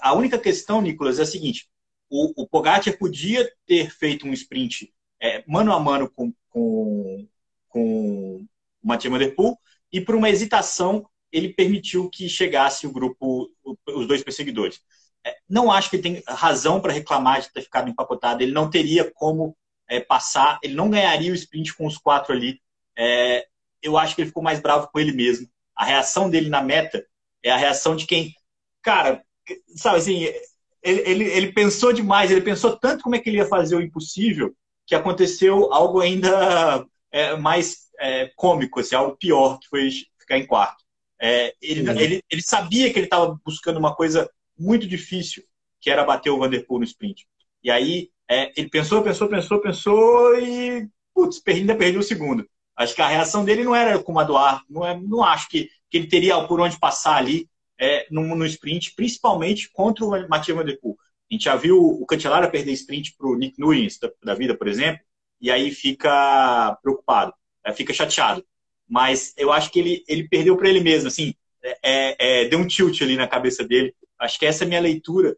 a 0.02 0.14
única 0.14 0.40
questão, 0.40 0.82
Nicolas, 0.82 1.20
é 1.20 1.24
a 1.24 1.28
seguinte: 1.28 1.68
o, 2.10 2.44
o 2.44 2.48
Pogacar 2.48 2.98
podia 2.98 3.48
ter 3.66 3.92
feito 3.92 4.28
um 4.28 4.34
sprint 4.34 4.92
é, 5.20 5.44
mano 5.48 5.74
a 5.74 5.80
mano 5.80 6.10
com, 6.10 6.34
com, 6.50 7.28
com 7.70 8.38
o 8.38 8.88
Mathieu 8.88 9.12
Van 9.12 9.18
Der 9.18 9.36
Poel 9.36 9.58
e 9.92 10.02
por 10.02 10.16
uma 10.16 10.30
hesitação 10.30 11.08
ele 11.36 11.50
permitiu 11.54 12.10
que 12.10 12.30
chegasse 12.30 12.88
o 12.88 12.92
grupo, 12.92 13.50
os 13.88 14.08
dois 14.08 14.24
perseguidores. 14.24 14.80
É, 15.26 15.36
não 15.50 15.70
acho 15.70 15.90
que 15.90 15.98
ele 15.98 16.04
tem 16.04 16.24
razão 16.26 16.80
para 16.80 16.94
reclamar 16.94 17.42
de 17.42 17.52
ter 17.52 17.62
ficado 17.62 17.90
empacotado. 17.90 18.42
Ele 18.42 18.54
não 18.54 18.70
teria 18.70 19.12
como 19.14 19.54
é, 19.90 20.00
passar, 20.00 20.58
ele 20.64 20.76
não 20.76 20.90
ganharia 20.90 21.34
o 21.34 21.36
sprint 21.36 21.76
com 21.76 21.86
os 21.86 21.98
quatro 21.98 22.32
ali. 22.32 22.62
É, 22.98 23.46
eu 23.82 23.98
acho 23.98 24.16
que 24.16 24.22
ele 24.22 24.30
ficou 24.30 24.42
mais 24.42 24.62
bravo 24.62 24.88
com 24.88 24.98
ele 24.98 25.12
mesmo. 25.12 25.50
A 25.76 25.84
reação 25.84 26.30
dele 26.30 26.48
na 26.50 26.62
meta 26.62 27.06
é 27.44 27.52
a 27.52 27.58
reação 27.58 27.98
de 27.98 28.08
quem, 28.08 28.34
cara, 28.82 29.22
sabe 29.76 29.98
assim, 29.98 30.24
ele, 30.82 31.02
ele, 31.06 31.24
ele 31.26 31.52
pensou 31.52 31.92
demais, 31.92 32.32
ele 32.32 32.42
pensou 32.42 32.78
tanto 32.78 33.04
como 33.04 33.16
é 33.16 33.20
que 33.20 33.30
ele 33.30 33.40
ia 33.40 33.46
fazer 33.46 33.76
o 33.76 33.82
impossível, 33.82 34.56
que 34.88 34.96
aconteceu 34.96 35.74
algo 35.74 36.00
ainda 36.00 36.86
é, 37.12 37.36
mais 37.36 37.90
é, 38.00 38.32
cômico, 38.38 38.80
assim, 38.80 38.96
algo 38.96 39.18
pior, 39.18 39.60
que 39.60 39.68
foi 39.68 39.90
ficar 40.18 40.38
em 40.38 40.48
quarto. 40.48 40.85
É, 41.22 41.54
ele, 41.62 41.90
ele, 42.02 42.24
ele, 42.30 42.42
sabia 42.42 42.92
que 42.92 43.00
ele 43.00 43.06
estava 43.06 43.40
buscando 43.46 43.78
uma 43.78 43.96
coisa 43.96 44.30
muito 44.58 44.86
difícil, 44.88 45.44
que 45.80 45.90
era 45.90 46.04
bater 46.04 46.30
o 46.30 46.38
Vanderpool 46.38 46.80
no 46.80 46.86
sprint. 46.86 47.26
E 47.64 47.72
aí 47.72 48.10
é, 48.30 48.52
ele 48.58 48.70
pensou, 48.70 49.02
pensou, 49.02 49.28
pensou, 49.30 49.62
pensou 49.62 50.40
e 50.40 50.88
putz, 51.14 51.42
ainda 51.48 51.76
perdeu 51.76 52.02
o 52.02 52.04
segundo. 52.04 52.48
Acho 52.76 52.94
que 52.94 53.02
a 53.02 53.08
reação 53.08 53.46
dele 53.46 53.64
não 53.64 53.74
era 53.74 53.98
como 54.00 54.20
a 54.20 54.24
do 54.24 54.36
Ar. 54.36 54.62
Não, 54.70 54.86
é, 54.86 55.00
não 55.00 55.24
acho 55.24 55.48
que, 55.48 55.70
que 55.90 55.98
ele 55.98 56.08
teria 56.08 56.42
por 56.44 56.60
onde 56.60 56.78
passar 56.78 57.16
ali 57.16 57.50
é, 57.80 58.06
no, 58.12 58.36
no 58.36 58.46
sprint, 58.46 58.94
principalmente 58.96 59.70
contra 59.72 60.04
o 60.06 60.28
Mathieu 60.28 60.56
Van 60.56 60.66
Der 60.66 60.80
Poel. 60.80 60.98
A 61.30 61.34
gente 61.34 61.46
já 61.46 61.56
viu 61.56 61.80
o 61.80 62.06
Cantelara 62.06 62.50
perder 62.50 62.74
sprint 62.74 63.16
para 63.18 63.28
o 63.28 63.36
Nick 63.36 63.60
Nunes 63.60 63.98
da, 63.98 64.12
da, 64.24 64.34
vida, 64.36 64.56
por 64.56 64.68
exemplo, 64.68 65.02
e 65.42 65.50
aí 65.50 65.72
fica 65.72 66.78
preocupado, 66.84 67.34
é, 67.64 67.74
fica 67.74 67.94
chateado. 67.94 68.46
Mas 68.88 69.34
eu 69.38 69.52
acho 69.52 69.72
que 69.72 69.80
ele, 69.80 70.04
ele 70.08 70.28
perdeu 70.28 70.56
para 70.56 70.70
ele 70.70 70.80
mesmo, 70.80 71.08
assim, 71.08 71.34
é, 71.64 71.78
é, 71.84 72.16
é, 72.20 72.46
deu 72.46 72.60
um 72.60 72.68
tilt 72.68 73.02
ali 73.02 73.16
na 73.16 73.28
cabeça 73.28 73.64
dele. 73.64 73.96
Acho 74.20 74.40
que 74.40 74.46
essa 74.46 74.64
é 74.64 74.66
a 74.66 74.68
minha 74.68 74.82
leitura, 74.82 75.36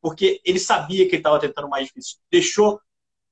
porque 0.00 0.40
ele 0.44 0.58
sabia 0.58 1.04
que 1.06 1.12
ele 1.12 1.16
estava 1.18 1.40
tentando 1.40 1.68
mais 1.68 1.86
difícil. 1.86 2.18
Deixou, 2.30 2.80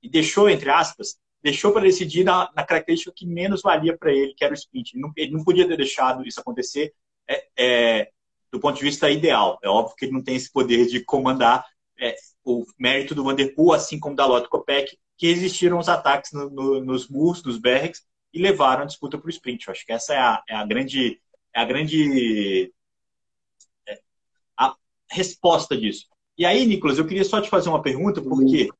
e 0.02 0.08
deixou, 0.08 0.48
entre 0.48 0.70
aspas, 0.70 1.18
deixou 1.42 1.72
para 1.72 1.82
decidir 1.82 2.24
na, 2.24 2.50
na, 2.54 2.64
característica 2.64 3.12
que 3.14 3.26
menos 3.26 3.62
valia 3.62 3.96
para 3.96 4.12
ele, 4.12 4.34
que 4.34 4.44
era 4.44 4.52
o 4.52 4.56
sprint. 4.56 4.94
Ele 4.94 5.02
não, 5.02 5.12
ele 5.16 5.32
não, 5.32 5.44
podia 5.44 5.66
ter 5.66 5.76
deixado 5.76 6.26
isso 6.26 6.40
acontecer 6.40 6.92
é, 7.28 7.46
é, 7.56 8.10
do 8.50 8.60
ponto 8.60 8.76
de 8.76 8.84
vista 8.84 9.10
ideal. 9.10 9.58
É 9.62 9.68
óbvio 9.68 9.96
que 9.96 10.06
ele 10.06 10.12
não 10.12 10.22
tem 10.22 10.36
esse 10.36 10.50
poder 10.50 10.86
de 10.86 11.04
comandar 11.04 11.66
é, 11.98 12.14
o 12.44 12.64
mérito 12.78 13.14
do 13.14 13.24
Vanderpool, 13.24 13.72
assim 13.72 13.98
como 13.98 14.16
da 14.16 14.26
Lotto 14.26 14.48
Copec, 14.48 14.98
que 15.16 15.26
existiram 15.26 15.78
os 15.78 15.88
ataques 15.88 16.32
no, 16.32 16.48
no, 16.50 16.80
nos 16.80 17.08
muros, 17.08 17.42
nos 17.44 17.58
bergs, 17.58 18.02
e 18.32 18.40
levaram 18.40 18.82
a 18.82 18.86
disputa 18.86 19.18
para 19.18 19.26
o 19.26 19.30
sprint. 19.30 19.66
Eu 19.66 19.72
acho 19.72 19.84
que 19.84 19.92
essa 19.92 20.14
é 20.14 20.18
a, 20.18 20.42
é 20.48 20.54
a 20.54 20.64
grande, 20.64 21.20
é 21.54 21.60
a 21.60 21.64
grande 21.64 22.72
é, 23.88 24.00
a 24.56 24.74
resposta 25.10 25.76
disso. 25.76 26.06
E 26.36 26.44
aí, 26.44 26.64
Nicolas, 26.66 26.98
eu 26.98 27.06
queria 27.06 27.24
só 27.24 27.40
te 27.40 27.50
fazer 27.50 27.68
uma 27.68 27.82
pergunta, 27.82 28.22
porque 28.22 28.70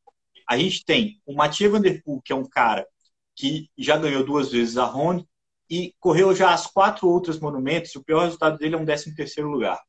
a 0.49 0.57
gente 0.57 0.85
tem 0.85 1.21
o 1.27 1.35
Mathieu 1.35 1.71
Van 1.71 1.81
Der 1.81 2.03
Poel, 2.03 2.23
que 2.25 2.33
é 2.33 2.37
um 2.37 2.49
cara 2.49 2.87
que 3.37 3.71
já 3.77 3.97
ganhou 3.97 4.25
duas 4.25 4.51
vezes 4.51 4.77
a 4.77 4.85
Ronde 4.85 5.27
e 5.69 5.95
correu 6.01 6.35
já 6.35 6.53
as 6.53 6.67
quatro 6.67 7.09
outras 7.09 7.39
monumentos, 7.39 7.93
e 7.93 7.99
o 7.99 8.03
pior 8.03 8.25
resultado 8.25 8.59
dele 8.59 8.75
é 8.75 8.79
um 8.79 8.85
13 8.85 9.15
terceiro 9.15 9.49
lugar. 9.49 9.81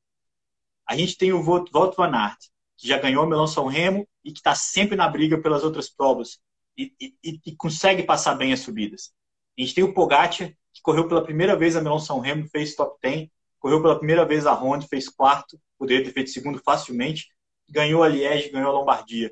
A 0.87 0.95
gente 0.95 1.17
tem 1.17 1.33
o 1.33 1.43
Wout 1.43 1.71
Van 1.71 2.11
Aert, 2.15 2.37
que 2.77 2.87
já 2.87 2.97
ganhou 2.97 3.23
o 3.23 3.27
Melão 3.27 3.47
São 3.47 3.65
Remo 3.67 4.07
e 4.23 4.31
que 4.31 4.39
está 4.39 4.53
sempre 4.53 4.95
na 4.95 5.07
briga 5.07 5.41
pelas 5.41 5.63
outras 5.63 5.89
provas 5.89 6.39
e, 6.77 6.93
e, 6.99 7.39
e, 7.45 7.55
consegue 7.55 8.03
passar 8.03 8.35
bem 8.35 8.53
as 8.53 8.61
subidas. 8.61 9.13
A 9.57 9.61
gente 9.61 9.75
tem 9.75 9.83
o 9.83 9.93
Pogacar, 9.93 10.49
que 10.73 10.81
correu 10.81 11.07
pela 11.07 11.23
primeira 11.23 11.55
vez 11.55 11.75
a 11.75 11.81
Melão 11.81 11.99
São 11.99 12.19
Remo, 12.19 12.47
fez 12.47 12.75
top 12.75 12.97
10, 13.01 13.29
correu 13.59 13.81
pela 13.81 13.97
primeira 13.97 14.25
vez 14.25 14.45
a 14.47 14.53
Ronde, 14.53 14.87
fez 14.87 15.07
quarto, 15.09 15.59
poderia 15.77 16.03
ter 16.03 16.11
feito 16.11 16.29
segundo 16.29 16.59
facilmente, 16.59 17.27
ganhou 17.69 18.03
a 18.03 18.07
Liège, 18.07 18.49
ganhou 18.49 18.69
a 18.69 18.73
Lombardia. 18.79 19.31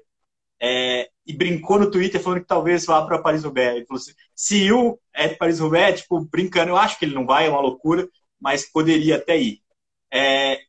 É, 0.62 1.10
e 1.26 1.32
brincou 1.34 1.80
no 1.80 1.90
Twitter 1.90 2.22
falando 2.22 2.42
que 2.42 2.48
talvez 2.48 2.86
vá 2.86 3.06
para 3.06 3.22
Paris-Roubaix. 3.22 3.78
Ele 3.78 3.86
falou 3.86 4.02
assim, 4.02 4.14
se 4.36 4.72
o 4.72 5.00
é 5.14 5.30
Paris-Roubaix, 5.30 6.02
tipo, 6.02 6.20
brincando, 6.26 6.72
eu 6.72 6.78
acho 6.78 7.00
que 7.00 7.06
ele 7.06 7.16
não 7.16 7.26
vai, 7.26 7.48
é 7.48 7.50
uma 7.50 7.62
loucura, 7.62 8.08
mas 8.40 8.70
poderia 8.70 9.16
até 9.16 9.38
ir. 9.40 9.62
É, 10.12 10.60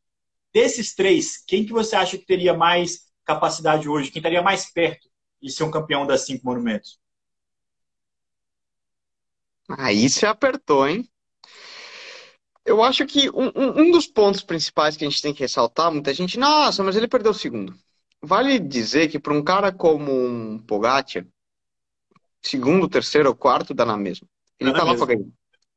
desses 0.52 0.94
três, 0.94 1.42
quem 1.44 1.64
que 1.66 1.72
você 1.72 1.96
acha 1.96 2.16
que 2.16 2.26
teria 2.26 2.54
mais 2.54 3.10
capacidade 3.24 3.88
hoje? 3.88 4.10
Quem 4.10 4.20
estaria 4.20 4.42
mais 4.42 4.70
perto 4.72 5.08
de 5.42 5.50
ser 5.50 5.64
um 5.64 5.70
campeão 5.70 6.06
das 6.06 6.26
cinco 6.26 6.46
monumentos? 6.46 6.99
Aí 9.78 10.08
se 10.08 10.26
apertou, 10.26 10.88
hein? 10.88 11.08
Eu 12.64 12.82
acho 12.82 13.06
que 13.06 13.30
um, 13.30 13.50
um, 13.54 13.90
dos 13.90 14.06
pontos 14.06 14.42
principais 14.42 14.96
que 14.96 15.04
a 15.04 15.08
gente 15.08 15.22
tem 15.22 15.32
que 15.32 15.40
ressaltar, 15.40 15.90
muita 15.90 16.12
gente, 16.12 16.38
nossa, 16.38 16.82
mas 16.84 16.94
ele 16.94 17.08
perdeu 17.08 17.32
o 17.32 17.34
segundo. 17.34 17.74
Vale 18.22 18.58
dizer 18.58 19.08
que 19.08 19.18
para 19.18 19.32
um 19.32 19.42
cara 19.42 19.72
como 19.72 20.12
um 20.12 20.58
Pogacar, 20.58 21.26
segundo, 22.42 22.88
terceiro 22.88 23.28
ou 23.30 23.34
quarto 23.34 23.72
dá 23.72 23.84
na 23.84 23.96
mesma. 23.96 24.26
Ele 24.58 24.72
tá 24.72 24.84
lá 24.84 24.94
para 24.94 25.06
ganhar. 25.06 25.28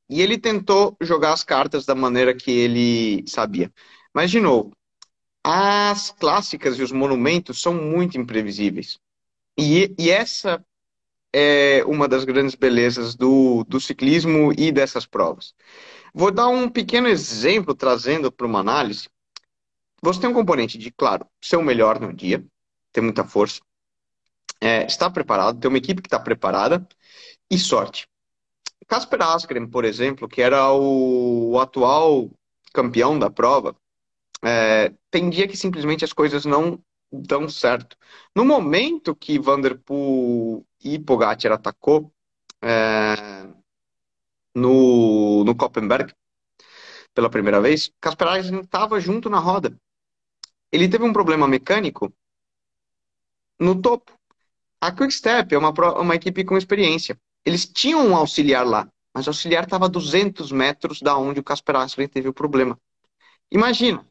E 0.10 0.22
ele 0.22 0.38
tentou 0.38 0.96
jogar 1.02 1.34
as 1.34 1.44
cartas 1.44 1.86
da 1.86 1.96
maneira 1.96 2.36
que 2.36 2.52
ele 2.52 3.24
sabia. 3.28 3.72
Mas, 4.14 4.30
de 4.30 4.40
novo, 4.40 4.72
as 5.44 6.12
clássicas 6.12 6.78
e 6.78 6.84
os 6.84 6.92
monumentos 6.92 7.62
são 7.62 7.74
muito 7.74 8.18
imprevisíveis. 8.18 9.00
E, 9.58 9.94
e 9.98 10.10
essa 10.10 10.64
é 11.34 11.84
uma 11.86 12.08
das 12.08 12.24
grandes 12.24 12.54
belezas 12.54 13.16
do, 13.16 13.64
do 13.66 13.80
ciclismo 13.80 14.54
e 14.58 14.72
dessas 14.72 15.06
provas. 15.06 15.54
Vou 16.14 16.32
dar 16.32 16.48
um 16.48 16.70
pequeno 16.70 17.08
exemplo 17.08 17.74
trazendo 17.74 18.32
para 18.32 18.46
uma 18.46 18.60
análise. 18.60 19.10
Você 20.02 20.22
tem 20.22 20.30
um 20.30 20.34
componente 20.34 20.78
de, 20.78 20.92
claro, 20.92 21.26
ser 21.42 21.58
o 21.58 21.64
melhor 21.64 22.00
no 22.00 22.14
dia, 22.14 22.46
ter 22.92 23.02
muita 23.02 23.24
força, 23.24 23.62
é, 24.62 24.86
estar 24.86 25.10
preparado, 25.10 25.60
ter 25.60 25.68
uma 25.68 25.78
equipe 25.78 26.02
que 26.02 26.08
está 26.08 26.20
preparada 26.20 26.88
e 27.50 27.58
sorte. 27.58 28.08
Casper 28.88 29.22
Asgren, 29.22 29.66
por 29.68 29.86
exemplo, 29.86 30.28
que 30.28 30.42
era 30.42 30.72
o, 30.72 31.58
atual 31.60 32.30
campeão 32.74 33.18
da 33.18 33.30
prova, 33.30 33.76
é, 34.44 34.94
tem 35.10 35.30
dia 35.30 35.48
que 35.48 35.58
simplesmente 35.58 36.04
as 36.04 36.14
coisas 36.14 36.46
não 36.46 36.80
dão 37.22 37.48
certo. 37.48 37.98
No 38.36 38.46
momento 38.46 39.16
que 39.16 39.40
Vanderpool 39.40 40.66
e 40.84 41.00
Pogacar 41.00 41.52
atacou 41.52 42.12
é, 42.62 43.48
no, 44.56 45.44
no 45.44 45.56
Koppenberg 45.56 46.14
pela 47.14 47.30
primeira 47.30 47.62
vez, 47.62 47.92
Kasper 48.02 48.28
Eisen 48.36 48.60
estava 48.62 49.00
junto 49.00 49.30
na 49.30 49.40
roda. 49.40 49.78
Ele 50.72 50.90
teve 50.90 51.04
um 51.04 51.14
problema 51.14 51.48
mecânico 51.48 52.12
no 53.60 53.80
topo. 53.80 54.18
A 54.82 54.92
Quickstep 54.92 55.54
é 55.54 55.58
uma, 55.58 55.72
uma 56.00 56.16
equipe 56.16 56.44
com 56.44 56.58
experiência. 56.58 57.18
Eles 57.46 57.66
tinham 57.66 58.06
um 58.08 58.16
auxiliar 58.16 58.66
lá, 58.66 58.90
mas 59.14 59.28
o 59.28 59.30
auxiliar 59.30 59.64
estava 59.64 59.86
a 59.86 59.90
200 59.90 60.52
metros 60.52 61.02
da 61.02 61.18
onde 61.18 61.40
o 61.40 61.44
Kasper 61.44 61.76
teve 62.10 62.28
o 62.28 62.34
problema. 62.34 62.80
Imagina, 63.52 64.06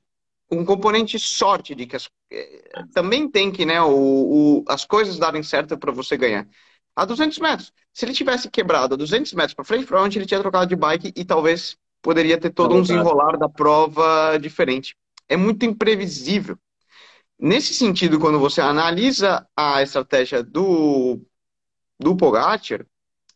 um 0.52 0.64
componente 0.64 1.18
sorte 1.18 1.74
de 1.74 1.86
que 1.86 1.96
as, 1.96 2.08
eh, 2.30 2.84
também 2.92 3.28
tem 3.28 3.50
que 3.50 3.64
né, 3.64 3.80
o, 3.80 3.88
o 3.88 4.64
as 4.68 4.84
coisas 4.84 5.18
darem 5.18 5.42
certo 5.42 5.78
para 5.78 5.90
você 5.90 6.16
ganhar. 6.16 6.46
A 6.94 7.06
200 7.06 7.38
metros. 7.38 7.72
Se 7.92 8.04
ele 8.04 8.12
tivesse 8.12 8.50
quebrado 8.50 8.94
a 8.94 8.98
200 8.98 9.32
metros 9.32 9.54
para 9.54 9.64
frente, 9.64 9.86
provavelmente 9.86 10.18
ele 10.18 10.26
tinha 10.26 10.40
trocado 10.40 10.66
de 10.66 10.76
bike 10.76 11.12
e 11.16 11.24
talvez 11.24 11.76
poderia 12.02 12.38
ter 12.38 12.50
todo 12.50 12.74
um 12.74 12.82
desenrolar 12.82 13.38
da 13.38 13.48
prova 13.48 14.36
diferente. 14.38 14.94
É 15.28 15.36
muito 15.36 15.64
imprevisível. 15.64 16.58
Nesse 17.38 17.74
sentido, 17.74 18.20
quando 18.20 18.38
você 18.38 18.60
analisa 18.60 19.46
a 19.56 19.82
estratégia 19.82 20.42
do, 20.42 21.20
do 21.98 22.14
Pogacar, 22.16 22.86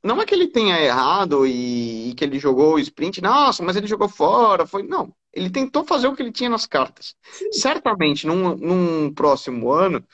não 0.07 0.21
é 0.21 0.27
que 0.27 0.35
ele 0.35 0.49
tenha 0.49 0.81
errado 0.81 1.47
e, 1.47 2.11
e 2.11 2.15
que 2.15 2.25
ele 2.25 2.39
jogou 2.39 2.75
o 2.75 2.79
sprint, 2.79 3.21
nossa, 3.21 3.63
mas 3.63 3.77
ele 3.77 3.87
jogou 3.87 4.09
fora, 4.09 4.67
foi 4.67 4.83
não 4.83 5.13
Ele 5.33 5.51
tentou 5.51 5.85
fazer 5.85 6.07
o 6.07 6.15
que 6.15 6.23
ele 6.23 6.33
tinha 6.33 6.49
nas 6.49 6.67
cartas. 6.67 7.15
Certamente, 7.53 8.27
num, 8.27 8.57
num 8.57 9.15
próximo 9.15 9.71
ano, 9.73 10.05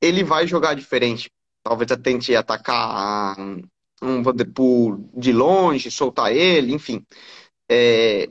ele 0.00 0.22
vai 0.24 0.46
jogar 0.46 0.74
diferente. 0.74 1.30
Talvez 1.62 1.90
tente 2.02 2.36
atacar 2.36 3.36
um 4.02 4.22
Vanderpool 4.22 5.10
de 5.14 5.32
longe, 5.32 5.90
soltar 5.90 6.32
ele, 6.32 6.74
enfim. 6.74 7.04
É, 7.68 8.28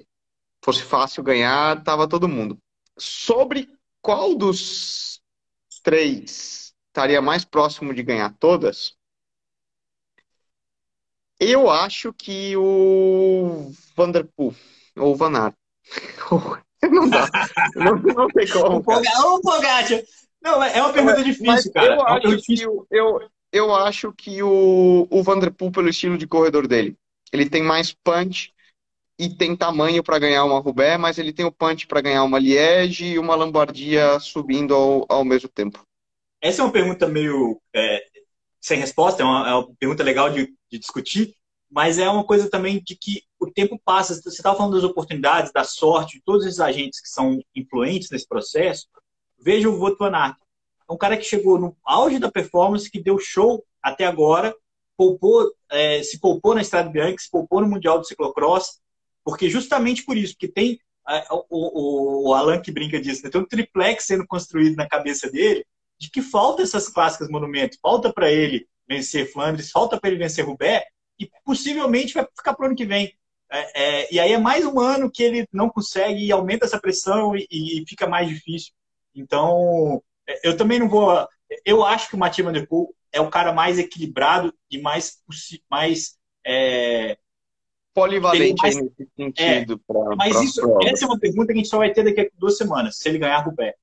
fosse 0.64 0.84
fácil 0.84 1.24
ganhar, 1.24 1.84
tava 1.84 2.08
todo 2.08 2.28
mundo. 2.28 2.58
Sobre 2.98 3.70
qual 4.02 4.36
dos 4.36 5.22
três 5.84 6.74
estaria 6.88 7.22
mais 7.22 7.44
próximo 7.44 7.94
de 7.94 8.04
ganhar 8.04 8.34
todas, 8.40 8.96
eu 11.52 11.70
acho 11.70 12.14
que 12.14 12.56
o 12.58 13.72
Vanderpool 13.96 14.56
ou 14.98 15.14
o 15.14 15.16
Van 15.16 15.36
Aert. 15.36 15.56
não 16.92 17.10
dá. 17.10 17.30
não, 17.76 17.96
não 17.96 18.28
tem 18.28 18.48
como. 18.50 18.78
O 18.78 18.84
Pogacar. 18.84 20.04
Não, 20.42 20.62
é 20.62 20.82
uma 20.82 20.92
pergunta 20.92 21.22
é, 21.22 21.24
difícil, 21.24 21.72
cara. 21.72 21.96
Eu, 21.96 22.02
é 22.02 22.12
acho 22.12 22.38
difícil. 22.38 22.88
Que 22.90 22.98
eu, 22.98 23.30
eu 23.52 23.76
acho 23.76 24.12
que 24.12 24.44
o, 24.44 25.08
o 25.10 25.24
Vanderpool, 25.24 25.72
pelo 25.72 25.90
estilo 25.90 26.18
de 26.18 26.28
corredor 26.28 26.68
dele, 26.68 26.98
ele 27.32 27.50
tem 27.50 27.64
mais 27.64 27.94
punch 27.94 28.54
e 29.18 29.30
tem 29.30 29.56
tamanho 29.56 30.04
para 30.04 30.20
ganhar 30.20 30.44
uma 30.44 30.60
Roubaix, 30.60 31.00
mas 31.00 31.18
ele 31.18 31.32
tem 31.32 31.46
o 31.46 31.52
punch 31.52 31.88
para 31.88 32.02
ganhar 32.02 32.24
uma 32.24 32.40
Liège 32.40 33.06
e 33.06 33.20
uma 33.20 33.36
Lombardia 33.36 34.20
subindo 34.20 34.76
ao, 34.76 35.06
ao 35.08 35.24
mesmo 35.24 35.48
tempo. 35.48 35.82
Essa 36.42 36.62
é 36.62 36.66
uma 36.66 36.74
pergunta 36.74 37.08
meio 37.08 37.62
é, 37.74 38.04
sem 38.64 38.80
resposta, 38.80 39.22
é 39.22 39.26
uma, 39.26 39.50
é 39.50 39.54
uma 39.54 39.76
pergunta 39.76 40.04
legal 40.04 40.30
de, 40.30 40.48
de, 40.72 40.80
discutir, 40.80 41.36
mas 41.70 42.00
é 42.00 42.10
uma 42.10 42.24
coisa 42.24 42.50
também 42.50 42.82
de 42.82 42.96
que 42.96 43.24
o 43.38 43.52
tempo 43.52 43.78
passa. 43.84 44.16
Você 44.16 44.30
estava 44.30 44.56
falando 44.56 44.76
das 44.76 44.86
oportunidades, 44.86 45.52
da 45.52 45.66
sorte, 45.66 46.18
de 46.18 46.24
todos 46.24 46.46
esses 46.46 46.62
agentes 46.62 47.02
que 47.02 47.10
são 47.10 47.42
influentes 47.54 48.10
nesse 48.10 48.26
processo. 48.26 48.88
Veja 49.38 49.68
o 49.68 49.78
Voto 49.78 49.98
Van 50.00 50.16
Aert. 50.16 50.38
É 50.90 50.94
um 50.94 50.98
cara 50.98 51.18
que 51.18 51.26
chegou 51.26 51.60
no 51.60 51.76
auge 51.84 52.20
da 52.20 52.32
performance, 52.32 52.90
que 52.90 53.04
deu 53.04 53.20
show 53.20 53.66
até 53.82 54.06
agora, 54.06 54.56
poupou, 54.96 55.52
é, 55.70 56.02
se 56.02 56.18
poupou 56.22 56.56
na 56.56 56.62
Estrada 56.62 56.90
Bianca, 56.90 57.22
se 57.22 57.30
poupou 57.30 57.60
no 57.60 57.68
Mundial 57.68 58.00
do 58.00 58.06
Ciclocross, 58.06 58.80
porque 59.26 59.50
justamente 59.50 60.06
por 60.06 60.16
isso, 60.16 60.36
porque 60.36 60.48
tem 60.48 60.80
é, 61.10 61.26
o, 61.50 62.30
o, 62.30 62.34
Alan 62.34 62.62
que 62.62 62.72
brinca 62.72 63.02
disso, 63.02 63.24
né? 63.24 63.30
tem 63.30 63.42
um 63.42 63.46
triplex 63.46 64.06
sendo 64.06 64.26
construído 64.26 64.78
na 64.78 64.88
cabeça 64.88 65.30
dele, 65.30 65.66
de 66.04 66.12
que 66.12 66.22
falta 66.22 66.62
essas 66.62 66.90
clássicas 66.90 67.30
monumentos, 67.30 67.80
falta 67.82 68.12
para 68.12 68.30
ele 68.30 68.68
vencer 68.86 69.32
Flandres, 69.32 69.72
falta 69.72 69.98
para 69.98 70.10
ele 70.10 70.20
vencer 70.20 70.46
Roubaix, 70.46 70.86
e 71.18 71.30
possivelmente 71.46 72.14
vai 72.14 72.28
ficar 72.36 72.54
para 72.54 72.64
o 72.64 72.68
ano 72.68 72.76
que 72.76 72.86
vem. 72.86 73.16
É, 73.50 73.84
é, 73.84 74.14
e 74.14 74.20
aí 74.20 74.34
é 74.34 74.38
mais 74.38 74.66
um 74.66 74.82
ano 74.82 75.10
que 75.10 75.24
ele 75.24 75.48
não 75.54 75.70
consegue 75.70 76.26
e 76.26 76.32
aumenta 76.32 76.66
essa 76.66 76.78
pressão 76.78 77.38
e, 77.38 77.48
e 77.50 77.86
fica 77.88 78.06
mais 78.06 78.28
difícil. 78.28 78.74
Então, 79.16 80.04
é, 80.28 80.50
eu 80.50 80.58
também 80.58 80.78
não 80.78 80.90
vou. 80.90 81.26
Eu 81.64 81.86
acho 81.86 82.10
que 82.10 82.16
o 82.16 82.20
Mathieu 82.20 82.46
Van 82.46 82.52
Der 82.52 82.68
Poel 82.68 82.94
é 83.10 83.22
o 83.22 83.30
cara 83.30 83.54
mais 83.54 83.80
equilibrado 83.80 84.54
e 84.70 84.82
mais, 84.82 85.22
mais 85.72 86.18
é, 86.46 87.18
polivalente 87.94 88.62
mais, 88.62 88.76
nesse 88.76 89.10
sentido. 89.16 89.74
É, 89.74 89.94
pra, 89.94 90.16
mas 90.18 90.34
pra 90.34 90.44
isso, 90.44 90.78
essa 90.82 91.06
é 91.06 91.08
uma 91.08 91.20
pergunta 91.20 91.48
que 91.48 91.54
a 91.54 91.58
gente 91.58 91.70
só 91.70 91.78
vai 91.78 91.94
ter 91.94 92.04
daqui 92.04 92.20
a 92.20 92.30
duas 92.38 92.58
semanas, 92.58 92.98
se 92.98 93.08
ele 93.08 93.20
ganhar 93.20 93.40
Roubaix. 93.40 93.78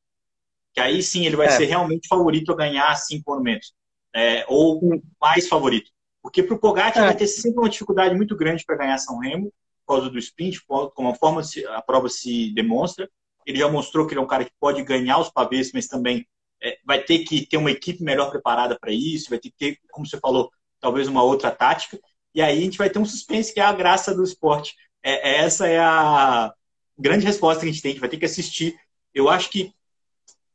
Que 0.73 0.81
aí 0.81 1.03
sim 1.03 1.27
ele 1.27 1.37
vai 1.37 1.49
é. 1.49 1.51
ser 1.51 1.65
realmente 1.65 2.09
favorito 2.09 2.53
a 2.53 2.57
ganhar 2.57 2.95
cinco 2.97 3.31
monumentos. 3.31 3.73
É, 4.15 4.45
ou 4.49 4.81
mais 5.21 5.49
favorito. 5.49 5.91
Porque 6.23 6.43
para 6.43 6.55
o 6.55 6.59
Pogacar 6.59 7.03
é. 7.03 7.07
vai 7.07 7.17
ter 7.17 7.27
sempre 7.27 7.61
uma 7.61 7.69
dificuldade 7.69 8.15
muito 8.15 8.37
grande 8.37 8.65
para 8.65 8.77
ganhar 8.77 8.99
São 8.99 9.19
Remo, 9.19 9.53
por 9.87 9.95
causa 9.95 10.11
do 10.11 10.19
sprint, 10.19 10.61
como 10.67 11.09
a 11.09 11.15
forma 11.15 11.43
a 11.69 11.83
prova 11.83 12.09
se 12.09 12.53
demonstra. 12.55 13.09
Ele 13.47 13.59
já 13.59 13.69
mostrou 13.69 14.07
que 14.07 14.13
ele 14.13 14.21
é 14.21 14.23
um 14.23 14.29
cara 14.29 14.45
que 14.45 14.53
pode 14.61 14.83
ganhar 14.83 15.19
os 15.19 15.31
pavês, 15.31 15.73
mas 15.73 15.87
também 15.87 16.27
é, 16.63 16.79
vai 16.85 17.03
ter 17.03 17.21
que 17.21 17.47
ter 17.47 17.57
uma 17.57 17.71
equipe 17.71 18.03
melhor 18.03 18.31
preparada 18.31 18.79
para 18.79 18.93
isso, 18.93 19.31
vai 19.31 19.39
ter 19.39 19.51
que 19.51 19.57
ter, 19.57 19.79
como 19.91 20.07
você 20.07 20.19
falou, 20.19 20.51
talvez 20.81 21.09
uma 21.09 21.23
outra 21.23 21.51
tática. 21.51 21.99
E 22.35 22.43
aí 22.43 22.59
a 22.59 22.61
gente 22.61 22.79
vai 22.79 22.91
ter 22.91 22.99
um 22.99 23.05
suspense 23.05 23.53
que 23.53 23.61
é 23.61 23.65
a 23.65 23.73
graça 23.73 24.15
do 24.15 24.23
esporte. 24.23 24.75
É, 25.03 25.31
é 25.31 25.37
essa 25.39 25.67
é 25.67 25.79
a 25.79 26.53
grande 26.99 27.25
resposta 27.25 27.61
que 27.63 27.69
a 27.69 27.73
gente 27.73 27.83
tem. 27.83 27.91
A 27.91 27.93
gente 27.93 28.01
vai 28.01 28.11
ter 28.11 28.19
que 28.19 28.27
assistir. 28.27 28.79
Eu 29.15 29.29
acho 29.29 29.51
que 29.51 29.73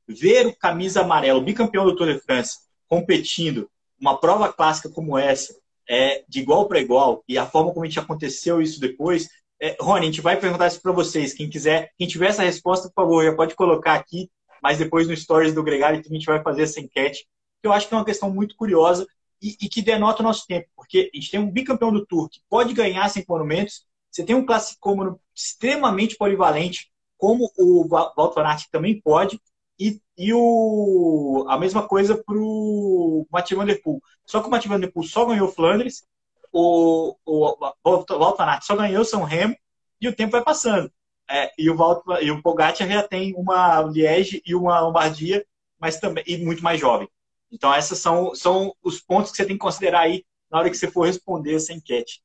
ver 0.08 0.48
o 0.48 0.56
camisa 0.56 1.02
amarelo, 1.02 1.42
bicampeão 1.42 1.86
do 1.86 1.96
Tour 1.96 2.14
de 2.14 2.20
France, 2.20 2.58
competindo 2.88 3.70
uma 4.00 4.18
prova 4.18 4.52
clássica 4.52 4.90
como 4.90 5.18
essa, 5.18 5.56
é, 5.90 6.24
de 6.28 6.40
igual 6.40 6.68
para 6.68 6.80
igual, 6.80 7.24
e 7.28 7.38
a 7.38 7.46
forma 7.46 7.72
como 7.72 7.86
a 7.86 7.88
gente 7.88 8.00
aconteceu 8.00 8.62
isso 8.62 8.80
depois. 8.80 9.28
É, 9.62 9.76
Rony, 9.80 10.02
a 10.02 10.06
gente 10.06 10.22
vai 10.22 10.40
perguntar 10.40 10.68
isso 10.68 10.82
para 10.82 10.92
vocês. 10.92 11.34
Quem 11.34 11.50
quiser, 11.50 11.92
quem 11.98 12.08
tiver 12.08 12.28
essa 12.28 12.44
resposta, 12.44 12.90
por 12.90 13.04
favor, 13.04 13.24
já 13.24 13.36
pode 13.36 13.56
colocar 13.56 13.94
aqui 13.94 14.30
mas 14.66 14.80
depois 14.80 15.08
no 15.08 15.16
Stories 15.16 15.54
do 15.54 15.62
Gregário 15.62 16.00
a 16.00 16.14
gente 16.14 16.26
vai 16.26 16.42
fazer 16.42 16.64
essa 16.64 16.80
enquete, 16.80 17.28
que 17.62 17.68
eu 17.68 17.72
acho 17.72 17.88
que 17.88 17.94
é 17.94 17.98
uma 17.98 18.04
questão 18.04 18.32
muito 18.32 18.56
curiosa 18.56 19.06
e, 19.40 19.56
e, 19.62 19.70
que 19.70 19.80
denota 19.80 20.24
o 20.24 20.26
nosso 20.26 20.48
tempo, 20.48 20.68
porque 20.76 21.12
a 21.14 21.16
gente 21.16 21.30
tem 21.30 21.40
um 21.40 21.52
bicampeão 21.52 21.92
do 21.92 22.04
Tour 22.04 22.28
que 22.28 22.42
pode 22.50 22.74
ganhar 22.74 23.08
sem 23.10 23.24
monumentos, 23.30 23.86
você 24.10 24.24
tem 24.24 24.36
um 24.36 24.44
classicômano 24.44 25.20
extremamente 25.36 26.18
polivalente, 26.18 26.92
como 27.16 27.48
o 27.60 27.88
Walter 27.88 28.42
Van 28.42 28.56
também 28.72 29.00
pode, 29.00 29.40
e, 29.80 30.02
e 30.18 30.34
o, 30.34 31.46
a 31.50 31.58
mesma 31.58 31.88
coisa 31.88 32.16
para 32.16 32.38
o 32.38 33.28
Mathieu 33.32 33.58
Van 33.58 33.66
Der 33.66 33.82
Poel. 33.82 34.02
Só 34.26 34.42
que 34.42 34.48
o 34.48 34.52
Mathieu 34.52 34.72
Van 34.72 34.80
Der 34.80 34.92
Poel 34.92 35.08
só 35.08 35.26
ganhou 35.26 35.48
Flandres, 35.48 36.06
o, 36.52 37.16
o, 37.26 37.74
o 37.84 38.20
Walter 38.20 38.62
só 38.62 38.76
ganhou 38.76 39.04
São 39.04 39.24
Remo, 39.24 39.56
e 40.00 40.08
o 40.08 40.16
tempo 40.16 40.32
vai 40.32 40.44
passando. 40.44 40.92
É, 41.30 41.52
e 41.58 41.70
o 41.70 41.76
Valtteri, 41.76 42.28
e 42.28 42.32
o 42.32 42.42
Pogacar 42.42 42.88
já 42.88 43.04
tem 43.08 43.34
uma 43.36 43.82
Liège 43.82 44.42
e 44.46 44.54
uma 44.54 44.80
Lombardia, 44.80 45.46
mas 45.80 46.00
também 46.00 46.24
e 46.28 46.38
muito 46.38 46.64
mais 46.64 46.80
jovem. 46.80 47.10
Então 47.52 47.74
esses 47.76 47.98
são, 48.00 48.36
são 48.36 48.76
os 48.84 49.00
pontos 49.00 49.32
que 49.32 49.38
você 49.38 49.46
tem 49.46 49.56
que 49.56 49.62
considerar 49.62 50.02
aí 50.02 50.24
na 50.50 50.60
hora 50.60 50.70
que 50.70 50.78
você 50.78 50.90
for 50.90 51.06
responder 51.06 51.56
essa 51.56 51.74
enquete. 51.74 52.22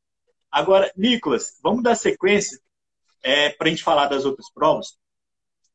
Agora, 0.51 0.93
Nicolas, 0.97 1.59
vamos 1.63 1.83
dar 1.83 1.95
sequência 1.95 2.61
é, 3.23 3.51
para 3.51 3.69
a 3.69 3.71
gente 3.71 3.83
falar 3.83 4.07
das 4.07 4.25
outras 4.25 4.51
provas. 4.53 4.99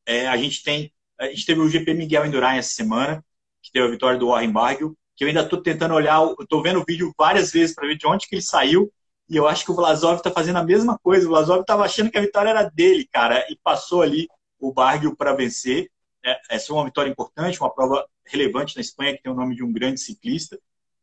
É, 0.04 0.28
a 0.28 0.36
gente 0.36 0.62
tem, 0.62 0.92
a 1.18 1.26
gente 1.26 1.46
teve 1.46 1.60
o 1.60 1.68
GP 1.68 1.94
Miguel 1.94 2.26
Indurain 2.26 2.58
essa 2.58 2.70
semana, 2.70 3.24
que 3.62 3.72
teve 3.72 3.86
a 3.86 3.90
vitória 3.90 4.18
do 4.18 4.28
Warren 4.28 4.52
Barguil, 4.52 4.96
que 5.16 5.24
eu 5.24 5.28
ainda 5.28 5.42
estou 5.42 5.62
tentando 5.62 5.94
olhar, 5.94 6.22
estou 6.40 6.62
vendo 6.62 6.80
o 6.80 6.84
vídeo 6.84 7.12
várias 7.16 7.50
vezes 7.50 7.74
para 7.74 7.86
ver 7.86 7.96
de 7.96 8.06
onde 8.06 8.28
que 8.28 8.34
ele 8.34 8.42
saiu, 8.42 8.92
e 9.28 9.36
eu 9.36 9.48
acho 9.48 9.64
que 9.64 9.72
o 9.72 9.74
Vlasov 9.74 10.18
está 10.18 10.30
fazendo 10.30 10.56
a 10.56 10.64
mesma 10.64 10.98
coisa. 10.98 11.26
O 11.26 11.30
Vlasov 11.30 11.60
estava 11.60 11.84
achando 11.84 12.10
que 12.10 12.18
a 12.18 12.20
vitória 12.20 12.50
era 12.50 12.62
dele, 12.62 13.08
cara, 13.10 13.44
e 13.50 13.56
passou 13.62 14.02
ali 14.02 14.28
o 14.58 14.72
Barguil 14.72 15.16
para 15.16 15.34
vencer. 15.34 15.90
É, 16.24 16.38
essa 16.50 16.72
é 16.72 16.74
uma 16.74 16.84
vitória 16.84 17.10
importante, 17.10 17.60
uma 17.60 17.72
prova 17.72 18.06
relevante 18.24 18.76
na 18.76 18.80
Espanha, 18.80 19.16
que 19.16 19.22
tem 19.22 19.32
o 19.32 19.36
nome 19.36 19.56
de 19.56 19.64
um 19.64 19.72
grande 19.72 20.00
ciclista. 20.00 20.58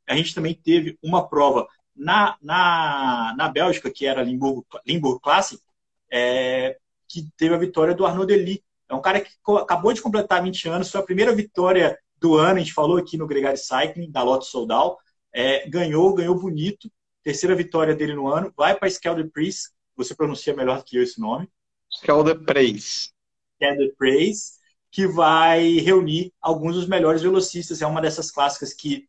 A 0.08 0.15
gente 0.15 0.34
também 0.34 0.54
teve 0.54 0.97
uma 1.04 1.28
prova 1.28 1.67
na, 1.95 2.38
na, 2.41 3.34
na 3.38 3.49
Bélgica, 3.49 3.91
que 3.91 4.06
era 4.06 4.23
Limburgo, 4.23 4.65
Limburgo 4.86 5.19
Classic, 5.19 5.62
é, 6.12 6.78
que 7.08 7.30
teve 7.38 7.56
a 7.56 7.60
vitória 7.60 7.93
do 7.93 8.06
Arnaud 8.06 8.26
Delis. 8.26 8.60
É 8.93 8.97
um 8.97 9.01
cara 9.01 9.21
que 9.21 9.29
acabou 9.60 9.93
de 9.93 10.01
completar 10.01 10.43
20 10.43 10.69
anos, 10.69 10.91
foi 10.91 11.01
a 11.01 11.03
primeira 11.03 11.34
vitória 11.36 11.97
do 12.17 12.36
ano, 12.36 12.58
a 12.58 12.60
gente 12.60 12.73
falou 12.73 12.97
aqui 12.97 13.17
no 13.17 13.27
Gregário 13.27 13.58
Cycling, 13.58 14.10
da 14.10 14.23
Lotto 14.23 14.45
Soldal. 14.45 14.97
É, 15.34 15.67
ganhou, 15.67 16.13
ganhou 16.13 16.39
bonito 16.39 16.89
terceira 17.23 17.56
vitória 17.56 17.95
dele 17.95 18.13
no 18.13 18.27
ano, 18.27 18.53
vai 18.56 18.77
para 18.77 18.89
Skelder 18.89 19.32
Priest, 19.32 19.69
você 19.95 20.13
pronuncia 20.13 20.53
melhor 20.53 20.84
que 20.84 20.97
eu 20.97 21.03
esse 21.03 21.19
nome. 21.19 21.49
Skelder 21.89 22.43
Priest. 22.43 23.13
Skelder 23.56 23.95
Priest, 23.97 24.60
que 24.91 25.08
vai 25.08 25.77
reunir 25.77 26.34
alguns 26.41 26.75
dos 26.75 26.88
melhores 26.88 27.21
velocistas. 27.21 27.82
É 27.82 27.88
uma 27.88 28.01
dessas 28.01 28.29
clássicas 28.29 28.73
que 28.73 29.08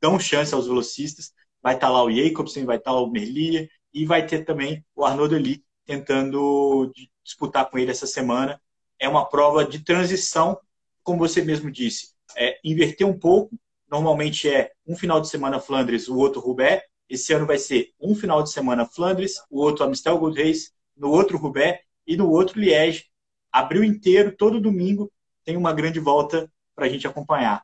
dão 0.00 0.18
chance 0.18 0.54
aos 0.54 0.66
velocistas. 0.66 1.32
Vai 1.62 1.74
estar 1.74 1.88
tá 1.88 1.92
lá 1.92 2.04
o 2.04 2.10
Jacobsen, 2.10 2.64
vai 2.64 2.76
estar 2.76 2.90
tá 2.90 2.96
lá 2.96 3.02
o 3.02 3.10
Merlier 3.10 3.68
e 3.92 4.06
vai 4.06 4.24
ter 4.24 4.44
também 4.44 4.84
o 4.94 5.04
Arnaud 5.04 5.34
Delis 5.34 5.60
tentando 5.84 6.92
disputar 7.22 7.68
com 7.68 7.78
ele 7.78 7.90
essa 7.90 8.06
semana. 8.06 8.60
É 8.98 9.08
uma 9.08 9.24
prova 9.24 9.64
de 9.64 9.80
transição, 9.80 10.58
como 11.02 11.18
você 11.18 11.42
mesmo 11.42 11.70
disse. 11.70 12.14
É, 12.36 12.58
inverter 12.64 13.06
um 13.06 13.18
pouco, 13.18 13.56
normalmente 13.90 14.48
é 14.48 14.72
um 14.86 14.96
final 14.96 15.20
de 15.20 15.28
semana 15.28 15.60
Flandres, 15.60 16.08
o 16.08 16.16
outro 16.16 16.40
Roubaix, 16.40 16.82
esse 17.08 17.32
ano 17.32 17.46
vai 17.46 17.58
ser 17.58 17.92
um 18.00 18.14
final 18.14 18.42
de 18.42 18.50
semana 18.50 18.86
Flandres, 18.86 19.34
o 19.50 19.60
outro 19.60 19.84
Amstel 19.84 20.18
Gold 20.18 20.42
Race, 20.42 20.70
no 20.96 21.10
outro 21.10 21.38
Roubaix 21.38 21.80
e 22.06 22.16
no 22.16 22.30
outro 22.30 22.58
Liège. 22.58 23.06
Abril 23.52 23.84
inteiro, 23.84 24.34
todo 24.36 24.60
domingo, 24.60 25.12
tem 25.44 25.56
uma 25.56 25.72
grande 25.72 26.00
volta 26.00 26.50
para 26.74 26.86
a 26.86 26.88
gente 26.88 27.06
acompanhar. 27.06 27.62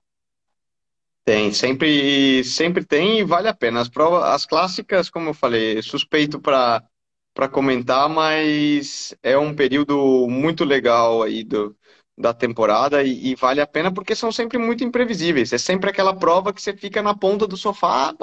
Tem, 1.25 1.53
sempre, 1.53 2.43
sempre 2.45 2.85
tem 2.85 3.21
e 3.21 3.25
vale 3.25 3.49
a 3.49 3.55
pena. 3.55 3.81
As 3.81 3.88
provas, 3.88 4.25
as 4.25 4.47
clássicas, 4.47 5.11
como 5.11 5.31
eu 5.31 5.35
falei, 5.35 5.83
suspeito 5.83 6.40
para 6.40 6.83
para 7.40 7.48
comentar, 7.48 8.07
mas 8.07 9.16
é 9.22 9.38
um 9.38 9.55
período 9.55 10.26
muito 10.29 10.62
legal 10.62 11.22
aí 11.22 11.42
do, 11.42 11.74
da 12.14 12.35
temporada 12.35 13.03
e, 13.03 13.31
e, 13.31 13.35
vale 13.35 13.62
a 13.62 13.66
pena 13.66 13.90
porque 13.90 14.14
são 14.14 14.31
sempre 14.31 14.59
muito 14.59 14.85
imprevisíveis. 14.85 15.50
É 15.50 15.57
sempre 15.57 15.88
aquela 15.88 16.14
prova 16.14 16.53
que 16.53 16.61
você 16.61 16.76
fica 16.76 17.00
na 17.00 17.16
ponta 17.16 17.46
do 17.46 17.57
sofá, 17.57 18.14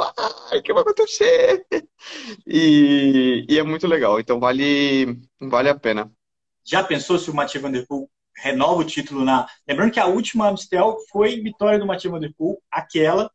o 0.53 0.61
que 0.61 0.71
vai 0.71 0.83
acontecer? 0.83 1.65
E, 2.45 3.43
e, 3.49 3.57
é 3.57 3.63
muito 3.63 3.87
legal, 3.87 4.19
então 4.19 4.39
vale, 4.39 5.19
vale 5.41 5.67
a 5.67 5.75
pena. 5.75 6.11
Já 6.63 6.83
pensou 6.83 7.17
se 7.17 7.31
o 7.31 7.33
Mathieu 7.33 7.59
Van 7.59 7.71
Der 7.71 7.87
Poel 7.87 8.07
renova 8.35 8.81
o 8.81 8.85
título 8.85 9.25
na. 9.25 9.47
Lembrando 9.67 9.91
que 9.91 9.99
a 9.99 10.05
última 10.05 10.47
Amstel 10.47 10.95
foi 11.11 11.41
vitória 11.41 11.79
do 11.79 11.87
Mathieu 11.87 12.11
Van 12.11 12.19
Der 12.19 12.31
Poel, 12.37 12.61
aquela. 12.71 13.31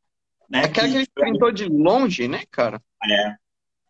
Né, 0.49 0.61
aquela 0.61 0.87
que, 0.87 0.92
que 0.92 0.99
ele 1.01 1.09
enfrentou 1.11 1.51
de 1.51 1.68
longe, 1.68 2.29
né, 2.29 2.45
cara? 2.53 2.81
É. 3.05 3.35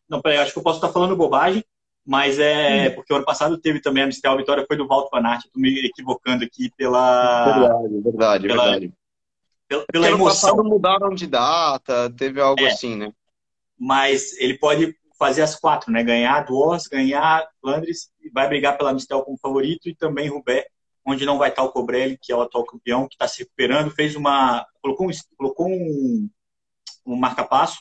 Não, 0.08 0.20
peraí, 0.20 0.38
acho 0.38 0.52
que 0.52 0.58
eu 0.58 0.62
posso 0.62 0.78
estar 0.78 0.92
falando 0.92 1.16
bobagem, 1.16 1.62
mas 2.04 2.38
é 2.38 2.88
hum. 2.88 2.94
porque 2.94 3.12
o 3.12 3.16
ano 3.16 3.24
passado 3.24 3.58
teve 3.58 3.80
também 3.80 4.02
a 4.02 4.06
Amstel, 4.06 4.32
a 4.32 4.36
vitória 4.36 4.64
foi 4.66 4.76
do 4.76 4.86
Walter 4.86 5.10
Van 5.12 5.28
Aert, 5.28 5.44
estou 5.44 5.62
me 5.62 5.86
equivocando 5.86 6.44
aqui 6.44 6.70
pela. 6.76 7.44
Verdade, 7.44 8.00
verdade, 8.02 8.48
pela... 8.48 8.62
verdade. 8.64 8.92
Pela, 9.68 9.86
pela 9.86 10.10
emoção. 10.10 10.56
mudaram 10.64 11.14
de 11.14 11.26
data, 11.26 12.10
teve 12.10 12.40
algo 12.40 12.60
é. 12.60 12.66
assim, 12.66 12.96
né? 12.96 13.12
Mas 13.78 14.36
ele 14.38 14.58
pode 14.58 14.94
fazer 15.18 15.42
as 15.42 15.54
quatro, 15.54 15.90
né? 15.90 16.02
Ganhar 16.02 16.44
Duors, 16.44 16.88
ganhar 16.88 17.48
Flandres, 17.60 18.10
vai 18.32 18.48
brigar 18.48 18.76
pela 18.76 18.92
Mistel 18.92 19.22
como 19.22 19.38
favorito 19.38 19.88
e 19.88 19.94
também 19.94 20.28
Roubaix, 20.28 20.66
onde 21.06 21.24
não 21.24 21.38
vai 21.38 21.48
estar 21.48 21.62
o 21.62 21.70
Cobrelli, 21.70 22.18
que 22.20 22.32
é 22.32 22.36
o 22.36 22.42
atual 22.42 22.64
campeão, 22.64 23.06
que 23.06 23.14
está 23.14 23.28
se 23.28 23.40
recuperando, 23.40 23.90
fez 23.90 24.16
uma 24.16 24.66
colocou 24.82 25.08
um, 25.08 25.12
colocou 25.38 25.68
um, 25.68 26.28
um 27.06 27.16
marca-passo 27.16 27.78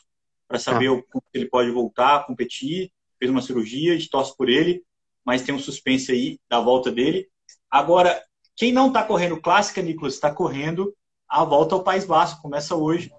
para 0.47 0.59
saber 0.59 0.87
ah. 0.87 0.93
o, 0.93 1.23
ele 1.33 1.49
pode 1.49 1.71
voltar 1.71 2.17
a 2.17 2.23
competir, 2.23 2.91
fez 3.21 3.29
uma 3.29 3.41
cirurgia, 3.41 3.95
torce 4.09 4.35
por 4.35 4.49
ele, 4.49 4.83
mas 5.23 5.43
tem 5.43 5.53
um 5.53 5.59
suspense 5.59 6.11
aí 6.11 6.39
da 6.49 6.59
volta 6.59 6.91
dele. 6.91 7.27
Agora, 7.69 8.19
quem 8.55 8.73
não 8.73 8.87
está 8.87 9.03
correndo 9.03 9.39
clássica, 9.39 9.79
Nicolas, 9.79 10.15
está 10.15 10.33
correndo 10.33 10.91
a 11.29 11.45
volta 11.45 11.75
ao 11.75 11.83
País 11.83 12.03
Basco, 12.03 12.41
começa 12.41 12.75
hoje. 12.75 13.11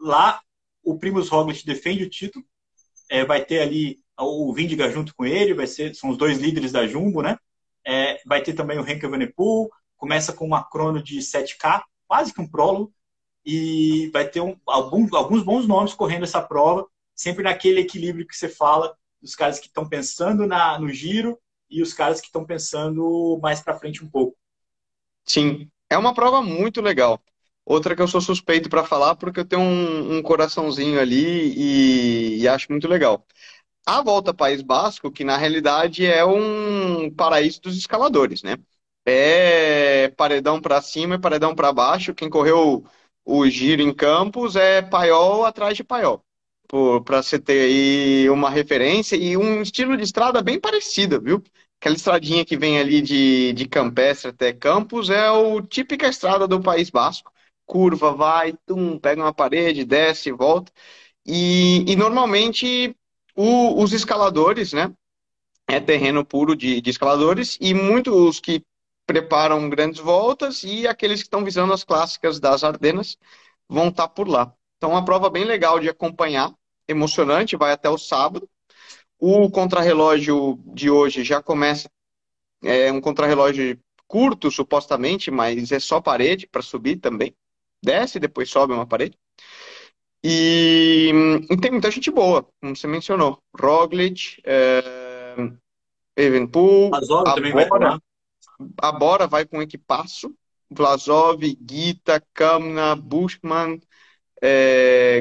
Lá, 0.00 0.40
o 0.82 0.98
Primus 0.98 1.28
Roglic 1.28 1.66
defende 1.66 2.02
o 2.02 2.08
título, 2.08 2.42
é, 3.10 3.26
vai 3.26 3.44
ter 3.44 3.60
ali 3.60 3.98
o 4.18 4.52
Vindiga 4.54 4.90
junto 4.90 5.14
com 5.14 5.26
ele, 5.26 5.52
vai 5.52 5.66
ser, 5.66 5.94
são 5.94 6.08
os 6.08 6.16
dois 6.16 6.38
líderes 6.38 6.72
da 6.72 6.86
Jumbo, 6.86 7.20
né? 7.20 7.36
É, 7.86 8.20
vai 8.24 8.42
ter 8.42 8.54
também 8.54 8.78
o 8.78 8.88
Henke 8.88 9.06
Vanepoel, 9.06 9.68
começa 9.98 10.32
com 10.32 10.46
uma 10.46 10.64
crono 10.64 11.02
de 11.02 11.18
7K, 11.18 11.82
quase 12.08 12.32
que 12.32 12.40
um 12.40 12.50
prólogo, 12.50 12.92
e 13.44 14.08
vai 14.12 14.26
ter 14.26 14.40
um, 14.40 14.56
alguns 14.66 15.42
bons 15.42 15.66
nomes 15.66 15.92
correndo 15.92 16.24
essa 16.24 16.40
prova, 16.40 16.86
sempre 17.14 17.44
naquele 17.44 17.80
equilíbrio 17.80 18.26
que 18.26 18.36
você 18.36 18.48
fala, 18.48 18.96
dos 19.22 19.34
caras 19.34 19.60
que 19.60 19.68
estão 19.68 19.88
pensando 19.88 20.46
na, 20.46 20.78
no 20.78 20.88
giro 20.88 21.38
e 21.70 21.80
os 21.80 21.94
caras 21.94 22.20
que 22.20 22.26
estão 22.26 22.44
pensando 22.44 23.38
mais 23.40 23.60
para 23.60 23.78
frente 23.78 24.04
um 24.04 24.10
pouco. 24.10 24.36
Sim, 25.24 25.70
é 25.88 25.96
uma 25.96 26.12
prova 26.12 26.42
muito 26.42 26.80
legal. 26.80 27.22
Outra 27.64 27.94
que 27.94 28.02
eu 28.02 28.08
sou 28.08 28.20
suspeito 28.20 28.68
para 28.68 28.84
falar 28.84 29.14
porque 29.14 29.40
eu 29.40 29.44
tenho 29.44 29.62
um, 29.62 30.16
um 30.16 30.22
coraçãozinho 30.22 31.00
ali 31.00 31.54
e, 31.56 32.40
e, 32.40 32.48
acho 32.48 32.66
muito 32.70 32.88
legal. 32.88 33.24
A 33.86 34.02
Volta 34.02 34.34
País 34.34 34.62
Basco, 34.62 35.10
que 35.10 35.24
na 35.24 35.36
realidade 35.36 36.04
é 36.06 36.24
um 36.24 37.10
paraíso 37.14 37.60
dos 37.62 37.76
escaladores, 37.76 38.42
né? 38.42 38.56
É 39.06 40.08
paredão 40.16 40.60
para 40.60 40.80
cima 40.82 41.16
e 41.16 41.20
paredão 41.20 41.54
para 41.54 41.72
baixo. 41.72 42.14
Quem 42.14 42.30
correu 42.30 42.84
o 43.24 43.48
giro 43.48 43.82
em 43.82 43.94
Campos 43.94 44.56
é 44.56 44.82
paiol 44.82 45.44
atrás 45.44 45.76
de 45.76 45.84
paiol. 45.84 46.24
Para 47.04 47.22
você 47.22 47.38
ter 47.38 47.60
aí 47.62 48.30
uma 48.30 48.50
referência 48.50 49.16
e 49.16 49.36
um 49.36 49.60
estilo 49.60 49.96
de 49.96 50.04
estrada 50.04 50.42
bem 50.42 50.58
parecido, 50.58 51.20
viu? 51.20 51.42
Aquela 51.80 51.96
estradinha 51.96 52.44
que 52.44 52.56
vem 52.56 52.78
ali 52.78 53.02
de, 53.02 53.52
de 53.52 53.68
Campestre 53.68 54.30
até 54.30 54.52
Campos 54.52 55.10
é 55.10 55.30
o 55.30 55.60
típica 55.60 56.08
estrada 56.08 56.48
do 56.48 56.60
País 56.60 56.88
Basco 56.90 57.32
curva, 57.72 58.12
vai, 58.12 58.52
tum, 58.66 58.98
pega 58.98 59.22
uma 59.22 59.32
parede, 59.32 59.84
desce, 59.84 60.30
volta. 60.30 60.70
E, 61.26 61.84
e 61.90 61.96
normalmente 61.96 62.94
o, 63.34 63.82
os 63.82 63.92
escaladores, 63.94 64.72
né? 64.74 64.92
É 65.68 65.80
terreno 65.80 66.24
puro 66.24 66.54
de, 66.54 66.80
de 66.82 66.90
escaladores 66.90 67.56
e 67.60 67.72
muitos 67.72 68.40
que 68.40 68.62
preparam 69.06 69.70
grandes 69.70 70.00
voltas 70.00 70.62
e 70.64 70.86
aqueles 70.86 71.20
que 71.20 71.26
estão 71.26 71.44
visando 71.44 71.72
as 71.72 71.84
clássicas 71.84 72.38
das 72.38 72.62
Ardenas 72.62 73.16
vão 73.68 73.88
estar 73.88 74.08
tá 74.08 74.08
por 74.08 74.28
lá. 74.28 74.54
Então, 74.76 74.90
uma 74.90 75.04
prova 75.04 75.30
bem 75.30 75.44
legal 75.44 75.80
de 75.80 75.88
acompanhar, 75.88 76.52
emocionante, 76.92 77.56
vai 77.56 77.72
até 77.72 77.88
o 77.90 77.98
sábado. 77.98 78.48
O 79.18 79.50
contrarrelógio 79.50 80.58
de 80.66 80.90
hoje 80.90 81.24
já 81.24 81.42
começa, 81.42 81.88
é 82.62 82.90
um 82.92 83.00
contrarrelógio 83.00 83.78
curto, 84.06 84.50
supostamente, 84.50 85.30
mas 85.30 85.72
é 85.72 85.80
só 85.80 86.00
parede 86.00 86.46
para 86.46 86.62
subir 86.62 86.96
também 86.96 87.34
desce, 87.82 88.20
depois 88.20 88.48
sobe 88.48 88.72
uma 88.72 88.86
parede. 88.86 89.18
E, 90.24 91.10
e 91.50 91.56
tem 91.56 91.72
muita 91.72 91.90
gente 91.90 92.10
boa, 92.10 92.46
como 92.60 92.76
você 92.76 92.86
mencionou. 92.86 93.42
Roglic, 93.58 94.40
é, 94.44 95.34
Evenpool, 96.16 96.94
Abora, 96.94 98.00
Abora 98.80 99.26
vai 99.26 99.44
com 99.44 99.60
equipaço. 99.60 100.32
Vlasov, 100.70 101.42
Gita, 101.68 102.22
Kamna, 102.32 102.96
Bushman, 102.96 103.78
é, 104.40 105.20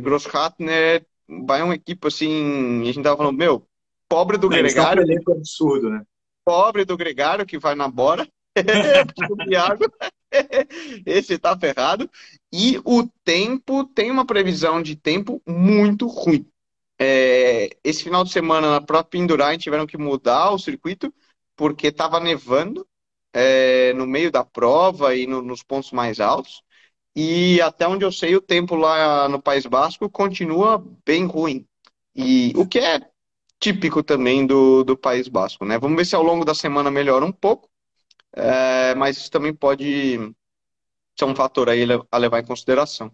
Vai 1.45 1.61
uma 1.63 1.75
equipe 1.75 2.07
assim, 2.07 2.81
a 2.81 2.85
gente 2.85 3.01
tava 3.01 3.17
falando, 3.17 3.37
meu, 3.37 3.65
pobre 4.07 4.37
do 4.37 4.49
Não, 4.49 4.57
Gregário. 4.57 5.03
É 5.03 5.29
um 5.29 5.33
absurdo, 5.33 5.89
né? 5.89 6.03
Pobre 6.43 6.83
do 6.83 6.97
Gregário 6.97 7.45
que 7.45 7.57
vai 7.57 7.75
na 7.75 7.87
Bora. 7.87 8.27
Esse 11.05 11.37
tá 11.37 11.57
ferrado. 11.57 12.09
E 12.51 12.81
o 12.83 13.07
tempo 13.23 13.85
tem 13.85 14.11
uma 14.11 14.25
previsão 14.25 14.81
de 14.81 14.95
tempo 14.95 15.41
muito 15.47 16.07
ruim. 16.07 16.45
É, 16.99 17.69
esse 17.83 18.03
final 18.03 18.23
de 18.23 18.31
semana, 18.31 18.69
na 18.69 18.81
própria 18.81 19.17
Indurain, 19.17 19.57
tiveram 19.57 19.87
que 19.87 19.97
mudar 19.97 20.51
o 20.51 20.59
circuito 20.59 21.11
porque 21.55 21.87
estava 21.87 22.19
nevando 22.19 22.87
é, 23.33 23.91
no 23.93 24.05
meio 24.05 24.31
da 24.31 24.43
prova 24.43 25.15
e 25.15 25.25
no, 25.25 25.41
nos 25.41 25.63
pontos 25.63 25.91
mais 25.91 26.19
altos. 26.19 26.61
E 27.15 27.62
até 27.62 27.88
onde 27.88 28.06
eu 28.06 28.12
sei, 28.12 28.36
o 28.36 28.41
tempo 28.41 28.76
lá 28.76 29.28
no 29.28 29.41
País 29.41 29.65
Basco 29.65 30.10
continua 30.10 30.84
bem 31.06 31.26
ruim. 31.26 31.65
E 32.15 32.54
o 32.56 32.65
que 32.65 32.80
é 32.80 33.02
típico 33.60 34.02
também 34.02 34.45
do, 34.45 34.84
do 34.84 34.97
País 34.97 35.28
Basco, 35.28 35.65
né? 35.65 35.78
Vamos 35.78 35.97
ver 35.97 36.06
se 36.06 36.15
ao 36.15 36.24
longo 36.24 36.43
da 36.45 36.56
semana 36.56 36.89
melhora 36.89 37.26
um 37.26 37.32
pouco. 37.32 37.69
É, 38.34 38.95
mas 38.95 39.17
isso 39.17 39.30
também 39.30 39.54
pode 39.54 40.17
ser 41.17 41.26
um 41.26 41.36
fator 41.36 41.69
aí 41.69 41.86
a 42.10 42.17
levar 42.17 42.39
em 42.39 42.45
consideração. 42.45 43.12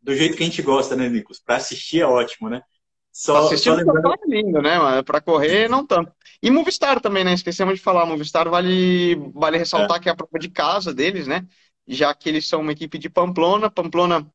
Do 0.00 0.14
jeito 0.14 0.36
que 0.36 0.42
a 0.42 0.46
gente 0.46 0.62
gosta, 0.62 0.94
né, 0.94 1.08
Nicolas? 1.08 1.40
Para 1.40 1.56
assistir 1.56 2.00
é 2.00 2.06
ótimo, 2.06 2.50
né? 2.50 2.62
Só, 3.10 3.46
assistir 3.46 3.70
só 3.70 3.74
lembrando... 3.74 4.12
é 4.12 4.26
lindo, 4.26 4.62
né, 4.62 4.78
mano? 4.78 5.04
Para 5.04 5.20
correr, 5.20 5.68
não 5.68 5.86
tanto. 5.86 6.12
E 6.42 6.50
Movistar 6.50 7.00
também, 7.00 7.24
né? 7.24 7.34
Esquecemos 7.34 7.74
de 7.74 7.80
falar. 7.80 8.06
Movistar 8.06 8.48
vale, 8.48 9.16
vale 9.34 9.58
ressaltar 9.58 9.98
é. 9.98 10.00
que 10.00 10.08
é 10.08 10.12
a 10.12 10.16
prova 10.16 10.38
de 10.38 10.48
casa 10.48 10.94
deles, 10.94 11.26
né? 11.26 11.46
Já 11.92 12.14
que 12.14 12.28
eles 12.28 12.48
são 12.48 12.60
uma 12.60 12.72
equipe 12.72 12.98
de 12.98 13.10
Pamplona. 13.10 13.70
Pamplona 13.70 14.26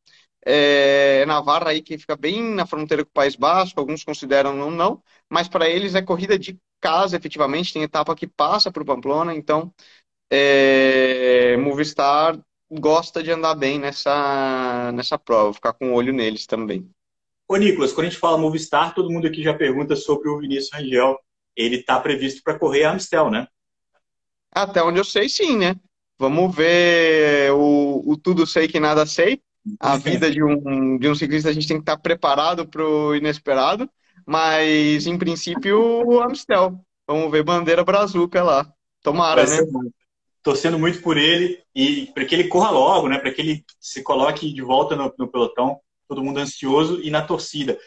é 0.46 1.26
Navarra 1.26 1.72
aí 1.72 1.82
que 1.82 1.98
fica 1.98 2.16
bem 2.16 2.42
na 2.42 2.66
fronteira 2.66 3.04
com 3.04 3.10
o 3.10 3.14
País 3.14 3.36
Basco. 3.36 3.80
Alguns 3.80 4.04
consideram 4.04 4.56
não, 4.56 4.72
não. 4.72 5.04
Mas 5.30 5.48
para 5.48 5.70
eles 5.70 5.96
é 5.96 6.02
corrida 6.02 6.38
de 6.38 6.58
casa, 6.80 7.18
efetivamente. 7.18 7.74
Tem 7.74 7.84
etapa 7.84 8.16
que 8.16 8.28
passa 8.28 8.72
para 8.72 8.84
o 8.84 8.86
Pamplona. 8.86 9.34
Então, 9.34 9.74
é, 10.30 11.58
Movistar 11.58 12.40
gosta 12.70 13.24
de 13.24 13.32
andar 13.32 13.56
bem 13.56 13.80
nessa, 13.80 14.92
nessa 14.94 15.18
prova, 15.18 15.54
ficar 15.54 15.74
com 15.74 15.92
o 15.92 15.94
olho 15.94 16.14
neles 16.14 16.46
também. 16.46 16.90
Ô, 17.48 17.56
Nicolas, 17.56 17.94
quando 17.94 18.08
a 18.08 18.10
gente 18.10 18.20
fala 18.20 18.38
Movistar, 18.38 18.94
todo 18.94 19.10
mundo 19.10 19.28
aqui 19.28 19.42
já 19.42 19.54
pergunta 19.54 19.96
sobre 19.96 20.30
o 20.30 20.40
Vinícius 20.40 20.74
Rangel. 20.74 21.18
Ele 21.56 21.78
está 21.78 22.00
previsto 22.00 22.44
para 22.44 22.60
correr 22.60 22.84
a 22.84 22.92
Amstel, 22.92 23.32
né? 23.32 23.48
Até 24.52 24.84
onde 24.84 25.00
eu 25.00 25.06
sei, 25.06 25.30
sim, 25.30 25.58
né? 25.58 25.76
Vamos 26.20 26.56
ver 26.56 27.52
o, 27.54 28.04
o 28.06 28.18
tudo 28.18 28.46
sei 28.46 28.68
que 28.68 28.80
nada 28.80 29.06
sei. 29.06 29.42
A 29.80 29.98
vida 29.98 30.32
de 30.32 30.42
um, 30.44 30.98
de 30.98 31.10
um 31.10 31.16
ciclista 31.16 31.50
a 31.50 31.54
gente 31.54 31.68
tem 31.68 31.78
que 31.78 31.82
estar 31.82 31.98
preparado 31.98 32.68
para 32.68 32.84
o 32.84 33.16
inesperado. 33.16 33.90
Mas, 34.26 35.08
em 35.08 35.18
princípio, 35.18 35.80
o 36.06 36.22
Amstel. 36.22 36.80
Vamos 37.08 37.32
ver 37.32 37.44
bandeira 37.44 37.84
brazuca 37.84 38.44
lá. 38.44 38.70
Tomara, 39.02 39.46
né? 39.46 39.58
torcendo 40.48 40.80
muito 40.80 41.02
por 41.02 41.18
ele 41.18 41.62
e 41.76 42.06
para 42.14 42.24
que 42.24 42.34
ele 42.34 42.48
corra 42.48 42.70
logo, 42.70 43.10
né? 43.10 43.18
Para 43.18 43.34
que 43.34 43.42
ele 43.42 43.66
se 43.82 44.02
coloque 44.02 44.54
de 44.54 44.62
volta 44.62 44.96
no, 44.96 45.14
no, 45.20 45.28
pelotão, 45.28 45.78
todo 46.08 46.24
mundo 46.24 46.40
ansioso 46.40 47.02
e 47.02 47.10
na 47.10 47.22
torcida. 47.22 47.78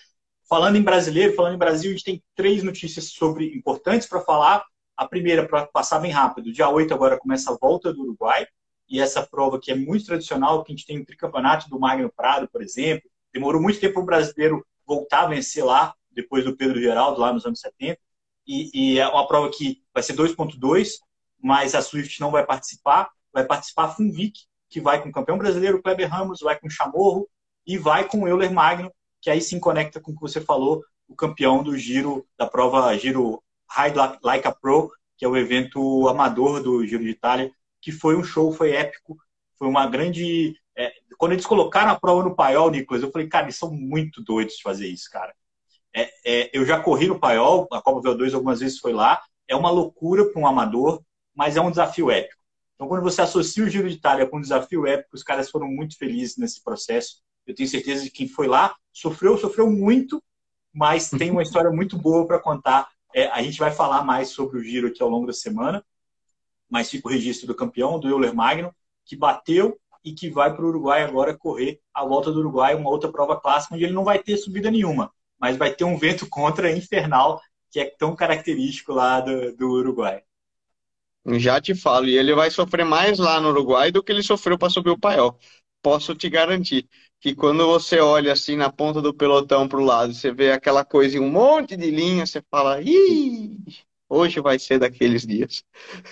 Falando 0.46 0.76
em 0.76 0.82
brasileiro, 0.82 1.34
falando 1.34 1.54
em 1.54 1.58
Brasil, 1.58 1.90
a 1.90 1.94
gente 1.94 2.04
tem 2.04 2.22
três 2.34 2.62
notícias 2.62 3.06
sobre 3.12 3.46
importantes 3.56 4.06
para 4.06 4.20
falar. 4.20 4.62
A 5.00 5.08
primeira, 5.08 5.48
para 5.48 5.64
passar 5.64 5.98
bem 5.98 6.10
rápido, 6.10 6.52
dia 6.52 6.68
8 6.68 6.92
agora 6.92 7.18
começa 7.18 7.50
a 7.50 7.56
volta 7.56 7.90
do 7.90 8.02
Uruguai, 8.02 8.46
e 8.86 9.00
essa 9.00 9.26
prova 9.26 9.58
que 9.58 9.72
é 9.72 9.74
muito 9.74 10.04
tradicional, 10.04 10.62
que 10.62 10.70
a 10.70 10.76
gente 10.76 10.86
tem 10.86 10.98
o 10.98 11.06
tricampeonato 11.06 11.70
do 11.70 11.80
Magno 11.80 12.12
Prado, 12.14 12.46
por 12.52 12.60
exemplo. 12.60 13.08
Demorou 13.32 13.62
muito 13.62 13.80
tempo 13.80 13.94
para 13.94 14.02
o 14.02 14.04
brasileiro 14.04 14.66
voltar 14.86 15.22
a 15.22 15.28
vencer 15.28 15.64
lá, 15.64 15.94
depois 16.10 16.44
do 16.44 16.54
Pedro 16.54 16.78
Geraldo, 16.78 17.18
lá 17.18 17.32
nos 17.32 17.46
anos 17.46 17.60
70. 17.60 17.98
E, 18.46 18.70
e 18.74 18.98
é 18.98 19.08
uma 19.08 19.26
prova 19.26 19.48
que 19.48 19.82
vai 19.94 20.02
ser 20.02 20.12
2.2, 20.12 20.98
mas 21.42 21.74
a 21.74 21.80
Swift 21.80 22.20
não 22.20 22.30
vai 22.30 22.44
participar. 22.44 23.08
Vai 23.32 23.46
participar 23.46 23.84
a 23.84 23.88
Funvic, 23.88 24.40
que 24.68 24.82
vai 24.82 25.02
com 25.02 25.08
o 25.08 25.12
campeão 25.12 25.38
brasileiro 25.38 25.80
Kleber 25.80 26.10
Ramos, 26.10 26.40
vai 26.40 26.58
com 26.58 26.66
o 26.66 26.70
Chamorro 26.70 27.26
e 27.66 27.78
vai 27.78 28.06
com 28.06 28.24
o 28.24 28.28
Euler 28.28 28.52
Magno, 28.52 28.92
que 29.22 29.30
aí 29.30 29.40
sim 29.40 29.58
conecta 29.58 29.98
com 29.98 30.12
o 30.12 30.14
que 30.14 30.20
você 30.20 30.42
falou, 30.42 30.84
o 31.08 31.16
campeão 31.16 31.62
do 31.62 31.74
giro, 31.74 32.26
da 32.36 32.46
prova 32.46 32.94
Giro 32.98 33.42
Ride 33.76 33.96
Like 34.22 34.46
a 34.46 34.52
Pro, 34.52 34.90
que 35.16 35.24
é 35.24 35.28
o 35.28 35.37
evento 35.37 36.09
amador 36.09 36.62
do 36.62 36.87
Giro 36.87 37.02
de 37.02 37.11
Itália, 37.11 37.50
que 37.80 37.92
foi 37.92 38.16
um 38.16 38.24
show, 38.24 38.52
foi 38.52 38.72
épico, 38.72 39.16
foi 39.59 39.68
uma 39.68 39.87
grande. 39.87 40.54
É, 40.76 40.92
quando 41.18 41.33
eles 41.33 41.46
colocaram 41.46 41.90
a 41.90 41.98
prova 41.98 42.22
no 42.22 42.35
paiol, 42.35 42.70
Nicolas, 42.70 43.02
eu 43.02 43.11
falei, 43.11 43.28
cara, 43.28 43.46
eles 43.46 43.56
são 43.56 43.70
muito 43.70 44.22
doidos 44.22 44.56
de 44.56 44.62
fazer 44.62 44.88
isso, 44.88 45.11
cara. 45.11 45.35
É, 45.94 46.11
é, 46.24 46.50
eu 46.52 46.64
já 46.64 46.80
corri 46.80 47.09
no 47.09 47.18
paiol, 47.18 47.68
a 47.72 47.83
Copa 47.83 48.09
VO2 48.09 48.35
algumas 48.35 48.61
vezes 48.61 48.78
foi 48.78 48.92
lá, 48.92 49.20
é 49.48 49.56
uma 49.56 49.70
loucura 49.70 50.24
para 50.30 50.40
um 50.40 50.46
amador, 50.46 51.02
mas 51.35 51.56
é 51.56 51.61
um 51.61 51.70
desafio 51.70 52.11
épico. 52.11 52.40
Então, 52.74 52.88
quando 52.88 53.02
você 53.02 53.20
associa 53.20 53.64
o 53.64 53.68
Giro 53.68 53.88
de 53.90 53.96
Itália 53.96 54.26
com 54.26 54.38
um 54.38 54.40
desafio 54.40 54.87
épico, 54.87 55.14
os 55.14 55.22
caras 55.22 55.50
foram 55.50 55.66
muito 55.68 55.98
felizes 55.98 56.38
nesse 56.38 56.62
processo. 56.62 57.16
Eu 57.46 57.54
tenho 57.54 57.68
certeza 57.68 58.04
de 58.04 58.11
que 58.11 58.18
quem 58.18 58.28
foi 58.28 58.46
lá 58.46 58.74
sofreu, 58.92 59.37
sofreu 59.37 59.70
muito, 59.70 60.22
mas 60.72 61.11
tem 61.11 61.30
uma 61.30 61.42
história 61.42 61.70
muito 61.70 61.98
boa 61.98 62.26
para 62.26 62.38
contar. 62.38 62.88
É, 63.14 63.27
a 63.29 63.42
gente 63.42 63.59
vai 63.59 63.70
falar 63.70 64.05
mais 64.05 64.31
sobre 64.31 64.59
o 64.59 64.62
Giro 64.62 64.88
aqui 64.88 65.03
ao 65.03 65.09
longo 65.09 65.27
da 65.27 65.33
semana, 65.33 65.85
mas 66.68 66.90
fica 66.90 67.09
o 67.09 67.11
registro 67.11 67.46
do 67.46 67.55
campeão, 67.55 67.99
do 67.99 68.09
Euler 68.09 68.35
Magno, 68.35 68.75
que 69.05 69.16
bateu 69.16 69.79
e 70.05 70.12
que 70.12 70.31
vai 70.31 70.55
para 70.55 70.64
o 70.64 70.68
Uruguai 70.68 71.03
agora 71.03 71.37
correr 71.37 71.81
a 71.92 72.05
volta 72.05 72.31
do 72.33 72.38
Uruguai, 72.38 72.75
uma 72.75 72.90
outra 72.90 73.11
prova 73.11 73.38
clássica, 73.38 73.75
onde 73.75 73.85
ele 73.85 73.92
não 73.92 74.05
vai 74.05 74.18
ter 74.18 74.37
subida 74.37 74.70
nenhuma, 74.70 75.12
mas 75.38 75.57
vai 75.57 75.73
ter 75.75 75.85
um 75.85 75.99
vento 75.99 76.29
contra 76.29 76.70
infernal, 76.70 77.40
que 77.70 77.81
é 77.81 77.85
tão 77.85 78.14
característico 78.14 78.92
lá 78.92 79.20
do, 79.20 79.55
do 79.57 79.70
Uruguai. 79.70 80.23
Já 81.27 81.61
te 81.61 81.75
falo, 81.75 82.07
e 82.07 82.16
ele 82.16 82.35
vai 82.35 82.51
sofrer 82.51 82.85
mais 82.85 83.18
lá 83.18 83.40
no 83.40 83.51
Uruguai 83.51 83.92
do 83.92 84.03
que 84.03 84.11
ele 84.11 84.23
sofreu 84.23 84.57
para 84.57 84.70
subir 84.70 84.90
o 84.90 84.99
paiol. 84.99 85.38
Posso 85.82 86.14
te 86.14 86.28
garantir 86.28 86.88
que 87.20 87.34
quando 87.34 87.66
você 87.66 88.00
olha 88.00 88.32
assim 88.32 88.56
na 88.56 88.70
ponta 88.70 89.00
do 89.00 89.14
pelotão 89.14 89.68
para 89.68 89.78
o 89.78 89.84
lado, 89.84 90.14
você 90.14 90.32
vê 90.32 90.52
aquela 90.52 90.84
coisa 90.84 91.16
em 91.16 91.20
um 91.20 91.30
monte 91.30 91.76
de 91.76 91.90
linha, 91.90 92.24
você 92.26 92.42
fala, 92.50 92.80
ih, 92.80 93.58
hoje 94.08 94.40
vai 94.40 94.58
ser 94.58 94.78
daqueles 94.78 95.26
dias. 95.26 95.62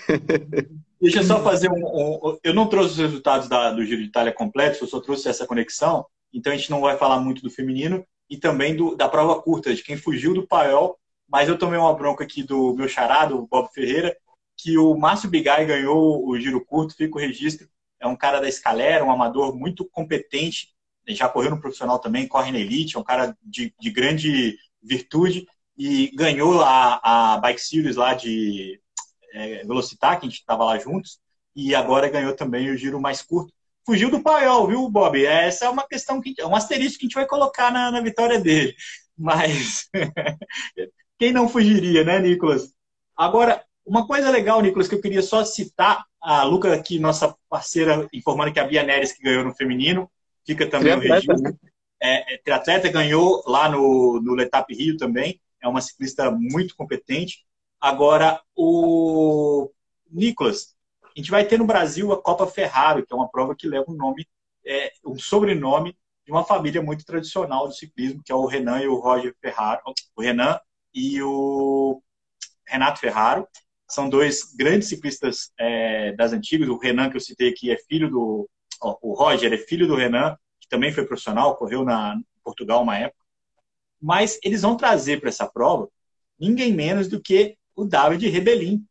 Deixa 1.01 1.19
eu 1.19 1.23
só 1.23 1.41
fazer 1.41 1.69
um, 1.71 1.85
um, 1.85 2.37
Eu 2.43 2.53
não 2.53 2.67
trouxe 2.67 2.91
os 2.91 2.97
resultados 2.97 3.47
da, 3.47 3.71
do 3.71 3.85
Giro 3.85 4.01
de 4.01 4.07
Itália 4.09 4.33
completos, 4.33 4.81
eu 4.81 4.87
só 4.87 4.99
trouxe 4.99 5.29
essa 5.29 5.47
conexão, 5.47 6.05
então 6.33 6.51
a 6.51 6.55
gente 6.55 6.69
não 6.69 6.81
vai 6.81 6.97
falar 6.97 7.19
muito 7.19 7.41
do 7.41 7.49
feminino 7.49 8.05
e 8.29 8.37
também 8.37 8.75
do, 8.75 8.95
da 8.95 9.07
prova 9.07 9.41
curta, 9.41 9.73
de 9.73 9.81
quem 9.81 9.97
fugiu 9.97 10.33
do 10.33 10.45
paiol, 10.45 10.99
mas 11.27 11.47
eu 11.47 11.57
tomei 11.57 11.79
uma 11.79 11.93
bronca 11.93 12.23
aqui 12.23 12.43
do 12.43 12.75
meu 12.75 12.87
charado, 12.87 13.37
o 13.37 13.47
Bob 13.47 13.69
Ferreira, 13.73 14.15
que 14.57 14.77
o 14.77 14.95
Márcio 14.95 15.29
Bigai 15.29 15.65
ganhou 15.65 16.27
o 16.27 16.37
giro 16.39 16.63
curto, 16.63 16.95
fica 16.95 17.15
o 17.15 17.19
registro. 17.19 17.67
É 17.99 18.07
um 18.07 18.15
cara 18.15 18.39
da 18.39 18.47
escalera, 18.47 19.03
um 19.03 19.11
amador 19.11 19.55
muito 19.55 19.85
competente, 19.85 20.69
já 21.07 21.27
correu 21.27 21.51
no 21.51 21.61
profissional 21.61 21.99
também, 21.99 22.27
corre 22.27 22.51
na 22.51 22.59
elite, 22.59 22.95
é 22.95 22.99
um 22.99 23.03
cara 23.03 23.35
de, 23.41 23.73
de 23.79 23.89
grande 23.89 24.57
virtude 24.81 25.47
e 25.77 26.11
ganhou 26.15 26.61
a, 26.61 27.33
a 27.33 27.37
Bike 27.37 27.61
Series 27.61 27.95
lá 27.95 28.13
de 28.13 28.79
é, 29.33 29.63
Velocitar, 29.65 30.19
que 30.19 30.25
a 30.25 30.29
gente 30.29 30.39
estava 30.39 30.63
lá 30.65 30.77
juntos, 30.77 31.19
e 31.55 31.73
agora 31.73 32.09
ganhou 32.09 32.35
também 32.35 32.69
o 32.69 32.77
giro 32.77 32.99
mais 32.99 33.21
curto. 33.21 33.53
Fugiu 33.85 34.11
do 34.11 34.21
paiol, 34.21 34.67
viu, 34.67 34.89
Bob? 34.89 35.25
Essa 35.25 35.65
é 35.65 35.69
uma 35.69 35.87
questão, 35.87 36.21
que, 36.21 36.35
é 36.37 36.45
um 36.45 36.55
asterisco 36.55 36.99
que 36.99 37.05
a 37.05 37.07
gente 37.07 37.15
vai 37.15 37.25
colocar 37.25 37.71
na, 37.71 37.89
na 37.91 38.01
vitória 38.01 38.39
dele. 38.39 38.75
Mas 39.17 39.89
quem 41.17 41.31
não 41.31 41.49
fugiria, 41.49 42.03
né, 42.03 42.19
Nicolas? 42.19 42.73
Agora, 43.17 43.63
uma 43.89 44.05
coisa 44.05 44.29
legal, 44.29 44.61
Nicolas, 44.61 44.87
que 44.87 44.93
eu 44.93 45.01
queria 45.01 45.23
só 45.23 45.43
citar, 45.43 46.05
a 46.21 46.43
Luca 46.43 46.71
aqui, 46.73 46.99
nossa 46.99 47.35
parceira, 47.49 48.07
informando 48.13 48.53
que 48.53 48.59
a 48.59 48.67
Bia 48.67 48.83
Neres 48.83 49.11
que 49.11 49.23
ganhou 49.23 49.43
no 49.43 49.55
feminino, 49.55 50.09
fica 50.45 50.67
também 50.67 50.93
o 50.93 50.99
registro. 50.99 51.41
Né? 51.41 51.53
É, 51.99 52.35
é, 52.35 52.37
triatleta 52.37 52.87
ganhou 52.89 53.43
lá 53.47 53.67
no, 53.67 54.21
no 54.21 54.35
Letap 54.35 54.71
Rio 54.73 54.95
também, 54.95 55.41
é 55.59 55.67
uma 55.67 55.81
ciclista 55.81 56.29
muito 56.29 56.75
competente. 56.75 57.45
Agora, 57.81 58.39
o 58.55 59.71
Nicolas, 60.09 60.75
a 61.03 61.09
gente 61.15 61.31
vai 61.31 61.43
ter 61.45 61.57
no 61.57 61.65
Brasil 61.65 62.11
a 62.13 62.21
Copa 62.21 62.45
Ferrari, 62.45 63.03
que 63.03 63.11
é 63.11 63.15
uma 63.15 63.29
prova 63.29 63.55
que 63.55 63.67
leva 63.67 63.85
um 63.89 63.95
nome, 63.95 64.27
é, 64.65 64.91
um 65.03 65.17
sobrenome 65.17 65.97
de 66.25 66.31
uma 66.31 66.43
família 66.43 66.81
muito 66.81 67.03
tradicional 67.03 67.67
do 67.67 67.73
ciclismo, 67.73 68.21
que 68.23 68.31
é 68.31 68.35
o 68.35 68.45
Renan 68.45 68.81
e 68.81 68.87
o 68.87 68.99
Roger 68.99 69.35
Ferraro, 69.41 69.81
o 70.15 70.21
Renan 70.21 70.59
e 70.93 71.19
o 71.23 72.03
Renato 72.67 72.99
Ferraro 72.99 73.47
são 73.89 74.07
dois 74.07 74.53
grandes 74.55 74.87
ciclistas 74.87 75.51
é, 75.59 76.13
das 76.13 76.31
antigas. 76.31 76.69
O 76.69 76.77
Renan, 76.77 77.09
que 77.09 77.17
eu 77.17 77.21
citei 77.21 77.49
aqui, 77.49 77.71
é 77.71 77.77
filho 77.77 78.09
do. 78.09 78.49
Ó, 78.81 78.97
o 79.01 79.13
Roger 79.13 79.51
é 79.51 79.57
filho 79.57 79.87
do 79.87 79.95
Renan, 79.95 80.37
que 80.59 80.69
também 80.69 80.93
foi 80.93 81.05
profissional, 81.05 81.57
correu 81.57 81.83
na 81.83 82.17
Portugal 82.43 82.83
uma 82.83 82.97
época. 82.97 83.19
Mas 84.01 84.39
eles 84.43 84.61
vão 84.61 84.77
trazer 84.77 85.19
para 85.19 85.29
essa 85.29 85.47
prova 85.47 85.89
ninguém 86.39 86.73
menos 86.73 87.07
do 87.07 87.21
que 87.21 87.57
o 87.75 87.83
David 87.83 88.27
Rebelin, 88.29 88.85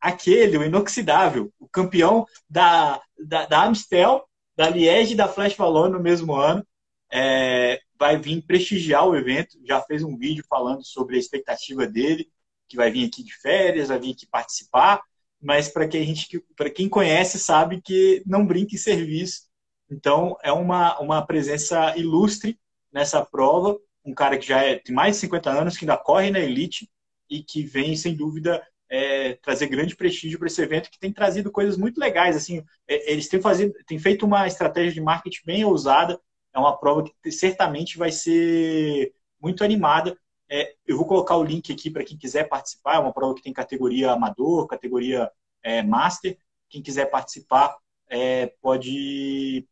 aquele, 0.00 0.56
o 0.56 0.64
inoxidável, 0.64 1.52
o 1.58 1.68
campeão 1.68 2.24
da, 2.48 3.00
da, 3.18 3.46
da 3.46 3.64
Amstel, 3.64 4.26
da 4.56 4.70
Liège 4.70 5.12
e 5.12 5.16
da 5.16 5.28
Flash 5.28 5.54
Valor 5.56 5.90
no 5.90 6.00
mesmo 6.00 6.34
ano. 6.34 6.66
É, 7.12 7.80
vai 7.98 8.16
vir 8.16 8.42
prestigiar 8.42 9.06
o 9.06 9.16
evento, 9.16 9.58
já 9.64 9.80
fez 9.82 10.02
um 10.02 10.16
vídeo 10.16 10.44
falando 10.48 10.84
sobre 10.84 11.16
a 11.16 11.18
expectativa 11.18 11.86
dele, 11.86 12.28
que 12.68 12.76
vai 12.76 12.90
vir 12.90 13.06
aqui 13.06 13.22
de 13.22 13.34
férias, 13.34 13.88
vai 13.88 13.98
vir 13.98 14.12
aqui 14.12 14.26
participar, 14.26 15.02
mas 15.40 15.68
para 15.68 15.86
quem, 15.86 16.04
gente, 16.04 16.42
quem 16.74 16.88
conhece 16.88 17.38
sabe 17.38 17.80
que 17.80 18.22
não 18.26 18.46
brinca 18.46 18.74
em 18.74 18.78
serviço. 18.78 19.42
Então, 19.90 20.36
é 20.42 20.52
uma, 20.52 20.98
uma 20.98 21.24
presença 21.24 21.96
ilustre 21.96 22.58
nessa 22.92 23.24
prova, 23.24 23.78
um 24.04 24.14
cara 24.14 24.38
que 24.38 24.46
já 24.46 24.62
é, 24.62 24.76
tem 24.76 24.94
mais 24.94 25.16
de 25.16 25.20
50 25.20 25.50
anos, 25.50 25.76
que 25.76 25.84
ainda 25.84 25.96
corre 25.96 26.30
na 26.30 26.40
elite 26.40 26.88
e 27.28 27.42
que 27.42 27.62
vem, 27.62 27.96
sem 27.96 28.14
dúvida, 28.14 28.64
é, 28.88 29.34
trazer 29.34 29.66
grande 29.66 29.96
prestígio 29.96 30.38
para 30.38 30.46
esse 30.46 30.62
evento, 30.62 30.90
que 30.90 30.98
tem 30.98 31.12
trazido 31.12 31.50
coisas 31.50 31.76
muito 31.76 31.98
legais. 31.98 32.36
Assim, 32.36 32.64
é, 32.88 33.12
eles 33.12 33.28
têm, 33.28 33.40
fazido, 33.40 33.72
têm 33.86 33.98
feito 33.98 34.24
uma 34.24 34.46
estratégia 34.46 34.92
de 34.92 35.00
marketing 35.00 35.42
bem 35.44 35.64
ousada, 35.64 36.20
é 36.54 36.58
uma 36.58 36.76
prova 36.78 37.04
que 37.04 37.30
certamente 37.30 37.98
vai 37.98 38.10
ser 38.10 39.12
muito 39.40 39.62
animada 39.62 40.16
é, 40.48 40.74
eu 40.86 40.96
vou 40.96 41.06
colocar 41.06 41.36
o 41.36 41.44
link 41.44 41.72
aqui 41.72 41.90
para 41.90 42.04
quem 42.04 42.16
quiser 42.16 42.48
participar. 42.48 42.96
É 42.96 42.98
uma 42.98 43.12
prova 43.12 43.34
que 43.34 43.42
tem 43.42 43.52
categoria 43.52 44.12
amador, 44.12 44.66
categoria 44.66 45.30
é, 45.62 45.82
master. 45.82 46.38
Quem 46.68 46.82
quiser 46.82 47.06
participar 47.06 47.76
é, 48.08 48.46
pode 48.60 49.66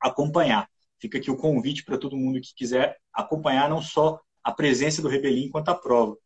acompanhar. 0.00 0.68
Fica 0.98 1.18
aqui 1.18 1.30
o 1.30 1.36
convite 1.36 1.84
para 1.84 1.98
todo 1.98 2.16
mundo 2.16 2.40
que 2.40 2.54
quiser 2.54 2.98
acompanhar 3.12 3.68
não 3.68 3.80
só 3.80 4.20
a 4.42 4.52
presença 4.52 5.00
do 5.00 5.08
Rebelinho 5.08 5.50
quanto 5.50 5.68
a 5.68 5.74
prova. 5.74 6.16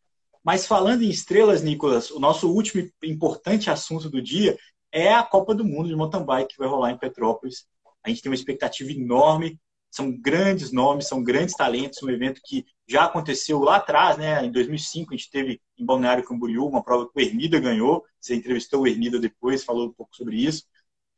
Mas 0.42 0.66
falando 0.66 1.02
em 1.02 1.10
estrelas, 1.10 1.62
Nicolas, 1.62 2.10
o 2.10 2.20
nosso 2.20 2.52
último 2.52 2.88
importante 3.02 3.70
assunto 3.70 4.08
do 4.08 4.22
dia 4.22 4.56
é 4.92 5.12
a 5.12 5.22
Copa 5.22 5.54
do 5.54 5.64
Mundo 5.64 5.88
de 5.88 5.96
mountain 5.96 6.24
bike 6.24 6.54
que 6.54 6.58
vai 6.58 6.68
rolar 6.68 6.92
em 6.92 6.98
Petrópolis. 6.98 7.66
A 8.02 8.08
gente 8.08 8.22
tem 8.22 8.30
uma 8.30 8.36
expectativa 8.36 8.92
enorme 8.92 9.58
são 9.90 10.10
grandes 10.10 10.72
nomes, 10.72 11.08
são 11.08 11.22
grandes 11.22 11.54
talentos, 11.54 12.02
um 12.02 12.10
evento 12.10 12.40
que 12.44 12.66
já 12.88 13.04
aconteceu 13.04 13.60
lá 13.60 13.76
atrás, 13.76 14.16
né? 14.16 14.44
Em 14.44 14.52
2005 14.52 15.12
a 15.12 15.16
gente 15.16 15.30
teve 15.30 15.60
em 15.78 15.84
Balneário 15.84 16.24
Camboriú 16.24 16.66
uma 16.66 16.82
prova 16.82 17.08
que 17.08 17.18
o 17.18 17.20
Ermida 17.20 17.58
ganhou. 17.58 18.04
Você 18.20 18.34
entrevistou 18.34 18.82
o 18.82 18.86
Ermida 18.86 19.18
depois, 19.18 19.64
falou 19.64 19.88
um 19.88 19.92
pouco 19.92 20.14
sobre 20.14 20.36
isso. 20.36 20.64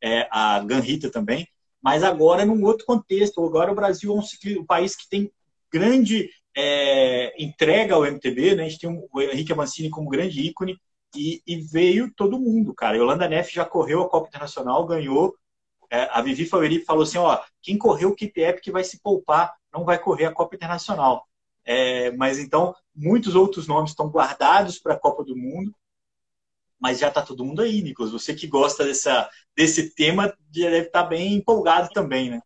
É, 0.01 0.27
a 0.31 0.59
Ganrita 0.59 1.11
também. 1.11 1.47
Mas 1.81 2.03
agora 2.03 2.45
num 2.45 2.63
outro 2.63 2.85
contexto. 2.85 3.43
Agora 3.45 3.71
o 3.71 3.75
Brasil 3.75 4.11
é 4.11 4.15
um, 4.15 4.61
um 4.61 4.65
país 4.65 4.95
que 4.95 5.09
tem 5.09 5.31
grande 5.71 6.29
é, 6.55 7.33
entrega 7.41 7.95
ao 7.95 8.05
MTB, 8.05 8.55
né? 8.55 8.65
A 8.65 8.69
gente 8.69 8.79
tem 8.79 8.89
o 8.89 9.21
Henrique 9.21 9.51
Avancini 9.51 9.89
como 9.89 10.09
grande 10.09 10.41
ícone 10.41 10.77
e, 11.15 11.41
e 11.45 11.57
veio 11.57 12.11
todo 12.15 12.39
mundo, 12.39 12.73
cara. 12.73 12.95
A 12.95 12.97
Yolanda 12.97 13.27
Neff 13.27 13.53
já 13.53 13.65
correu 13.65 14.01
a 14.01 14.09
Copa 14.09 14.27
Internacional, 14.27 14.85
ganhou 14.85 15.35
é, 15.89 16.07
a 16.11 16.21
Vivi 16.21 16.45
Faveri 16.45 16.83
falou 16.85 17.03
assim, 17.03 17.17
ó, 17.17 17.39
quem 17.61 17.77
correu 17.77 18.09
o 18.09 18.15
Keep 18.15 18.39
Epic 18.39 18.67
vai 18.71 18.83
se 18.83 19.01
poupar, 19.01 19.53
não 19.73 19.83
vai 19.83 19.97
correr 19.97 20.25
a 20.25 20.33
Copa 20.33 20.55
Internacional. 20.55 21.27
É, 21.65 22.11
mas 22.11 22.39
então, 22.39 22.75
muitos 22.95 23.35
outros 23.35 23.67
nomes 23.67 23.91
estão 23.91 24.09
guardados 24.09 24.79
para 24.79 24.93
a 24.93 24.99
Copa 24.99 25.23
do 25.23 25.35
Mundo, 25.35 25.73
mas 26.79 26.99
já 26.99 27.09
está 27.09 27.21
todo 27.21 27.43
mundo 27.43 27.61
aí, 27.61 27.81
Nicolas. 27.81 28.11
Você 28.11 28.33
que 28.33 28.47
gosta 28.47 28.85
dessa, 28.85 29.29
desse 29.55 29.93
tema 29.93 30.33
já 30.51 30.69
deve 30.69 30.87
estar 30.87 31.03
tá 31.03 31.09
bem 31.09 31.35
empolgado 31.35 31.89
também, 31.89 32.29
né? 32.29 32.41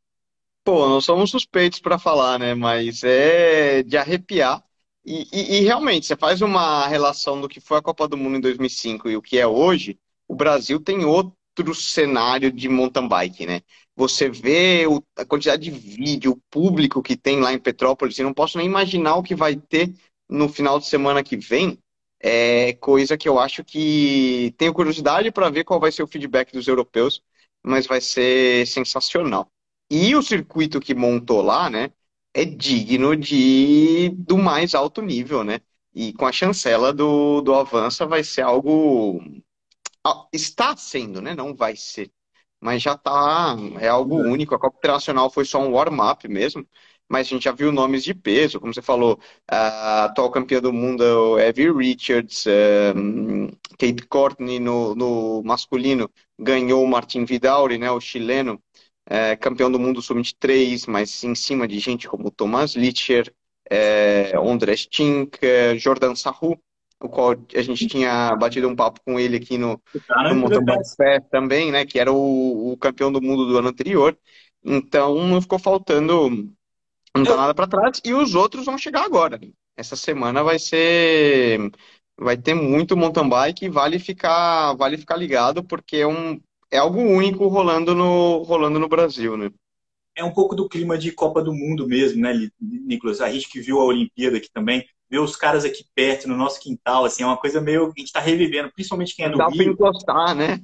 Pô, 0.64 0.88
não 0.88 1.02
somos 1.02 1.30
suspeitos 1.30 1.80
para 1.80 2.00
falar, 2.00 2.40
né? 2.40 2.56
Mas 2.56 3.04
é 3.04 3.84
de 3.84 3.98
arrepiar. 3.98 4.64
E, 5.06 5.28
e, 5.34 5.58
e, 5.58 5.60
realmente, 5.60 6.06
você 6.06 6.16
faz 6.16 6.42
uma 6.42 6.88
relação 6.88 7.42
do 7.42 7.50
que 7.50 7.60
foi 7.60 7.78
a 7.78 7.82
Copa 7.82 8.08
do 8.08 8.16
Mundo 8.16 8.38
em 8.38 8.42
2005 8.42 9.10
e 9.10 9.18
o 9.18 9.22
que 9.22 9.38
é 9.38 9.46
hoje, 9.46 10.00
o 10.28 10.34
Brasil 10.34 10.80
tem 10.80 11.04
outro 11.04 11.36
outro 11.62 11.76
cenário 11.76 12.52
de 12.52 12.68
mountain 12.70 13.08
bike, 13.08 13.46
né? 13.46 13.62
Você 13.96 14.30
vê 14.30 14.88
o, 14.88 15.04
a 15.16 15.26
quantidade 15.26 15.64
de 15.64 15.72
vídeo, 15.72 16.42
público 16.50 17.02
que 17.02 17.16
tem 17.16 17.40
lá 17.40 17.54
em 17.54 17.60
Petrópolis, 17.60 18.18
eu 18.18 18.26
não 18.26 18.34
posso 18.34 18.58
nem 18.58 18.68
imaginar 18.68 19.16
o 19.16 19.24
que 19.24 19.36
vai 19.36 19.56
ter 19.56 19.94
no 20.30 20.50
final 20.50 20.80
de 20.80 20.88
semana 20.88 21.24
que 21.24 21.38
vem. 21.38 21.78
É 22.20 22.74
coisa 22.74 23.18
que 23.18 23.28
eu 23.28 23.38
acho 23.38 23.64
que 23.64 24.54
tenho 24.58 24.74
curiosidade 24.74 25.30
para 25.32 25.50
ver 25.50 25.64
qual 25.66 25.80
vai 25.80 25.92
ser 25.92 26.04
o 26.04 26.08
feedback 26.08 26.54
dos 26.54 26.68
europeus, 26.68 27.22
mas 27.62 27.86
vai 27.86 28.00
ser 28.02 28.66
sensacional. 28.68 29.52
E 29.90 30.16
o 30.16 30.22
circuito 30.24 30.80
que 30.80 30.96
montou 30.96 31.42
lá, 31.42 31.70
né, 31.70 31.92
é 32.34 32.46
digno 32.46 33.16
de 33.16 34.10
do 34.18 34.38
mais 34.38 34.74
alto 34.74 35.02
nível, 35.02 35.44
né? 35.44 35.60
E 35.94 36.14
com 36.14 36.26
a 36.26 36.32
chancela 36.32 36.92
do, 36.94 37.42
do 37.42 37.54
Avança 37.54 38.06
vai 38.06 38.24
ser 38.24 38.42
algo. 38.42 39.22
Está 40.32 40.76
sendo, 40.78 41.22
né? 41.22 41.36
Não 41.36 41.56
vai 41.56 41.76
ser. 41.76 42.12
Mas 42.60 42.82
já 42.82 42.94
está. 42.94 43.56
É 43.80 43.88
algo 43.88 44.18
único. 44.18 44.56
A 44.56 44.60
Copa 44.60 44.78
Internacional 44.78 45.30
foi 45.30 45.46
só 45.46 45.60
um 45.60 45.72
warm-up 45.72 46.28
mesmo 46.28 46.68
mas 47.10 47.28
a 47.28 47.30
gente 47.30 47.44
já 47.44 47.52
viu 47.52 47.72
nomes 47.72 48.04
de 48.04 48.14
peso, 48.14 48.60
como 48.60 48.74
você 48.74 48.82
falou, 48.82 49.20
a 49.48 50.06
atual 50.06 50.32
campeã 50.32 50.60
do 50.62 50.74
mundo 50.74 51.38
é 51.38 51.50
Evie 51.50 51.72
Richards, 51.72 52.46
um, 52.96 53.48
Kate 53.78 54.08
Courtney 54.10 54.60
no, 54.60 54.96
no, 54.96 55.44
masculino 55.44 56.10
ganhou 56.40 56.84
o 56.84 56.88
Martin 56.88 57.26
Vidauri, 57.26 57.78
né, 57.78 57.92
o 57.92 58.00
chileno, 58.00 58.60
é, 59.06 59.36
campeão 59.36 59.72
do 59.72 59.80
mundo 59.80 60.02
sub-23, 60.02 60.88
mas 60.88 61.24
em 61.24 61.36
cima 61.36 61.68
de 61.68 61.80
gente 61.80 62.08
como 62.08 62.32
Thomas 62.32 62.76
Licher, 62.76 63.32
é, 63.70 64.34
Andrés 64.36 64.86
Tink, 64.88 65.38
é, 65.46 65.78
Jordan 65.78 66.16
Sahu, 66.16 66.60
o 67.04 67.10
qual 67.10 67.36
a 67.54 67.62
gente 67.62 67.86
tinha 67.86 68.34
batido 68.38 68.68
um 68.70 68.76
papo 68.76 69.02
com 69.06 69.20
ele 69.20 69.36
aqui 69.36 69.58
no, 69.58 69.80
no 70.30 70.36
Mountain 70.36 70.64
Bike 70.64 71.30
também, 71.30 71.72
né, 71.72 71.86
que 71.86 72.00
era 72.00 72.12
o, 72.12 72.72
o 72.72 72.78
campeão 72.78 73.12
do 73.12 73.22
mundo 73.22 73.46
do 73.46 73.58
ano 73.58 73.68
anterior. 73.68 74.18
Então 74.64 75.28
não 75.28 75.42
ficou 75.42 75.60
faltando 75.60 76.50
não 77.16 77.24
tá 77.26 77.36
nada 77.36 77.54
para 77.54 77.68
trás 77.68 78.02
e 78.04 78.14
os 78.14 78.34
outros 78.34 78.66
vão 78.66 78.78
chegar 78.78 79.04
agora. 79.04 79.40
Essa 79.76 79.96
semana 79.98 80.42
vai 80.44 80.58
ser 80.58 81.70
vai 82.18 82.38
ter 82.38 82.54
muito 82.54 82.96
mountain 82.96 83.28
bike 83.28 83.66
e 83.66 83.70
vale 83.70 84.00
ficar 84.00 84.74
vale 84.76 84.98
ficar 84.98 85.18
ligado 85.18 85.64
porque 85.64 85.98
é 85.98 86.08
um 86.08 86.40
é 86.72 86.78
algo 86.78 87.00
único 87.00 87.48
rolando 87.48 87.94
no 87.94 88.44
rolando 88.44 88.80
no 88.80 88.88
Brasil, 88.88 89.36
né? 89.36 89.52
É 90.16 90.24
um 90.24 90.32
pouco 90.32 90.56
do 90.56 90.70
clima 90.70 90.98
de 90.98 91.12
Copa 91.12 91.42
do 91.42 91.54
Mundo 91.54 91.88
mesmo, 91.88 92.22
né, 92.22 92.34
Nicolas? 92.62 93.20
A 93.20 93.32
gente 93.32 93.50
que 93.50 93.60
viu 93.60 93.80
a 93.80 93.86
Olimpíada 93.86 94.38
aqui 94.38 94.48
também, 94.54 94.86
ver 95.14 95.20
os 95.20 95.36
caras 95.36 95.64
aqui 95.64 95.86
perto, 95.94 96.28
no 96.28 96.36
nosso 96.36 96.60
quintal, 96.60 97.06
assim, 97.06 97.22
é 97.22 97.26
uma 97.28 97.38
coisa 97.38 97.62
meio. 97.62 97.86
A 97.86 98.00
gente 98.00 98.12
tá 98.12 98.20
revivendo, 98.20 98.72
principalmente 98.74 99.16
quem 99.16 99.26
é 99.26 99.30
do 99.30 99.38
Dá 99.38 99.48
Rio. 99.48 99.58
Dá 99.58 99.64
pra 99.64 99.88
encostar, 99.88 100.36
né? 100.36 100.60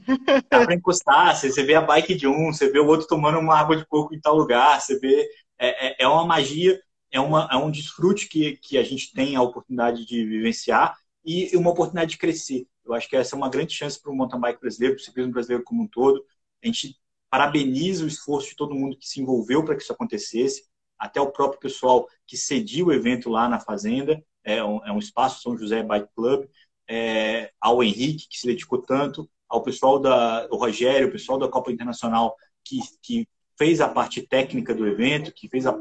Dá 0.49 0.65
pra 0.65 0.73
encostar, 0.73 1.35
você, 1.35 1.51
você 1.51 1.61
vê 1.61 1.75
a 1.75 1.81
bike 1.81 2.15
de 2.15 2.27
um, 2.27 2.51
você 2.51 2.67
vê 2.67 2.79
o 2.79 2.87
outro 2.87 3.05
tomando 3.05 3.37
uma 3.37 3.55
água 3.55 3.77
de 3.77 3.85
coco 3.85 4.15
em 4.15 4.19
tal 4.19 4.35
lugar, 4.35 4.81
você 4.81 4.97
vê 4.97 5.29
é, 5.59 5.89
é, 5.89 5.95
é 5.99 6.07
uma 6.07 6.25
magia, 6.25 6.81
é, 7.11 7.19
uma, 7.19 7.47
é 7.51 7.57
um 7.57 7.69
desfrute 7.69 8.27
que, 8.27 8.57
que 8.57 8.75
a 8.79 8.83
gente 8.83 9.13
tem 9.13 9.35
a 9.35 9.41
oportunidade 9.43 10.03
de 10.03 10.25
vivenciar 10.25 10.97
e 11.23 11.55
uma 11.55 11.69
oportunidade 11.69 12.09
de 12.09 12.17
crescer. 12.17 12.65
Eu 12.83 12.95
acho 12.95 13.07
que 13.07 13.15
essa 13.15 13.35
é 13.35 13.37
uma 13.37 13.51
grande 13.51 13.73
chance 13.73 14.01
para 14.01 14.11
o 14.11 14.15
mountain 14.15 14.39
bike 14.39 14.61
brasileiro, 14.61 14.95
para 14.95 15.01
o 15.01 15.05
ciclismo 15.05 15.31
brasileiro 15.31 15.63
como 15.63 15.83
um 15.83 15.87
todo. 15.87 16.25
A 16.63 16.65
gente 16.65 16.95
parabeniza 17.29 18.03
o 18.03 18.07
esforço 18.07 18.49
de 18.49 18.55
todo 18.55 18.73
mundo 18.73 18.97
que 18.97 19.07
se 19.07 19.21
envolveu 19.21 19.63
para 19.63 19.75
que 19.75 19.83
isso 19.83 19.93
acontecesse, 19.93 20.63
até 20.97 21.21
o 21.21 21.31
próprio 21.31 21.59
pessoal 21.59 22.07
que 22.25 22.35
cediu 22.35 22.87
o 22.87 22.93
evento 22.93 23.29
lá 23.29 23.47
na 23.47 23.59
Fazenda, 23.59 24.21
é 24.53 24.63
um, 24.63 24.85
é 24.85 24.91
um 24.91 24.99
espaço 24.99 25.41
São 25.41 25.57
José 25.57 25.83
Bike 25.83 26.09
Club, 26.15 26.45
é, 26.87 27.51
ao 27.61 27.83
Henrique, 27.83 28.27
que 28.29 28.39
se 28.39 28.47
dedicou 28.47 28.81
tanto, 28.81 29.29
ao 29.47 29.63
pessoal 29.63 29.99
da, 29.99 30.47
do 30.47 30.57
Rogério, 30.57 31.07
o 31.07 31.11
pessoal 31.11 31.37
da 31.37 31.47
Copa 31.47 31.71
Internacional, 31.71 32.35
que, 32.63 32.79
que 33.01 33.27
fez 33.57 33.81
a 33.81 33.89
parte 33.89 34.21
técnica 34.21 34.73
do 34.73 34.87
evento, 34.87 35.33
que 35.33 35.47
fez 35.47 35.65
a, 35.65 35.75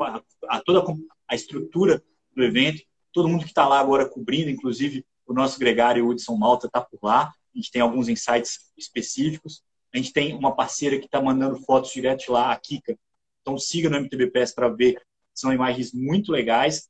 a 0.48 0.60
toda 0.60 0.84
a 1.28 1.34
estrutura 1.34 2.02
do 2.34 2.42
evento. 2.42 2.82
Todo 3.12 3.28
mundo 3.28 3.44
que 3.44 3.50
está 3.50 3.68
lá 3.68 3.78
agora 3.78 4.08
cobrindo, 4.08 4.50
inclusive 4.50 5.04
o 5.26 5.32
nosso 5.32 5.58
gregário 5.58 6.06
Hudson 6.08 6.36
Malta 6.36 6.66
está 6.66 6.80
por 6.80 6.98
lá. 7.02 7.32
A 7.54 7.58
gente 7.58 7.70
tem 7.70 7.82
alguns 7.82 8.08
insights 8.08 8.70
específicos. 8.76 9.62
A 9.92 9.96
gente 9.96 10.12
tem 10.12 10.34
uma 10.34 10.54
parceira 10.54 10.98
que 10.98 11.06
está 11.06 11.20
mandando 11.20 11.60
fotos 11.60 11.92
direto 11.92 12.32
lá, 12.32 12.52
a 12.52 12.56
Kika. 12.56 12.98
Então 13.42 13.58
siga 13.58 13.88
no 13.88 13.96
MTBPS 13.96 14.54
para 14.54 14.68
ver. 14.68 15.00
São 15.34 15.52
imagens 15.52 15.92
muito 15.92 16.32
legais. 16.32 16.88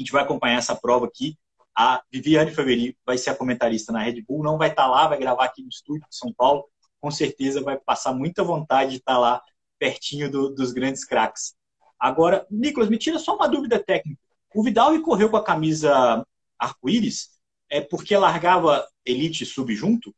A 0.00 0.02
gente 0.02 0.12
vai 0.12 0.22
acompanhar 0.22 0.56
essa 0.56 0.74
prova 0.74 1.04
aqui. 1.04 1.36
A 1.76 2.02
Viviane 2.10 2.52
Faveri 2.52 2.96
vai 3.04 3.18
ser 3.18 3.30
a 3.30 3.34
comentarista 3.34 3.92
na 3.92 4.00
Red 4.00 4.22
Bull. 4.22 4.42
Não 4.42 4.56
vai 4.56 4.70
estar 4.70 4.84
tá 4.84 4.88
lá, 4.88 5.06
vai 5.06 5.18
gravar 5.18 5.44
aqui 5.44 5.62
no 5.62 5.68
estúdio 5.68 6.06
de 6.08 6.16
São 6.16 6.32
Paulo. 6.32 6.64
Com 6.98 7.10
certeza 7.10 7.62
vai 7.62 7.78
passar 7.78 8.14
muita 8.14 8.42
vontade 8.42 8.92
de 8.92 8.96
estar 8.96 9.12
tá 9.12 9.18
lá 9.18 9.42
pertinho 9.78 10.30
do, 10.30 10.48
dos 10.54 10.72
grandes 10.72 11.04
craques. 11.04 11.54
Agora, 11.98 12.46
Nicolas, 12.50 12.88
me 12.88 12.96
tira 12.96 13.18
só 13.18 13.36
uma 13.36 13.46
dúvida 13.46 13.78
técnica. 13.78 14.18
O 14.54 14.62
Vidal 14.62 14.98
correu 15.02 15.28
com 15.28 15.36
a 15.36 15.44
camisa 15.44 16.26
arco-íris 16.58 17.28
é 17.68 17.80
porque 17.82 18.16
largava 18.16 18.86
Elite 19.04 19.44
Sub 19.44 19.72
junto? 19.74 20.14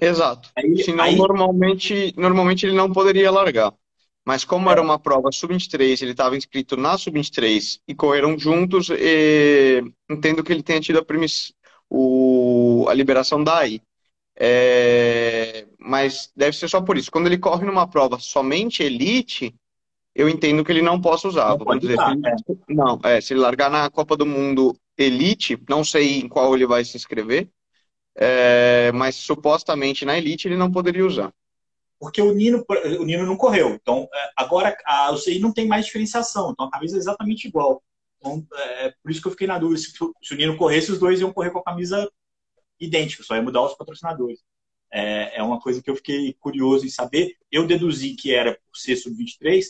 Exato. 0.00 0.50
Aí, 0.54 0.84
Senão, 0.84 1.04
aí... 1.04 1.16
normalmente, 1.16 2.14
normalmente 2.16 2.66
ele 2.66 2.76
não 2.76 2.92
poderia 2.92 3.30
largar. 3.30 3.74
Mas 4.28 4.44
como 4.44 4.68
é. 4.68 4.72
era 4.72 4.82
uma 4.82 4.98
prova 4.98 5.32
sub-23, 5.32 6.02
ele 6.02 6.10
estava 6.10 6.36
inscrito 6.36 6.76
na 6.76 6.98
sub-23 6.98 7.80
e 7.88 7.94
correram 7.94 8.38
juntos, 8.38 8.90
e... 8.90 9.82
entendo 10.06 10.44
que 10.44 10.52
ele 10.52 10.62
tenha 10.62 10.82
tido 10.82 10.98
a, 10.98 11.02
primis... 11.02 11.54
o... 11.88 12.84
a 12.90 12.92
liberação 12.92 13.42
daí. 13.42 13.80
É, 14.38 15.66
mas 15.78 16.30
deve 16.36 16.54
ser 16.54 16.68
só 16.68 16.78
por 16.82 16.98
isso. 16.98 17.10
Quando 17.10 17.26
ele 17.26 17.38
corre 17.38 17.64
numa 17.64 17.88
prova 17.88 18.18
somente 18.18 18.82
elite, 18.82 19.54
eu 20.14 20.28
entendo 20.28 20.62
que 20.62 20.72
ele 20.72 20.82
não 20.82 21.00
possa 21.00 21.26
usar. 21.26 21.48
Não, 21.48 21.64
Vamos 21.64 21.80
dizer, 21.80 21.94
usar, 21.94 22.12
ele... 22.12 22.28
é. 22.28 22.34
não 22.68 23.00
é, 23.04 23.22
se 23.22 23.32
ele 23.32 23.40
largar 23.40 23.70
na 23.70 23.88
Copa 23.88 24.14
do 24.14 24.26
Mundo 24.26 24.76
elite, 24.98 25.58
não 25.66 25.82
sei 25.82 26.20
em 26.20 26.28
qual 26.28 26.54
ele 26.54 26.66
vai 26.66 26.84
se 26.84 26.98
inscrever, 26.98 27.48
é, 28.14 28.92
mas 28.92 29.14
supostamente 29.14 30.04
na 30.04 30.18
elite 30.18 30.46
ele 30.46 30.56
não 30.58 30.70
poderia 30.70 31.06
usar. 31.06 31.32
Porque 31.98 32.22
o 32.22 32.32
Nino, 32.32 32.64
o 33.00 33.04
Nino 33.04 33.26
não 33.26 33.36
correu. 33.36 33.70
Então, 33.70 34.08
é, 34.12 34.30
agora 34.36 34.76
a 34.86 35.10
UCI 35.10 35.38
não 35.40 35.52
tem 35.52 35.66
mais 35.66 35.86
diferenciação. 35.86 36.52
Então, 36.52 36.66
a 36.66 36.70
camisa 36.70 36.96
é 36.96 36.98
exatamente 36.98 37.48
igual. 37.48 37.82
Então, 38.18 38.46
é 38.52 38.94
por 39.02 39.10
isso 39.10 39.20
que 39.20 39.26
eu 39.26 39.32
fiquei 39.32 39.46
na 39.46 39.58
dúvida. 39.58 39.80
Se, 39.80 39.90
se 39.90 40.34
o 40.34 40.36
Nino 40.36 40.56
corresse, 40.56 40.92
os 40.92 40.98
dois 40.98 41.20
iam 41.20 41.32
correr 41.32 41.50
com 41.50 41.58
a 41.58 41.64
camisa 41.64 42.10
idêntico, 42.78 43.24
só 43.24 43.34
ia 43.34 43.42
mudar 43.42 43.62
os 43.62 43.74
patrocinadores. 43.74 44.40
É, 44.92 45.38
é 45.38 45.42
uma 45.42 45.60
coisa 45.60 45.82
que 45.82 45.90
eu 45.90 45.96
fiquei 45.96 46.34
curioso 46.34 46.86
em 46.86 46.90
saber. 46.90 47.36
Eu 47.50 47.66
deduzi 47.66 48.14
que 48.14 48.32
era 48.32 48.52
por 48.52 48.78
ser 48.78 48.96
sub-23, 48.96 49.64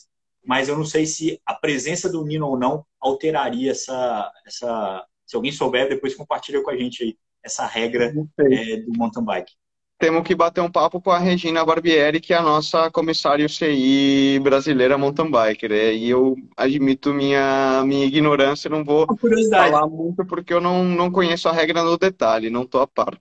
mas 0.45 0.69
eu 0.69 0.77
não 0.77 0.85
sei 0.85 1.07
se 1.07 1.41
a 1.47 1.55
presença 1.55 2.11
do 2.11 2.25
Nino 2.25 2.47
ou 2.47 2.59
não 2.59 2.85
alteraria 3.01 3.71
essa, 3.71 4.31
essa. 4.47 5.07
Se 5.27 5.35
alguém 5.35 5.53
souber, 5.53 5.89
depois 5.89 6.15
compartilha 6.15 6.63
com 6.63 6.71
a 6.71 6.77
gente 6.77 7.03
aí 7.03 7.19
essa 7.43 7.67
regra 7.67 8.13
é, 8.41 8.77
do 8.79 8.93
mountain 8.97 9.25
bike 9.25 9.53
temos 9.99 10.23
que 10.23 10.35
bater 10.35 10.61
um 10.61 10.71
papo 10.71 11.01
com 11.01 11.11
a 11.11 11.19
Regina 11.19 11.65
Barbieri, 11.65 12.21
que 12.21 12.33
é 12.33 12.37
a 12.37 12.43
nossa 12.43 12.89
comissária 12.91 13.45
UCI 13.45 14.39
brasileira 14.41 14.97
mountain 14.97 15.31
biker. 15.31 15.71
Né? 15.71 15.95
E 15.95 16.09
eu 16.09 16.37
admito 16.57 17.13
minha, 17.13 17.83
minha 17.85 18.07
ignorância, 18.07 18.71
não 18.71 18.85
vou 18.85 19.07
falar 19.51 19.89
muito 19.89 20.25
porque 20.25 20.55
eu 20.55 20.61
não, 20.61 20.85
não 20.85 21.11
conheço 21.11 21.49
a 21.49 21.53
regra 21.53 21.83
no 21.83 21.99
detalhe, 21.99 22.49
não 22.49 22.63
estou 22.63 22.81
a 22.81 22.87
par. 22.87 23.21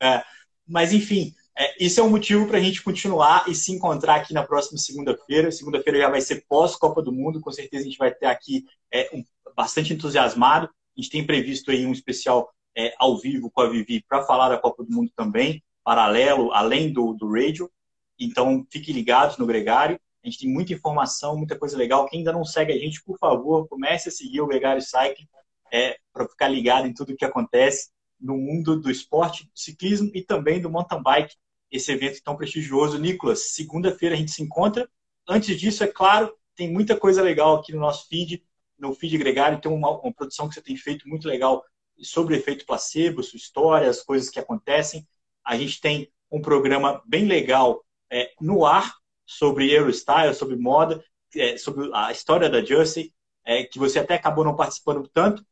É, 0.00 0.22
mas 0.66 0.92
enfim, 0.92 1.34
é, 1.58 1.84
isso 1.84 1.98
é 1.98 2.02
um 2.02 2.10
motivo 2.10 2.46
para 2.46 2.58
a 2.58 2.62
gente 2.62 2.82
continuar 2.82 3.48
e 3.48 3.54
se 3.54 3.72
encontrar 3.72 4.16
aqui 4.16 4.32
na 4.32 4.44
próxima 4.44 4.78
segunda-feira. 4.78 5.50
Segunda-feira 5.50 5.98
já 5.98 6.08
vai 6.08 6.20
ser 6.20 6.44
pós-Copa 6.48 7.02
do 7.02 7.10
Mundo, 7.10 7.40
com 7.40 7.50
certeza 7.50 7.82
a 7.82 7.86
gente 7.86 7.98
vai 7.98 8.14
ter 8.14 8.26
aqui 8.26 8.64
é, 8.92 9.10
um, 9.12 9.24
bastante 9.56 9.92
entusiasmado. 9.92 10.66
A 10.66 11.00
gente 11.00 11.10
tem 11.10 11.26
previsto 11.26 11.72
aí 11.72 11.84
um 11.84 11.92
especial 11.92 12.48
é, 12.76 12.94
ao 13.00 13.18
vivo 13.18 13.50
com 13.50 13.62
a 13.62 13.68
Vivi 13.68 14.04
para 14.08 14.22
falar 14.22 14.48
da 14.48 14.58
Copa 14.58 14.84
do 14.84 14.92
Mundo 14.92 15.10
também 15.16 15.60
paralelo, 15.84 16.52
além 16.52 16.92
do, 16.92 17.12
do 17.12 17.30
radio. 17.30 17.70
Então, 18.18 18.66
fiquem 18.70 18.94
ligados 18.94 19.36
no 19.36 19.46
Gregário. 19.46 20.00
A 20.24 20.26
gente 20.26 20.40
tem 20.40 20.48
muita 20.48 20.72
informação, 20.72 21.36
muita 21.36 21.58
coisa 21.58 21.76
legal. 21.76 22.06
Quem 22.06 22.20
ainda 22.20 22.32
não 22.32 22.44
segue 22.44 22.72
a 22.72 22.78
gente, 22.78 23.02
por 23.04 23.18
favor, 23.18 23.68
comece 23.68 24.08
a 24.08 24.12
seguir 24.12 24.40
o 24.40 24.46
Gregário 24.46 24.80
Cycling 24.80 25.28
é, 25.70 25.98
para 26.12 26.26
ficar 26.26 26.48
ligado 26.48 26.86
em 26.86 26.94
tudo 26.94 27.16
que 27.16 27.24
acontece 27.24 27.90
no 28.18 28.38
mundo 28.38 28.80
do 28.80 28.90
esporte, 28.90 29.44
do 29.44 29.50
ciclismo 29.54 30.10
e 30.14 30.22
também 30.22 30.60
do 30.60 30.70
mountain 30.70 31.02
bike, 31.02 31.34
esse 31.70 31.92
evento 31.92 32.22
tão 32.22 32.36
prestigioso. 32.36 32.98
Nicolas, 32.98 33.52
segunda-feira 33.52 34.14
a 34.14 34.18
gente 34.18 34.30
se 34.30 34.42
encontra. 34.42 34.88
Antes 35.28 35.58
disso, 35.60 35.84
é 35.84 35.86
claro, 35.86 36.34
tem 36.56 36.72
muita 36.72 36.96
coisa 36.96 37.20
legal 37.20 37.56
aqui 37.56 37.72
no 37.72 37.80
nosso 37.80 38.08
feed, 38.08 38.42
no 38.78 38.94
feed 38.94 39.18
Gregário. 39.18 39.60
Tem 39.60 39.70
uma, 39.70 39.90
uma 40.00 40.12
produção 40.12 40.48
que 40.48 40.54
você 40.54 40.62
tem 40.62 40.76
feito 40.76 41.06
muito 41.08 41.28
legal 41.28 41.62
sobre 42.02 42.36
efeito 42.36 42.64
placebo, 42.64 43.22
sua 43.22 43.36
história, 43.36 43.90
as 43.90 44.02
coisas 44.02 44.30
que 44.30 44.38
acontecem. 44.38 45.06
A 45.44 45.56
gente 45.56 45.80
tem 45.80 46.10
um 46.30 46.40
programa 46.40 47.02
bem 47.06 47.26
legal 47.26 47.84
é, 48.10 48.32
no 48.40 48.64
ar 48.64 48.94
sobre 49.26 49.72
Eurostyle, 49.72 50.34
sobre 50.34 50.56
moda, 50.56 51.04
é, 51.36 51.56
sobre 51.56 51.90
a 51.92 52.10
história 52.12 52.48
da 52.48 52.64
Jersey, 52.64 53.12
é, 53.44 53.64
que 53.64 53.78
você 53.78 53.98
até 53.98 54.14
acabou 54.14 54.44
não 54.44 54.56
participando 54.56 55.08
tanto. 55.12 55.44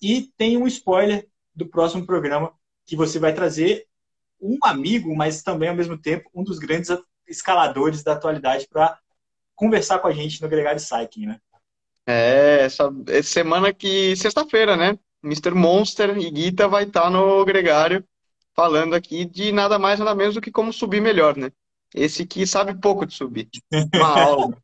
E 0.00 0.32
tem 0.36 0.56
um 0.56 0.66
spoiler 0.66 1.28
do 1.54 1.66
próximo 1.66 2.06
programa 2.06 2.52
que 2.86 2.96
você 2.96 3.18
vai 3.18 3.32
trazer 3.34 3.86
um 4.40 4.58
amigo, 4.62 5.14
mas 5.14 5.42
também 5.42 5.68
ao 5.68 5.74
mesmo 5.74 5.96
tempo 5.96 6.28
um 6.34 6.42
dos 6.42 6.58
grandes 6.58 6.90
escaladores 7.28 8.02
da 8.02 8.12
atualidade 8.12 8.66
para 8.68 8.98
conversar 9.54 10.00
com 10.00 10.08
a 10.08 10.12
gente 10.12 10.42
no 10.42 10.48
Gregário 10.48 10.80
Cycling, 10.80 11.26
né? 11.26 11.40
É, 12.04 12.62
essa, 12.62 12.92
semana 13.22 13.72
que 13.72 14.16
sexta-feira, 14.16 14.76
né? 14.76 14.98
Mr. 15.22 15.52
Monster 15.52 16.18
e 16.18 16.28
Guita 16.30 16.66
vai 16.66 16.82
estar 16.82 17.02
tá 17.02 17.10
no 17.10 17.44
Gregário 17.44 18.04
falando 18.54 18.94
aqui 18.94 19.24
de 19.24 19.52
nada 19.52 19.78
mais 19.78 19.98
nada 19.98 20.14
menos 20.14 20.34
do 20.34 20.40
que 20.40 20.50
como 20.50 20.72
subir 20.72 21.00
melhor, 21.00 21.36
né? 21.36 21.50
Esse 21.94 22.24
que 22.26 22.46
sabe 22.46 22.74
pouco 22.74 23.06
de 23.06 23.14
subir. 23.14 23.48
Uma 23.94 24.08
aula. 24.20 24.62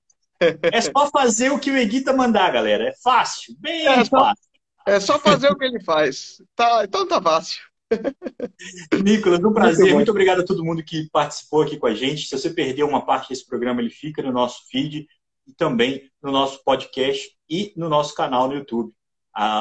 É 0.73 0.81
só 0.81 1.11
fazer 1.11 1.51
o 1.51 1.59
que 1.59 1.71
o 1.71 1.77
Eguita 1.77 2.13
mandar, 2.13 2.53
galera. 2.53 2.89
É 2.89 2.95
fácil, 3.03 3.55
bem 3.59 3.87
é, 3.87 4.05
fácil. 4.05 4.49
É 4.87 5.01
só 5.01 5.19
fazer 5.19 5.51
o 5.51 5.57
que 5.57 5.65
ele 5.65 5.83
faz. 5.83 6.41
Tá, 6.55 6.85
então 6.85 7.07
tá 7.07 7.21
fácil. 7.21 7.61
Nicolas, 9.03 9.43
um 9.43 9.53
prazer. 9.53 9.85
Muito, 9.85 9.95
Muito, 9.95 10.11
obrigado 10.11 10.41
a 10.41 10.45
todo 10.45 10.65
mundo 10.65 10.83
que 10.83 11.09
participou 11.11 11.63
aqui 11.63 11.77
com 11.77 11.87
a 11.87 11.95
gente. 11.95 12.27
Se 12.27 12.39
você 12.39 12.51
perdeu 12.51 12.87
uma 12.87 13.05
parte 13.05 13.31
desse 13.31 13.47
programa, 13.47 13.81
ele 13.81 13.91
fica 13.91 14.23
no 14.23 14.33
nosso 14.33 14.67
feed 14.71 15.07
e 15.47 15.53
também 15.55 16.09
no 16.23 16.31
nosso 16.31 16.63
podcast 16.63 17.31
e 17.49 17.73
no 17.77 17.89
nosso 17.89 18.15
canal 18.15 18.49
no 18.49 18.55
YouTube. 18.55 18.93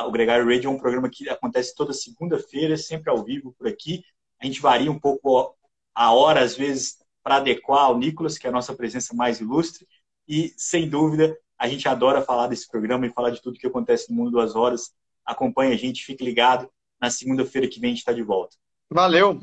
o 0.05 0.11
Gregário 0.11 0.45
Radio 0.45 0.69
é 0.69 0.73
um 0.73 0.79
programa 0.79 1.09
que 1.09 1.29
acontece 1.29 1.73
toda 1.75 1.93
segunda-feira, 1.93 2.77
sempre 2.77 3.09
ao 3.09 3.23
vivo 3.23 3.55
por 3.57 3.67
aqui. 3.67 4.03
A 4.41 4.45
gente 4.45 4.61
varia 4.61 4.91
um 4.91 4.99
pouco 4.99 5.55
a 5.93 6.13
hora, 6.13 6.41
às 6.41 6.55
vezes, 6.55 6.97
para 7.23 7.37
adequar 7.37 7.85
ao 7.85 7.97
Nicolas, 7.97 8.37
que 8.37 8.45
é 8.45 8.49
a 8.49 8.53
nossa 8.53 8.73
presença 8.73 9.13
mais 9.15 9.39
ilustre. 9.39 9.87
E, 10.27 10.53
sem 10.57 10.87
dúvida, 10.87 11.37
a 11.57 11.67
gente 11.67 11.87
adora 11.87 12.21
falar 12.21 12.47
desse 12.47 12.69
programa 12.69 13.05
e 13.05 13.13
falar 13.13 13.31
de 13.31 13.41
tudo 13.41 13.59
que 13.59 13.67
acontece 13.67 14.09
no 14.09 14.15
mundo 14.15 14.37
das 14.37 14.55
horas. 14.55 14.93
Acompanhe 15.25 15.73
a 15.73 15.77
gente, 15.77 16.05
fique 16.05 16.23
ligado. 16.23 16.69
Na 17.01 17.09
segunda-feira 17.09 17.67
que 17.67 17.79
vem 17.79 17.89
a 17.89 17.91
gente 17.91 17.99
está 17.99 18.13
de 18.13 18.23
volta. 18.23 18.55
Valeu! 18.89 19.41